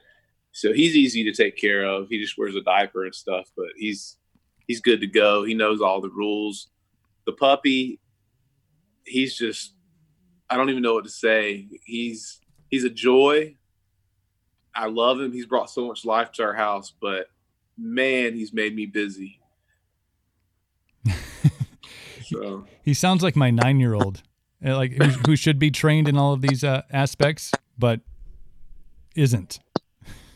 so 0.53 0.73
he's 0.73 0.97
easy 0.97 1.23
to 1.25 1.33
take 1.33 1.57
care 1.57 1.85
of. 1.85 2.09
He 2.09 2.21
just 2.21 2.37
wears 2.37 2.57
a 2.57 2.63
diaper 2.63 3.05
and 3.05 3.15
stuff, 3.15 3.51
but 3.57 3.69
he's 3.77 4.17
he's 4.71 4.81
good 4.81 5.01
to 5.01 5.07
go. 5.09 5.43
He 5.43 5.53
knows 5.53 5.81
all 5.81 6.01
the 6.01 6.11
rules. 6.11 6.69
The 7.27 7.33
puppy, 7.33 7.99
he's 9.05 9.37
just 9.37 9.75
I 10.49 10.57
don't 10.57 10.71
even 10.71 10.81
know 10.81 10.95
what 10.95 11.03
to 11.05 11.11
say. 11.11 11.67
He's 11.85 12.39
he's 12.69 12.85
a 12.85 12.91
joy. 12.91 13.57
I 14.73 14.87
love 14.87 15.21
him. 15.21 15.33
He's 15.33 15.47
brought 15.47 15.71
so 15.71 15.89
much 15.89 16.05
life 16.05 16.31
to 16.35 16.45
our 16.45 16.55
house, 16.55 16.93
but 17.01 17.27
man, 17.77 18.35
he's 18.35 18.53
made 18.53 18.77
me 18.77 18.87
busy. 18.87 19.41
so 22.23 22.65
he 22.85 22.95
sounds 22.95 23.25
like 23.25 23.35
my 23.35 23.51
nine 23.51 23.81
year 23.81 23.95
old. 23.95 24.23
Uh, 24.65 24.77
like 24.77 24.93
who, 24.93 25.09
who 25.27 25.35
should 25.35 25.59
be 25.59 25.73
trained 25.73 26.07
in 26.07 26.17
all 26.17 26.33
of 26.33 26.43
these 26.43 26.63
uh, 26.63 26.83
aspects, 26.93 27.51
but 27.77 28.03
isn't. 29.17 29.59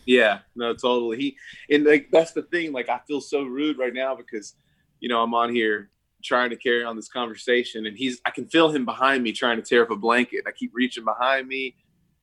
Yeah, 0.07 0.41
no, 0.55 0.75
totally. 0.75 1.17
He 1.17 1.37
and 1.75 1.85
like 1.85 2.09
that's 2.11 2.33
the 2.33 2.43
thing. 2.43 2.73
Like 2.73 2.89
I 2.89 3.01
feel 3.07 3.21
so 3.21 3.45
rude 3.45 3.79
right 3.79 3.95
now 3.95 4.15
because 4.15 4.55
you 5.01 5.09
know 5.09 5.23
I'm 5.23 5.35
on 5.35 5.55
here 5.55 5.91
trying 6.23 6.51
to 6.51 6.57
carry 6.57 6.85
on 6.85 6.97
this 6.97 7.09
conversation, 7.09 7.87
and 7.87 7.97
he's 7.97 8.21
I 8.27 8.31
can 8.31 8.47
feel 8.49 8.71
him 8.71 8.85
behind 8.85 9.23
me 9.23 9.33
trying 9.33 9.57
to 9.57 9.63
tear 9.63 9.83
up 9.83 9.91
a 9.91 9.97
blanket. 9.97 10.45
I 10.47 10.53
keep 10.53 10.73
reaching 10.75 11.05
behind 11.05 11.49
me, 11.49 11.75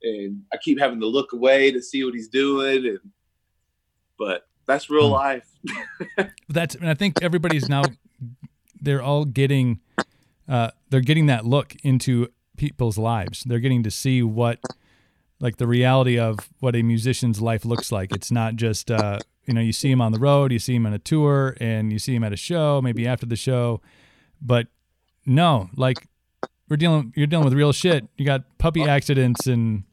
and 0.03 0.41
I 0.53 0.57
keep 0.57 0.79
having 0.79 0.99
to 0.99 1.07
look 1.07 1.33
away 1.33 1.71
to 1.71 1.81
see 1.81 2.03
what 2.03 2.13
he's 2.13 2.27
doing, 2.27 2.85
and 2.85 2.99
but 4.17 4.47
that's 4.67 4.89
real 4.89 5.07
hmm. 5.07 5.13
life. 5.13 5.47
that's 6.49 6.75
and 6.75 6.89
I 6.89 6.93
think 6.93 7.21
everybody's 7.21 7.67
now 7.67 7.83
they're 8.79 9.01
all 9.01 9.25
getting 9.25 9.79
uh, 10.47 10.71
they're 10.89 11.01
getting 11.01 11.27
that 11.27 11.45
look 11.45 11.75
into 11.83 12.27
people's 12.57 12.97
lives. 12.97 13.43
They're 13.43 13.59
getting 13.59 13.83
to 13.83 13.91
see 13.91 14.21
what, 14.21 14.59
like, 15.41 15.57
the 15.57 15.67
reality 15.67 16.17
of 16.17 16.37
what 16.59 16.75
a 16.75 16.83
musician's 16.83 17.41
life 17.41 17.65
looks 17.65 17.91
like. 17.91 18.15
It's 18.15 18.31
not 18.31 18.55
just, 18.55 18.89
uh, 18.89 19.19
you 19.45 19.53
know, 19.53 19.61
you 19.61 19.73
see 19.73 19.91
him 19.91 19.99
on 19.99 20.13
the 20.13 20.19
road, 20.19 20.53
you 20.53 20.59
see 20.59 20.75
him 20.75 20.85
on 20.85 20.93
a 20.93 20.99
tour, 20.99 21.57
and 21.59 21.91
you 21.91 21.99
see 21.99 22.15
him 22.15 22.23
at 22.23 22.31
a 22.31 22.37
show, 22.37 22.81
maybe 22.81 23.07
after 23.07 23.25
the 23.25 23.35
show, 23.35 23.81
but 24.41 24.67
no, 25.25 25.69
like, 25.75 26.07
we're 26.71 26.77
dealing. 26.77 27.13
You're 27.17 27.27
dealing 27.27 27.43
with 27.43 27.53
real 27.53 27.73
shit. 27.73 28.07
You 28.17 28.25
got 28.25 28.57
puppy 28.57 28.83
accidents 28.83 29.45
and 29.45 29.83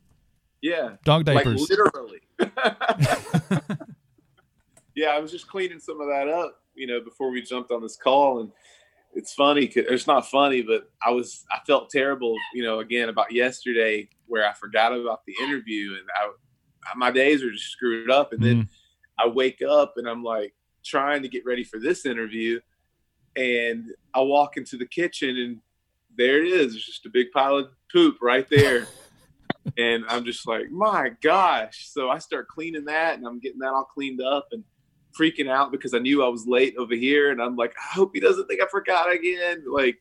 yeah, 0.63 0.91
dog 1.05 1.25
diapers. 1.25 1.69
Like 1.69 1.71
literally. 1.71 2.21
yeah, 4.95 5.09
I 5.09 5.19
was 5.19 5.33
just 5.33 5.49
cleaning 5.49 5.81
some 5.81 6.01
of 6.01 6.07
that 6.07 6.29
up, 6.29 6.61
you 6.77 6.87
know, 6.87 7.01
before 7.01 7.33
we 7.33 7.43
jumped 7.43 7.73
on 7.73 7.83
this 7.83 7.97
call, 7.97 8.39
and 8.39 8.53
it's 9.13 9.35
funny. 9.35 9.65
It's 9.75 10.07
not 10.07 10.31
funny, 10.31 10.63
but 10.63 10.89
I 11.05 11.11
was 11.11 11.45
I 11.51 11.59
felt 11.67 11.91
terrible, 11.91 12.37
you 12.55 12.63
know, 12.63 12.79
again 12.79 13.09
about 13.09 13.33
yesterday 13.33 14.09
where 14.29 14.49
I 14.49 14.53
forgot 14.53 14.93
about 14.93 15.25
the 15.27 15.35
interview 15.43 15.95
and 15.99 16.07
I 16.17 16.31
my 16.97 17.11
days 17.11 17.43
are 17.43 17.51
just 17.51 17.71
screwed 17.71 18.11
up, 18.11 18.33
and 18.33 18.43
then 18.43 18.57
mm-hmm. 18.63 19.29
I 19.29 19.33
wake 19.33 19.63
up 19.63 19.95
and 19.97 20.09
I'm 20.09 20.23
like 20.23 20.55
trying 20.85 21.23
to 21.23 21.29
get 21.29 21.45
ready 21.45 21.65
for 21.65 21.79
this 21.79 22.07
interview, 22.07 22.61
and 23.37 23.87
I 24.15 24.21
walk 24.21 24.57
into 24.57 24.77
the 24.77 24.87
kitchen 24.87 25.37
and 25.37 25.61
there 26.17 26.43
it 26.43 26.53
is. 26.53 26.75
It's 26.75 26.87
just 26.87 27.07
a 27.07 27.11
big 27.11 27.31
pile 27.33 27.57
of 27.57 27.69
poop 27.93 28.19
right 28.21 28.49
there. 28.51 28.87
and 29.79 30.05
I'm 30.09 30.25
just 30.25 30.49
like, 30.49 30.71
my 30.71 31.13
gosh. 31.23 31.89
So 31.91 32.11
I 32.11 32.19
start 32.19 32.49
cleaning 32.49 32.87
that 32.87 33.19
and 33.19 33.27
I'm 33.27 33.39
getting 33.39 33.61
that 33.61 33.73
all 33.73 33.85
cleaned 33.85 34.21
up 34.21 34.49
and 34.51 34.65
freaking 35.19 35.49
out 35.49 35.71
because 35.71 35.95
I 35.95 35.99
knew 35.99 36.25
I 36.25 36.29
was 36.29 36.47
late 36.47 36.75
over 36.77 36.95
here, 36.95 37.31
and 37.31 37.43
I'm 37.43 37.57
like, 37.57 37.75
I 37.77 37.95
hope 37.95 38.13
he 38.15 38.21
doesn't 38.21 38.47
think 38.47 38.63
I 38.63 38.67
forgot 38.67 39.13
again. 39.13 39.65
Like, 39.71 39.99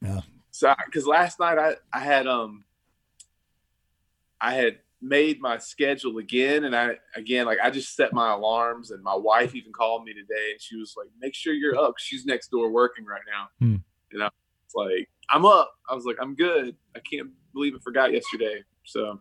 yeah. 0.00 0.20
So, 0.52 0.74
because 0.86 1.06
last 1.06 1.38
night 1.40 1.58
I 1.58 1.74
I 1.92 2.00
had 2.00 2.26
um 2.26 2.64
I 4.40 4.54
had 4.54 4.78
made 5.02 5.40
my 5.40 5.58
schedule 5.58 6.18
again, 6.18 6.64
and 6.64 6.76
I 6.76 6.98
again 7.16 7.46
like 7.46 7.58
I 7.62 7.70
just 7.70 7.94
set 7.96 8.12
my 8.12 8.32
alarms, 8.32 8.90
and 8.90 9.02
my 9.02 9.14
wife 9.14 9.54
even 9.54 9.72
called 9.72 10.04
me 10.04 10.12
today, 10.12 10.52
and 10.52 10.60
she 10.60 10.76
was 10.76 10.94
like, 10.96 11.08
make 11.20 11.34
sure 11.34 11.52
you're 11.52 11.78
up. 11.78 11.94
She's 11.98 12.24
next 12.24 12.50
door 12.50 12.70
working 12.70 13.04
right 13.04 13.22
now, 13.30 13.48
hmm. 13.66 13.76
and 14.12 14.22
I 14.22 14.26
was 14.26 14.88
like, 14.88 15.08
I'm 15.30 15.44
up. 15.44 15.72
I 15.88 15.94
was 15.94 16.04
like, 16.04 16.16
I'm 16.20 16.34
good. 16.34 16.76
I 16.94 17.00
can't 17.00 17.30
believe 17.52 17.74
I 17.74 17.78
forgot 17.82 18.12
yesterday. 18.12 18.62
So 18.84 19.20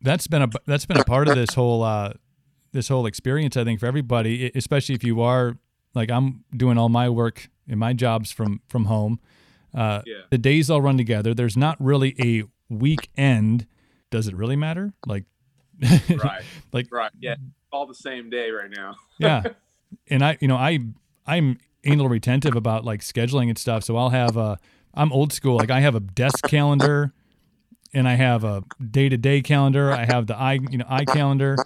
that's 0.00 0.26
been 0.26 0.42
a 0.42 0.48
that's 0.66 0.86
been 0.86 0.98
a 0.98 1.04
part 1.04 1.28
of 1.28 1.34
this 1.34 1.54
whole 1.54 1.82
uh, 1.82 2.12
this 2.72 2.88
whole 2.88 3.06
experience. 3.06 3.56
I 3.56 3.64
think 3.64 3.80
for 3.80 3.86
everybody, 3.86 4.50
especially 4.54 4.94
if 4.94 5.04
you 5.04 5.20
are 5.20 5.56
like 5.94 6.10
I'm 6.10 6.44
doing 6.56 6.78
all 6.78 6.88
my 6.88 7.08
work 7.08 7.48
in 7.68 7.78
my 7.78 7.92
jobs 7.92 8.30
from 8.30 8.60
from 8.68 8.86
home. 8.86 9.20
Uh, 9.74 10.02
yeah. 10.04 10.16
The 10.30 10.36
days 10.36 10.68
all 10.68 10.82
run 10.82 10.98
together. 10.98 11.32
There's 11.32 11.56
not 11.56 11.80
really 11.80 12.14
a 12.20 12.44
weekend. 12.72 13.66
Does 14.10 14.28
it 14.28 14.34
really 14.34 14.56
matter? 14.56 14.92
Like, 15.06 15.24
right, 16.10 16.42
like 16.72 16.88
right, 16.90 17.12
yeah, 17.20 17.36
all 17.72 17.86
the 17.86 17.94
same 17.94 18.30
day 18.30 18.50
right 18.50 18.70
now. 18.70 18.96
yeah, 19.18 19.42
and 20.08 20.24
I, 20.24 20.38
you 20.40 20.48
know, 20.48 20.56
I 20.56 20.78
I'm 21.26 21.58
anal 21.84 22.08
retentive 22.08 22.56
about 22.56 22.84
like 22.84 23.00
scheduling 23.00 23.48
and 23.48 23.58
stuff. 23.58 23.84
So 23.84 23.96
I'll 23.96 24.10
have 24.10 24.36
a 24.36 24.58
I'm 24.94 25.12
old 25.12 25.32
school. 25.32 25.56
Like 25.56 25.70
I 25.70 25.80
have 25.80 25.94
a 25.94 26.00
desk 26.00 26.44
calendar 26.46 27.12
and 27.94 28.08
I 28.08 28.14
have 28.14 28.44
a 28.44 28.64
day 28.90 29.08
to 29.08 29.16
day 29.16 29.42
calendar. 29.42 29.92
I 29.92 30.04
have 30.04 30.26
the 30.26 30.36
i 30.36 30.54
you 30.54 30.78
know 30.78 30.86
i 30.88 31.04
calendar, 31.04 31.56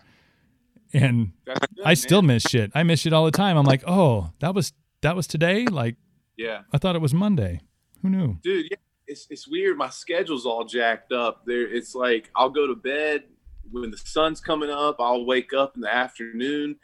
and 0.92 1.32
good, 1.44 1.58
I 1.84 1.94
still 1.94 2.22
miss 2.22 2.42
shit. 2.42 2.70
I 2.74 2.82
miss 2.82 3.00
shit 3.00 3.12
all 3.12 3.24
the 3.24 3.30
time. 3.30 3.56
I'm 3.56 3.64
like, 3.64 3.82
oh, 3.86 4.30
that 4.40 4.54
was 4.54 4.72
that 5.02 5.16
was 5.16 5.26
today. 5.26 5.66
Like, 5.66 5.96
yeah, 6.36 6.62
I 6.72 6.78
thought 6.78 6.96
it 6.96 7.02
was 7.02 7.14
Monday. 7.14 7.60
Who 8.02 8.10
knew, 8.10 8.38
dude? 8.42 8.66
Yeah, 8.70 8.76
it's 9.06 9.26
it's 9.30 9.48
weird. 9.48 9.76
My 9.76 9.88
schedule's 9.88 10.46
all 10.46 10.64
jacked 10.64 11.12
up. 11.12 11.42
There, 11.46 11.66
it's 11.66 11.94
like 11.94 12.30
I'll 12.34 12.50
go 12.50 12.66
to 12.66 12.74
bed 12.74 13.24
when 13.70 13.90
the 13.90 13.98
sun's 13.98 14.40
coming 14.40 14.70
up. 14.70 14.96
I'll 14.98 15.24
wake 15.24 15.52
up 15.52 15.74
in 15.74 15.80
the 15.80 15.92
afternoon. 15.92 16.76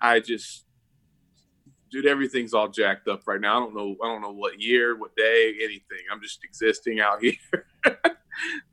I 0.00 0.20
just 0.20 0.64
dude, 1.90 2.06
everything's 2.06 2.54
all 2.54 2.68
jacked 2.68 3.08
up 3.08 3.22
right 3.26 3.40
now. 3.40 3.56
I 3.56 3.60
don't 3.60 3.74
know. 3.74 3.96
I 4.02 4.06
don't 4.08 4.22
know 4.22 4.32
what 4.32 4.60
year, 4.60 4.96
what 4.96 5.16
day, 5.16 5.54
anything. 5.62 6.04
I'm 6.12 6.20
just 6.20 6.44
existing 6.44 7.00
out 7.00 7.20
here. 7.22 7.34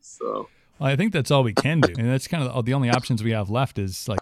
so 0.02 0.50
well, 0.80 0.90
I 0.90 0.96
think 0.96 1.14
that's 1.14 1.32
all 1.32 1.44
we 1.44 1.54
can 1.54 1.82
do, 1.82 1.94
and 1.98 2.10
that's 2.10 2.28
kind 2.28 2.44
of 2.44 2.66
the 2.66 2.74
only 2.74 2.90
options 2.90 3.24
we 3.24 3.32
have 3.32 3.50
left. 3.50 3.80
Is 3.80 4.08
like, 4.08 4.20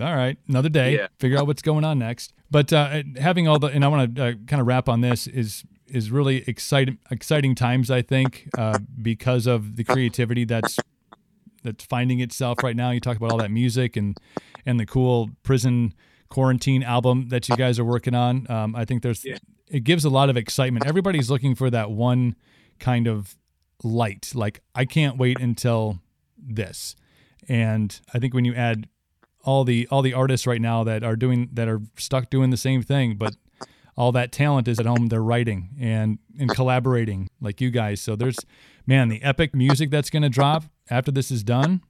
all 0.00 0.14
right, 0.14 0.38
another 0.48 0.68
day, 0.68 0.96
yeah. 0.96 1.08
figure 1.18 1.38
out 1.38 1.46
what's 1.46 1.62
going 1.62 1.84
on 1.84 1.98
next. 1.98 2.32
But 2.50 2.72
uh, 2.72 3.02
having 3.20 3.46
all 3.46 3.58
the, 3.58 3.66
and 3.66 3.84
I 3.84 3.88
want 3.88 4.14
to 4.14 4.24
uh, 4.24 4.32
kind 4.46 4.60
of 4.60 4.66
wrap 4.66 4.88
on 4.88 5.02
this 5.02 5.26
is 5.26 5.64
is 5.90 6.10
really 6.10 6.44
exciting 6.46 6.98
exciting 7.10 7.54
times. 7.54 7.90
I 7.90 8.02
think 8.02 8.48
uh, 8.56 8.78
because 9.00 9.46
of 9.46 9.76
the 9.76 9.84
creativity 9.84 10.44
that's 10.44 10.78
that's 11.62 11.84
finding 11.84 12.20
itself 12.20 12.58
right 12.62 12.76
now. 12.76 12.90
You 12.90 13.00
talk 13.00 13.16
about 13.16 13.32
all 13.32 13.38
that 13.38 13.50
music 13.50 13.96
and 13.96 14.16
and 14.66 14.78
the 14.78 14.86
cool 14.86 15.30
prison 15.42 15.94
quarantine 16.28 16.82
album 16.82 17.28
that 17.30 17.48
you 17.48 17.56
guys 17.56 17.78
are 17.78 17.84
working 17.84 18.14
on. 18.14 18.50
Um, 18.50 18.76
I 18.76 18.84
think 18.84 19.02
there's 19.02 19.24
yeah. 19.24 19.38
it 19.68 19.80
gives 19.80 20.04
a 20.04 20.10
lot 20.10 20.30
of 20.30 20.36
excitement. 20.36 20.86
Everybody's 20.86 21.30
looking 21.30 21.54
for 21.54 21.70
that 21.70 21.90
one 21.90 22.36
kind 22.78 23.06
of 23.06 23.36
light. 23.82 24.32
Like 24.34 24.62
I 24.74 24.84
can't 24.84 25.16
wait 25.16 25.40
until 25.40 26.00
this. 26.36 26.96
And 27.48 27.98
I 28.12 28.18
think 28.18 28.34
when 28.34 28.44
you 28.44 28.54
add 28.54 28.88
all 29.44 29.64
the 29.64 29.86
all 29.88 30.02
the 30.02 30.14
artists 30.14 30.46
right 30.46 30.60
now 30.60 30.84
that 30.84 31.02
are 31.02 31.16
doing 31.16 31.48
that 31.52 31.68
are 31.68 31.80
stuck 31.96 32.30
doing 32.30 32.50
the 32.50 32.56
same 32.56 32.82
thing, 32.82 33.16
but 33.16 33.34
all 33.98 34.12
that 34.12 34.30
talent 34.32 34.68
is 34.68 34.78
at 34.78 34.86
home 34.86 35.08
they're 35.08 35.22
writing 35.22 35.70
and 35.80 36.18
and 36.38 36.48
collaborating 36.50 37.28
like 37.40 37.60
you 37.60 37.70
guys. 37.70 38.00
So 38.00 38.14
there's 38.16 38.38
man, 38.86 39.08
the 39.08 39.20
epic 39.22 39.54
music 39.54 39.90
that's 39.90 40.08
going 40.08 40.22
to 40.22 40.28
drop 40.28 40.64
after 40.88 41.10
this 41.10 41.30
is 41.30 41.42
done. 41.42 41.82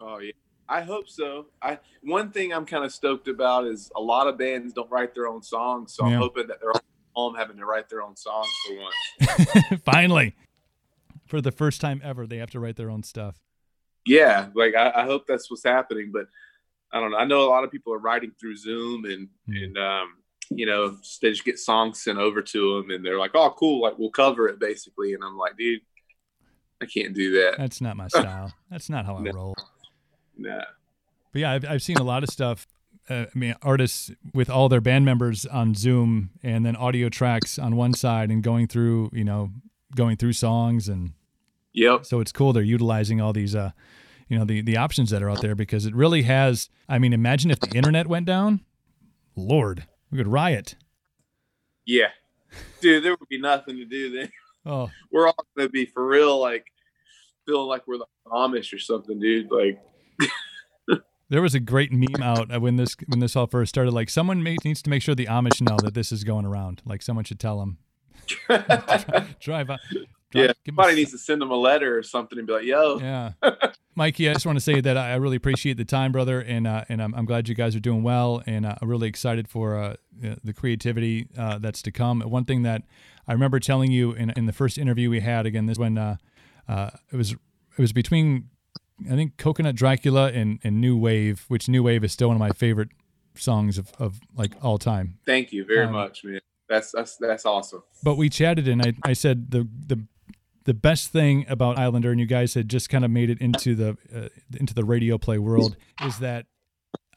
Oh 0.00 0.18
yeah. 0.18 0.32
I 0.68 0.82
hope 0.82 1.08
so. 1.08 1.46
I 1.62 1.78
one 2.02 2.30
thing 2.30 2.52
I'm 2.52 2.66
kind 2.66 2.84
of 2.84 2.92
stoked 2.92 3.28
about 3.28 3.66
is 3.66 3.90
a 3.96 4.00
lot 4.00 4.26
of 4.26 4.36
bands 4.36 4.72
don't 4.74 4.90
write 4.90 5.14
their 5.14 5.26
own 5.26 5.42
songs, 5.42 5.94
so 5.94 6.06
Yeah. 6.06 6.14
I'm 6.16 6.20
hoping 6.20 6.46
that 6.48 6.58
they're 6.60 6.72
all 6.72 6.82
home 7.14 7.34
having 7.36 7.56
to 7.56 7.64
write 7.64 7.88
their 7.88 8.02
own 8.02 8.16
songs 8.16 8.48
for 8.66 8.76
once. 8.76 9.82
Finally. 9.84 10.34
For 11.26 11.40
the 11.42 11.52
first 11.52 11.80
time 11.82 12.00
ever, 12.02 12.26
they 12.26 12.38
have 12.38 12.50
to 12.50 12.60
write 12.60 12.76
their 12.76 12.90
own 12.90 13.02
stuff. 13.02 13.36
Yeah, 14.06 14.48
like 14.54 14.74
I, 14.74 15.02
I 15.02 15.04
hope 15.04 15.26
that's 15.26 15.50
what's 15.50 15.62
happening, 15.64 16.10
but 16.12 16.26
I 16.90 17.00
don't 17.00 17.10
know. 17.10 17.18
I 17.18 17.26
know 17.26 17.42
a 17.42 17.50
lot 17.50 17.64
of 17.64 17.70
people 17.70 17.92
are 17.92 17.98
writing 17.98 18.32
through 18.40 18.56
Zoom 18.56 19.04
and 19.04 19.28
Hmm. 19.46 19.52
and 19.56 19.78
um, 19.78 20.14
you 20.50 20.66
know 20.66 20.96
they 21.22 21.30
just 21.30 21.44
get 21.44 21.58
songs 21.58 22.02
sent 22.02 22.18
over 22.18 22.40
to 22.42 22.76
them 22.82 22.90
and 22.90 23.04
they're 23.04 23.18
like, 23.18 23.32
oh 23.34 23.54
cool, 23.58 23.82
like 23.82 23.98
we'll 23.98 24.10
cover 24.10 24.48
it 24.48 24.58
basically, 24.58 25.14
and 25.14 25.22
I'm 25.24 25.36
like, 25.36 25.56
dude, 25.56 25.80
I 26.82 26.86
can't 26.86 27.14
do 27.14 27.32
that. 27.42 27.54
That's 27.58 27.80
not 27.80 27.96
my 27.96 28.08
style. 28.08 28.52
That's 28.70 28.88
not 28.90 29.04
how 29.06 29.16
I 29.16 29.22
No. 29.22 29.32
roll. 29.32 29.54
Nah. 30.36 30.62
But 31.32 31.40
yeah, 31.40 31.52
I've, 31.52 31.64
I've 31.64 31.82
seen 31.82 31.98
a 31.98 32.02
lot 32.04 32.22
of 32.22 32.30
stuff. 32.30 32.66
Uh, 33.10 33.26
I 33.34 33.38
mean, 33.38 33.54
artists 33.62 34.10
with 34.34 34.48
all 34.50 34.68
their 34.68 34.80
band 34.80 35.04
members 35.04 35.44
on 35.46 35.74
Zoom 35.74 36.30
and 36.42 36.64
then 36.64 36.76
audio 36.76 37.08
tracks 37.08 37.58
on 37.58 37.74
one 37.76 37.94
side 37.94 38.30
and 38.30 38.42
going 38.42 38.66
through, 38.66 39.10
you 39.12 39.24
know, 39.24 39.50
going 39.96 40.16
through 40.16 40.34
songs. 40.34 40.88
And 40.88 41.12
Yep. 41.72 42.04
so 42.06 42.20
it's 42.20 42.32
cool. 42.32 42.52
They're 42.52 42.62
utilizing 42.62 43.20
all 43.20 43.32
these, 43.32 43.54
uh, 43.54 43.70
you 44.28 44.38
know, 44.38 44.44
the, 44.44 44.60
the 44.60 44.76
options 44.76 45.10
that 45.10 45.22
are 45.22 45.30
out 45.30 45.40
there 45.40 45.54
because 45.54 45.86
it 45.86 45.94
really 45.94 46.22
has. 46.22 46.68
I 46.88 46.98
mean, 46.98 47.12
imagine 47.12 47.50
if 47.50 47.60
the 47.60 47.70
internet 47.76 48.06
went 48.08 48.26
down. 48.26 48.60
Lord, 49.36 49.86
we 50.10 50.18
could 50.18 50.28
riot. 50.28 50.76
Yeah. 51.86 52.08
Dude, 52.80 53.04
there 53.04 53.12
would 53.12 53.28
be 53.28 53.40
nothing 53.40 53.76
to 53.76 53.84
do 53.84 54.16
then. 54.16 54.30
Oh, 54.66 54.90
We're 55.12 55.28
all 55.28 55.46
gonna 55.56 55.70
be 55.70 55.86
for 55.86 56.06
real, 56.06 56.38
like 56.38 56.66
feeling 57.46 57.68
like 57.68 57.86
we're 57.86 57.96
the 57.96 58.06
Amish 58.26 58.74
or 58.74 58.78
something, 58.78 59.18
dude. 59.18 59.50
Like 59.50 59.80
there 61.30 61.40
was 61.40 61.54
a 61.54 61.60
great 61.60 61.90
meme 61.90 62.22
out 62.22 62.60
when 62.60 62.76
this 62.76 62.94
when 63.06 63.20
this 63.20 63.36
all 63.36 63.46
first 63.46 63.70
started. 63.70 63.92
Like, 63.92 64.10
someone 64.10 64.42
may, 64.42 64.56
needs 64.64 64.82
to 64.82 64.90
make 64.90 65.00
sure 65.00 65.14
the 65.14 65.26
Amish 65.26 65.62
know 65.62 65.78
that 65.82 65.94
this 65.94 66.12
is 66.12 66.24
going 66.24 66.44
around. 66.44 66.82
Like, 66.84 67.00
someone 67.00 67.24
should 67.24 67.40
tell 67.40 67.58
them. 67.58 67.78
Drive 69.40 69.70
up. 70.30 70.34
yeah, 70.34 70.46
give 70.46 70.56
'em 70.68 70.74
somebody 70.76 70.94
needs 70.96 71.10
to 71.12 71.18
send 71.18 71.40
them 71.40 71.50
a 71.50 71.56
letter 71.56 71.96
or 71.98 72.02
something 72.02 72.38
and 72.38 72.46
be 72.46 72.52
like, 72.52 72.64
"Yo, 72.64 72.98
Yeah, 73.00 73.32
Mikey, 73.94 74.28
I 74.28 74.32
just 74.34 74.46
want 74.46 74.56
to 74.56 74.60
say 74.60 74.80
that 74.80 74.96
I 74.96 75.12
I 75.12 75.14
really 75.16 75.36
appreciate 75.36 75.76
the 75.76 75.84
time, 75.84 76.12
brother, 76.12 76.40
and 76.40 76.66
uh, 76.66 76.84
and 76.88 77.02
I'm, 77.02 77.14
I'm 77.14 77.24
glad 77.24 77.48
you 77.48 77.54
guys 77.54 77.74
are 77.74 77.80
doing 77.80 78.02
well, 78.02 78.42
and 78.46 78.64
uh, 78.66 78.74
I'm 78.80 78.88
really 78.88 79.08
excited 79.08 79.48
for 79.48 79.76
uh, 79.76 79.96
the 80.44 80.52
creativity 80.52 81.28
uh, 81.36 81.58
that's 81.58 81.82
to 81.82 81.90
come. 81.90 82.20
One 82.20 82.44
thing 82.44 82.62
that 82.62 82.82
I 83.26 83.32
remember 83.32 83.58
telling 83.60 83.90
you 83.90 84.12
in 84.12 84.30
in 84.30 84.46
the 84.46 84.52
first 84.52 84.78
interview 84.78 85.10
we 85.10 85.20
had 85.20 85.46
again, 85.46 85.66
this 85.66 85.78
when 85.78 85.98
uh, 85.98 86.16
uh, 86.68 86.90
it 87.12 87.16
was 87.16 87.32
it 87.32 87.80
was 87.80 87.92
between 87.92 88.50
I 89.10 89.14
think 89.14 89.36
Coconut 89.36 89.76
Dracula 89.76 90.32
and, 90.32 90.58
and 90.64 90.80
New 90.80 90.96
Wave, 90.98 91.44
which 91.48 91.68
New 91.68 91.82
Wave 91.84 92.02
is 92.04 92.12
still 92.12 92.28
one 92.28 92.36
of 92.36 92.40
my 92.40 92.50
favorite 92.50 92.88
songs 93.36 93.78
of, 93.78 93.92
of 94.00 94.18
like 94.36 94.52
all 94.62 94.76
time. 94.78 95.18
thank 95.24 95.52
you 95.52 95.64
very 95.64 95.86
Um, 95.86 95.92
much, 95.92 96.24
man. 96.24 96.40
That's 96.68 96.92
that's 96.92 97.16
that's 97.16 97.46
awesome." 97.46 97.82
But 98.02 98.16
we 98.16 98.28
chatted 98.28 98.68
and 98.68 98.82
I, 98.82 98.92
I 99.04 99.12
said 99.14 99.50
the 99.50 99.66
the 99.86 100.04
the 100.68 100.74
best 100.74 101.10
thing 101.10 101.46
about 101.48 101.78
Islander 101.78 102.10
and 102.10 102.20
you 102.20 102.26
guys 102.26 102.52
had 102.52 102.68
just 102.68 102.90
kind 102.90 103.02
of 103.02 103.10
made 103.10 103.30
it 103.30 103.40
into 103.40 103.74
the 103.74 103.96
uh, 104.14 104.28
into 104.60 104.74
the 104.74 104.84
radio 104.84 105.16
play 105.16 105.38
world 105.38 105.78
is 106.04 106.18
that 106.18 106.44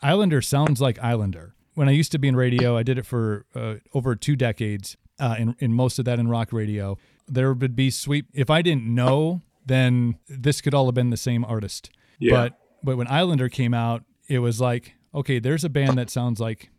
Islander 0.02 0.42
sounds 0.42 0.80
like 0.80 0.98
Islander. 1.04 1.54
When 1.74 1.90
I 1.90 1.92
used 1.92 2.14
to 2.14 2.18
be 2.18 2.30
in 2.30 2.38
radio, 2.38 2.78
I 2.78 2.84
did 2.84 2.98
it 2.98 3.06
for 3.06 3.46
uh, 3.54 3.76
over 3.94 4.16
two 4.16 4.38
decades, 4.38 4.96
uh, 5.20 5.36
in 5.38 5.58
in 5.60 5.74
most 5.74 6.00
of 6.00 6.06
that 6.06 6.18
in 6.18 6.30
rock 6.30 6.54
radio. 6.54 6.98
There 7.28 7.52
would 7.52 7.76
be 7.76 7.90
sweep. 7.90 8.28
If 8.34 8.50
I 8.50 8.62
didn't 8.62 8.86
know, 8.86 9.42
then 9.66 10.18
this 10.30 10.62
could 10.62 10.74
all 10.74 10.86
have 10.86 10.96
been 10.96 11.10
the 11.10 11.18
same 11.18 11.44
artist. 11.44 11.90
Yeah. 12.20 12.32
But 12.32 12.60
but 12.82 12.96
when 12.96 13.08
Islander 13.08 13.50
came 13.50 13.74
out, 13.74 14.06
it 14.30 14.40
was 14.40 14.62
like 14.62 14.96
okay, 15.14 15.40
there's 15.40 15.66
a 15.66 15.70
band 15.70 15.98
that 15.98 16.10
sounds 16.10 16.40
like 16.40 16.70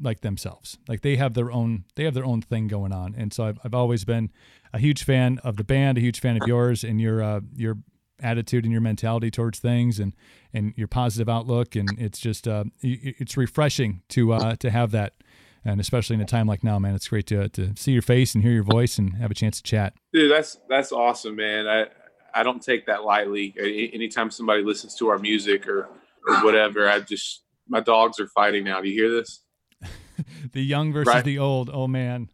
like 0.00 0.20
themselves. 0.20 0.78
Like 0.88 1.02
they 1.02 1.16
have 1.16 1.34
their 1.34 1.50
own 1.50 1.84
they 1.94 2.04
have 2.04 2.14
their 2.14 2.24
own 2.24 2.42
thing 2.42 2.68
going 2.68 2.92
on. 2.92 3.14
And 3.16 3.32
so 3.32 3.44
I've, 3.44 3.58
I've 3.64 3.74
always 3.74 4.04
been 4.04 4.30
a 4.72 4.78
huge 4.78 5.04
fan 5.04 5.38
of 5.44 5.56
the 5.56 5.64
band, 5.64 5.98
a 5.98 6.00
huge 6.00 6.20
fan 6.20 6.40
of 6.40 6.46
yours 6.46 6.84
and 6.84 7.00
your 7.00 7.22
uh, 7.22 7.40
your 7.54 7.78
attitude 8.20 8.64
and 8.64 8.72
your 8.72 8.80
mentality 8.80 9.30
towards 9.30 9.58
things 9.58 10.00
and 10.00 10.14
and 10.54 10.72
your 10.74 10.88
positive 10.88 11.28
outlook 11.28 11.76
and 11.76 11.98
it's 11.98 12.18
just 12.18 12.48
uh 12.48 12.64
it's 12.80 13.36
refreshing 13.36 14.00
to 14.08 14.32
uh 14.32 14.56
to 14.56 14.70
have 14.70 14.90
that 14.90 15.12
and 15.66 15.82
especially 15.82 16.14
in 16.14 16.22
a 16.22 16.24
time 16.24 16.46
like 16.46 16.64
now 16.64 16.78
man 16.78 16.94
it's 16.94 17.08
great 17.08 17.26
to 17.26 17.46
to 17.50 17.76
see 17.76 17.92
your 17.92 18.00
face 18.00 18.34
and 18.34 18.42
hear 18.42 18.54
your 18.54 18.62
voice 18.62 18.96
and 18.96 19.16
have 19.16 19.30
a 19.30 19.34
chance 19.34 19.58
to 19.58 19.62
chat 19.62 19.92
Dude, 20.16 20.32
that's 20.32 20.58
that's 20.66 20.92
awesome, 20.92 21.36
man. 21.36 21.68
I 21.68 21.88
I 22.32 22.42
don't 22.42 22.62
take 22.62 22.86
that 22.86 23.04
lightly. 23.04 23.54
Anytime 23.58 24.30
somebody 24.30 24.62
listens 24.62 24.94
to 24.94 25.08
our 25.08 25.18
music 25.18 25.68
or 25.68 25.90
or 26.26 26.36
whatever, 26.42 26.88
I 26.88 27.00
just 27.00 27.42
my 27.68 27.80
dogs 27.80 28.18
are 28.18 28.28
fighting 28.28 28.64
now. 28.64 28.80
Do 28.80 28.88
you 28.88 28.94
hear 28.94 29.10
this? 29.10 29.42
the 30.52 30.62
young 30.62 30.92
versus 30.92 31.14
Right. 31.14 31.24
the 31.24 31.38
old 31.38 31.70
oh 31.72 31.86
man 31.86 32.30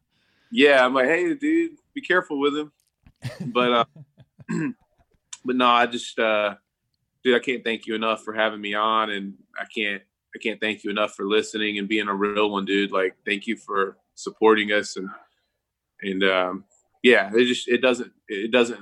Yeah, 0.51 0.85
I'm 0.85 0.95
like, 0.95 1.07
hey, 1.07 1.35
dude, 1.35 1.73
be 1.95 2.01
careful 2.01 2.39
with 2.39 2.57
him. 2.57 2.73
But 3.41 3.73
uh, 3.73 3.85
but 5.45 5.57
no, 5.57 5.67
I 5.67 5.87
just 5.87 6.19
uh, 6.19 6.57
dude, 7.25 7.37
I 7.37 7.39
can't 7.39 7.65
thank 7.65 7.87
you 7.87 7.95
enough 7.95 8.23
for 8.23 8.33
having 8.35 8.61
me 8.61 8.75
on, 8.75 9.11
and 9.11 9.35
I 9.59 9.65
can't 9.65 10.03
I 10.35 10.39
can't 10.39 10.61
thank 10.61 10.85
you 10.85 10.91
enough 10.91 11.15
for 11.15 11.27
listening 11.27 11.79
and 11.79 11.89
being 11.89 12.09
a 12.09 12.15
real 12.15 12.51
one, 12.51 12.65
dude. 12.65 12.91
Like, 12.93 13.17
thank 13.27 13.47
you 13.47 13.57
for 13.57 13.97
supporting 14.15 14.73
us 14.73 14.97
and 14.97 15.09
and 16.03 16.25
um, 16.25 16.65
yeah, 17.03 17.31
it 17.35 17.47
just 17.47 17.69
it 17.69 17.81
doesn't 17.81 18.13
it 18.29 18.51
doesn't 18.51 18.81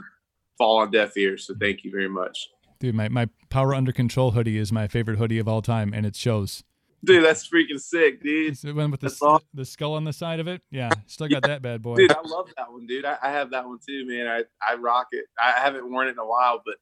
fall 0.58 0.78
on 0.78 0.90
deaf 0.90 1.16
ears. 1.16 1.46
So 1.46 1.54
thank 1.58 1.84
you 1.84 1.90
very 1.90 2.08
much. 2.08 2.48
dude 2.80 2.94
my, 2.94 3.08
my 3.08 3.28
power 3.48 3.74
under 3.74 3.92
control 3.92 4.30
hoodie 4.32 4.58
is 4.58 4.72
my 4.72 4.88
favorite 4.88 5.18
hoodie 5.18 5.38
of 5.38 5.46
all 5.48 5.62
time 5.62 5.92
and 5.92 6.06
it 6.06 6.16
shows 6.16 6.64
Dude, 7.02 7.24
that's 7.24 7.48
freaking 7.48 7.80
sick, 7.80 8.22
dude. 8.22 8.52
It's 8.52 8.62
the 8.62 8.74
one 8.74 8.90
with 8.90 9.00
the, 9.00 9.06
awesome. 9.06 9.46
the 9.54 9.64
skull 9.64 9.94
on 9.94 10.04
the 10.04 10.12
side 10.12 10.38
of 10.38 10.48
it. 10.48 10.60
Yeah, 10.70 10.90
still 11.06 11.28
got 11.28 11.42
that 11.42 11.62
bad 11.62 11.80
boy. 11.80 11.96
Dude, 11.96 12.12
I 12.12 12.20
love 12.22 12.48
that 12.56 12.70
one, 12.70 12.86
dude. 12.86 13.06
I, 13.06 13.16
I 13.22 13.30
have 13.30 13.50
that 13.52 13.66
one 13.66 13.78
too, 13.86 14.04
man. 14.06 14.26
I, 14.26 14.42
I 14.66 14.74
rock 14.74 15.08
it. 15.12 15.24
I 15.40 15.52
haven't 15.60 15.90
worn 15.90 16.08
it 16.08 16.10
in 16.10 16.18
a 16.18 16.26
while, 16.26 16.60
but 16.64 16.76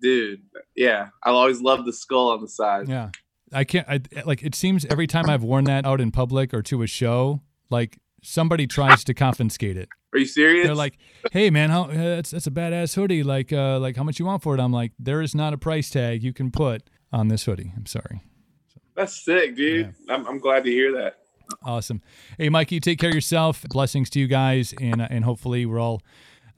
dude, 0.00 0.42
yeah, 0.74 1.08
I'll 1.22 1.36
always 1.36 1.60
love 1.60 1.84
the 1.84 1.92
skull 1.92 2.30
on 2.30 2.40
the 2.40 2.48
side. 2.48 2.88
Yeah, 2.88 3.10
I 3.52 3.64
can't. 3.64 3.86
I 3.88 4.00
like. 4.24 4.42
It 4.42 4.54
seems 4.54 4.86
every 4.86 5.06
time 5.06 5.28
I've 5.28 5.42
worn 5.42 5.64
that 5.64 5.84
out 5.84 6.00
in 6.00 6.10
public 6.10 6.54
or 6.54 6.62
to 6.62 6.82
a 6.82 6.86
show, 6.86 7.42
like 7.68 7.98
somebody 8.22 8.66
tries 8.66 9.04
to 9.04 9.14
confiscate 9.14 9.76
it. 9.76 9.90
Are 10.14 10.18
you 10.18 10.26
serious? 10.26 10.66
They're 10.66 10.74
like, 10.74 10.96
"Hey, 11.32 11.50
man, 11.50 11.68
how, 11.68 11.84
uh, 11.84 11.94
that's 11.94 12.30
that's 12.30 12.46
a 12.46 12.50
badass 12.50 12.94
hoodie. 12.94 13.22
Like, 13.22 13.52
uh, 13.52 13.78
like 13.78 13.96
how 13.96 14.04
much 14.04 14.18
you 14.18 14.24
want 14.24 14.42
for 14.42 14.54
it?" 14.54 14.60
I'm 14.60 14.72
like, 14.72 14.92
"There 14.98 15.20
is 15.20 15.34
not 15.34 15.52
a 15.52 15.58
price 15.58 15.90
tag 15.90 16.22
you 16.22 16.32
can 16.32 16.50
put 16.50 16.88
on 17.12 17.28
this 17.28 17.44
hoodie." 17.44 17.74
I'm 17.76 17.84
sorry. 17.84 18.22
That's 18.98 19.24
sick, 19.24 19.56
dude. 19.56 19.94
I'm, 20.08 20.26
I'm 20.26 20.38
glad 20.38 20.64
to 20.64 20.70
hear 20.70 20.92
that. 20.92 21.18
Awesome. 21.64 22.02
Hey, 22.36 22.48
Mikey, 22.50 22.80
take 22.80 22.98
care 22.98 23.08
of 23.10 23.14
yourself. 23.14 23.62
Blessings 23.70 24.10
to 24.10 24.20
you 24.20 24.26
guys, 24.26 24.74
and 24.80 25.00
uh, 25.00 25.08
and 25.08 25.24
hopefully 25.24 25.64
we're 25.64 25.78
all 25.78 26.02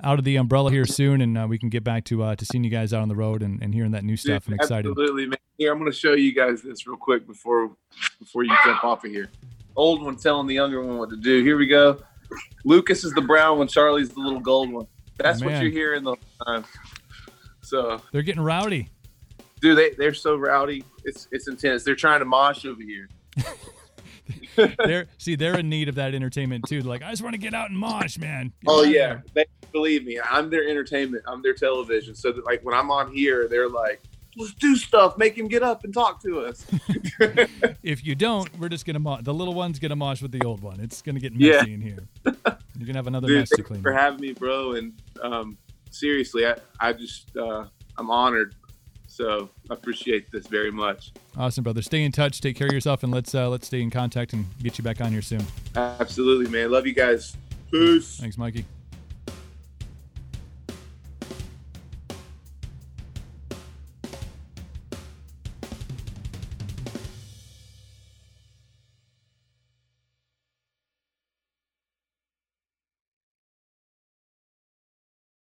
out 0.02 0.18
of 0.18 0.24
the 0.24 0.36
umbrella 0.36 0.70
here 0.70 0.86
soon, 0.86 1.20
and 1.20 1.36
uh, 1.38 1.46
we 1.48 1.58
can 1.58 1.68
get 1.68 1.84
back 1.84 2.04
to 2.06 2.22
uh, 2.22 2.34
to 2.34 2.44
seeing 2.44 2.64
you 2.64 2.70
guys 2.70 2.92
out 2.92 3.02
on 3.02 3.08
the 3.08 3.14
road 3.14 3.42
and, 3.42 3.62
and 3.62 3.72
hearing 3.74 3.92
that 3.92 4.02
new 4.02 4.16
stuff. 4.16 4.48
I'm 4.48 4.54
excited. 4.54 4.88
Absolutely, 4.90 5.26
man. 5.26 5.38
Here, 5.58 5.70
I'm 5.70 5.78
going 5.78 5.90
to 5.92 5.96
show 5.96 6.14
you 6.14 6.34
guys 6.34 6.62
this 6.62 6.86
real 6.86 6.96
quick 6.96 7.26
before 7.26 7.70
before 8.18 8.42
you 8.42 8.56
jump 8.64 8.82
off 8.82 9.04
of 9.04 9.10
here. 9.10 9.30
Old 9.76 10.02
one 10.02 10.16
telling 10.16 10.46
the 10.46 10.54
younger 10.54 10.82
one 10.82 10.98
what 10.98 11.10
to 11.10 11.16
do. 11.16 11.44
Here 11.44 11.56
we 11.56 11.66
go. 11.66 12.02
Lucas 12.64 13.04
is 13.04 13.12
the 13.12 13.20
brown 13.20 13.58
one. 13.58 13.68
Charlie's 13.68 14.08
the 14.08 14.20
little 14.20 14.40
gold 14.40 14.72
one. 14.72 14.86
That's 15.18 15.44
what 15.44 15.60
you're 15.62 15.70
hearing 15.70 16.02
the 16.02 16.16
time. 16.46 16.64
So, 17.60 18.00
They're 18.10 18.22
getting 18.22 18.42
rowdy. 18.42 18.88
dude, 19.60 19.78
they 19.78 19.90
they're 19.90 20.14
so 20.14 20.34
rowdy. 20.36 20.82
It's 21.10 21.28
it's 21.32 21.48
intense. 21.48 21.84
They're 21.84 21.94
trying 21.96 22.20
to 22.20 22.24
mosh 22.24 22.64
over 22.64 22.80
here. 22.82 23.08
They're 24.56 25.06
see, 25.18 25.34
they're 25.36 25.58
in 25.58 25.68
need 25.68 25.88
of 25.88 25.94
that 25.96 26.14
entertainment 26.14 26.64
too. 26.68 26.80
Like, 26.82 27.02
I 27.02 27.10
just 27.10 27.22
want 27.22 27.34
to 27.34 27.38
get 27.40 27.54
out 27.54 27.70
and 27.70 27.78
mosh, 27.78 28.16
man. 28.18 28.44
Get 28.44 28.52
Oh 28.68 28.82
yeah, 28.82 29.20
they 29.34 29.44
believe 29.72 30.04
me. 30.04 30.20
I'm 30.22 30.50
their 30.50 30.68
entertainment. 30.68 31.24
I'm 31.26 31.42
their 31.42 31.54
television. 31.54 32.14
So 32.14 32.30
that 32.32 32.44
like 32.44 32.62
when 32.64 32.74
I'm 32.74 32.90
on 32.90 33.12
here, 33.12 33.48
they're 33.48 33.68
like, 33.68 34.00
let's 34.36 34.52
do 34.54 34.76
stuff. 34.76 35.16
Make 35.18 35.36
him 35.36 35.48
get 35.48 35.62
up 35.62 35.84
and 35.84 35.92
talk 35.94 36.22
to 36.22 36.40
us. 36.40 36.66
If 37.82 38.04
you 38.04 38.14
don't, 38.14 38.48
we're 38.58 38.68
just 38.68 38.84
gonna 38.86 38.98
mosh. 38.98 39.22
The 39.22 39.32
little 39.34 39.54
one's 39.54 39.78
gonna 39.78 39.96
mosh 39.96 40.20
with 40.22 40.32
the 40.32 40.42
old 40.44 40.60
one. 40.62 40.78
It's 40.80 41.00
gonna 41.02 41.20
get 41.20 41.32
Yeah. 41.32 41.56
messy 41.58 41.74
in 41.74 41.80
here. 41.80 42.06
You're 42.24 42.86
gonna 42.86 42.98
have 42.98 43.06
another 43.06 43.26
Dude, 43.28 43.38
mess 43.40 43.48
to 43.50 43.62
clean. 43.62 43.82
for 43.82 43.92
having 43.92 44.20
me, 44.20 44.32
bro. 44.32 44.72
And 44.74 44.92
um, 45.22 45.56
seriously, 45.90 46.46
I, 46.46 46.56
I 46.78 46.92
just 46.92 47.34
uh, 47.36 47.64
I'm 47.98 48.10
honored. 48.10 48.54
So 49.20 49.50
I 49.68 49.74
appreciate 49.74 50.30
this 50.30 50.46
very 50.46 50.70
much. 50.70 51.12
Awesome, 51.36 51.62
brother. 51.62 51.82
Stay 51.82 52.04
in 52.04 52.10
touch. 52.10 52.40
Take 52.40 52.56
care 52.56 52.68
of 52.68 52.72
yourself, 52.72 53.02
and 53.02 53.12
let's 53.12 53.34
uh, 53.34 53.50
let's 53.50 53.66
stay 53.66 53.82
in 53.82 53.90
contact 53.90 54.32
and 54.32 54.46
get 54.62 54.78
you 54.78 54.82
back 54.82 55.02
on 55.02 55.12
here 55.12 55.20
soon. 55.20 55.44
Absolutely, 55.76 56.50
man. 56.50 56.70
Love 56.70 56.86
you 56.86 56.94
guys. 56.94 57.36
Peace. 57.70 58.16
Thanks, 58.16 58.38
Mikey. 58.38 58.64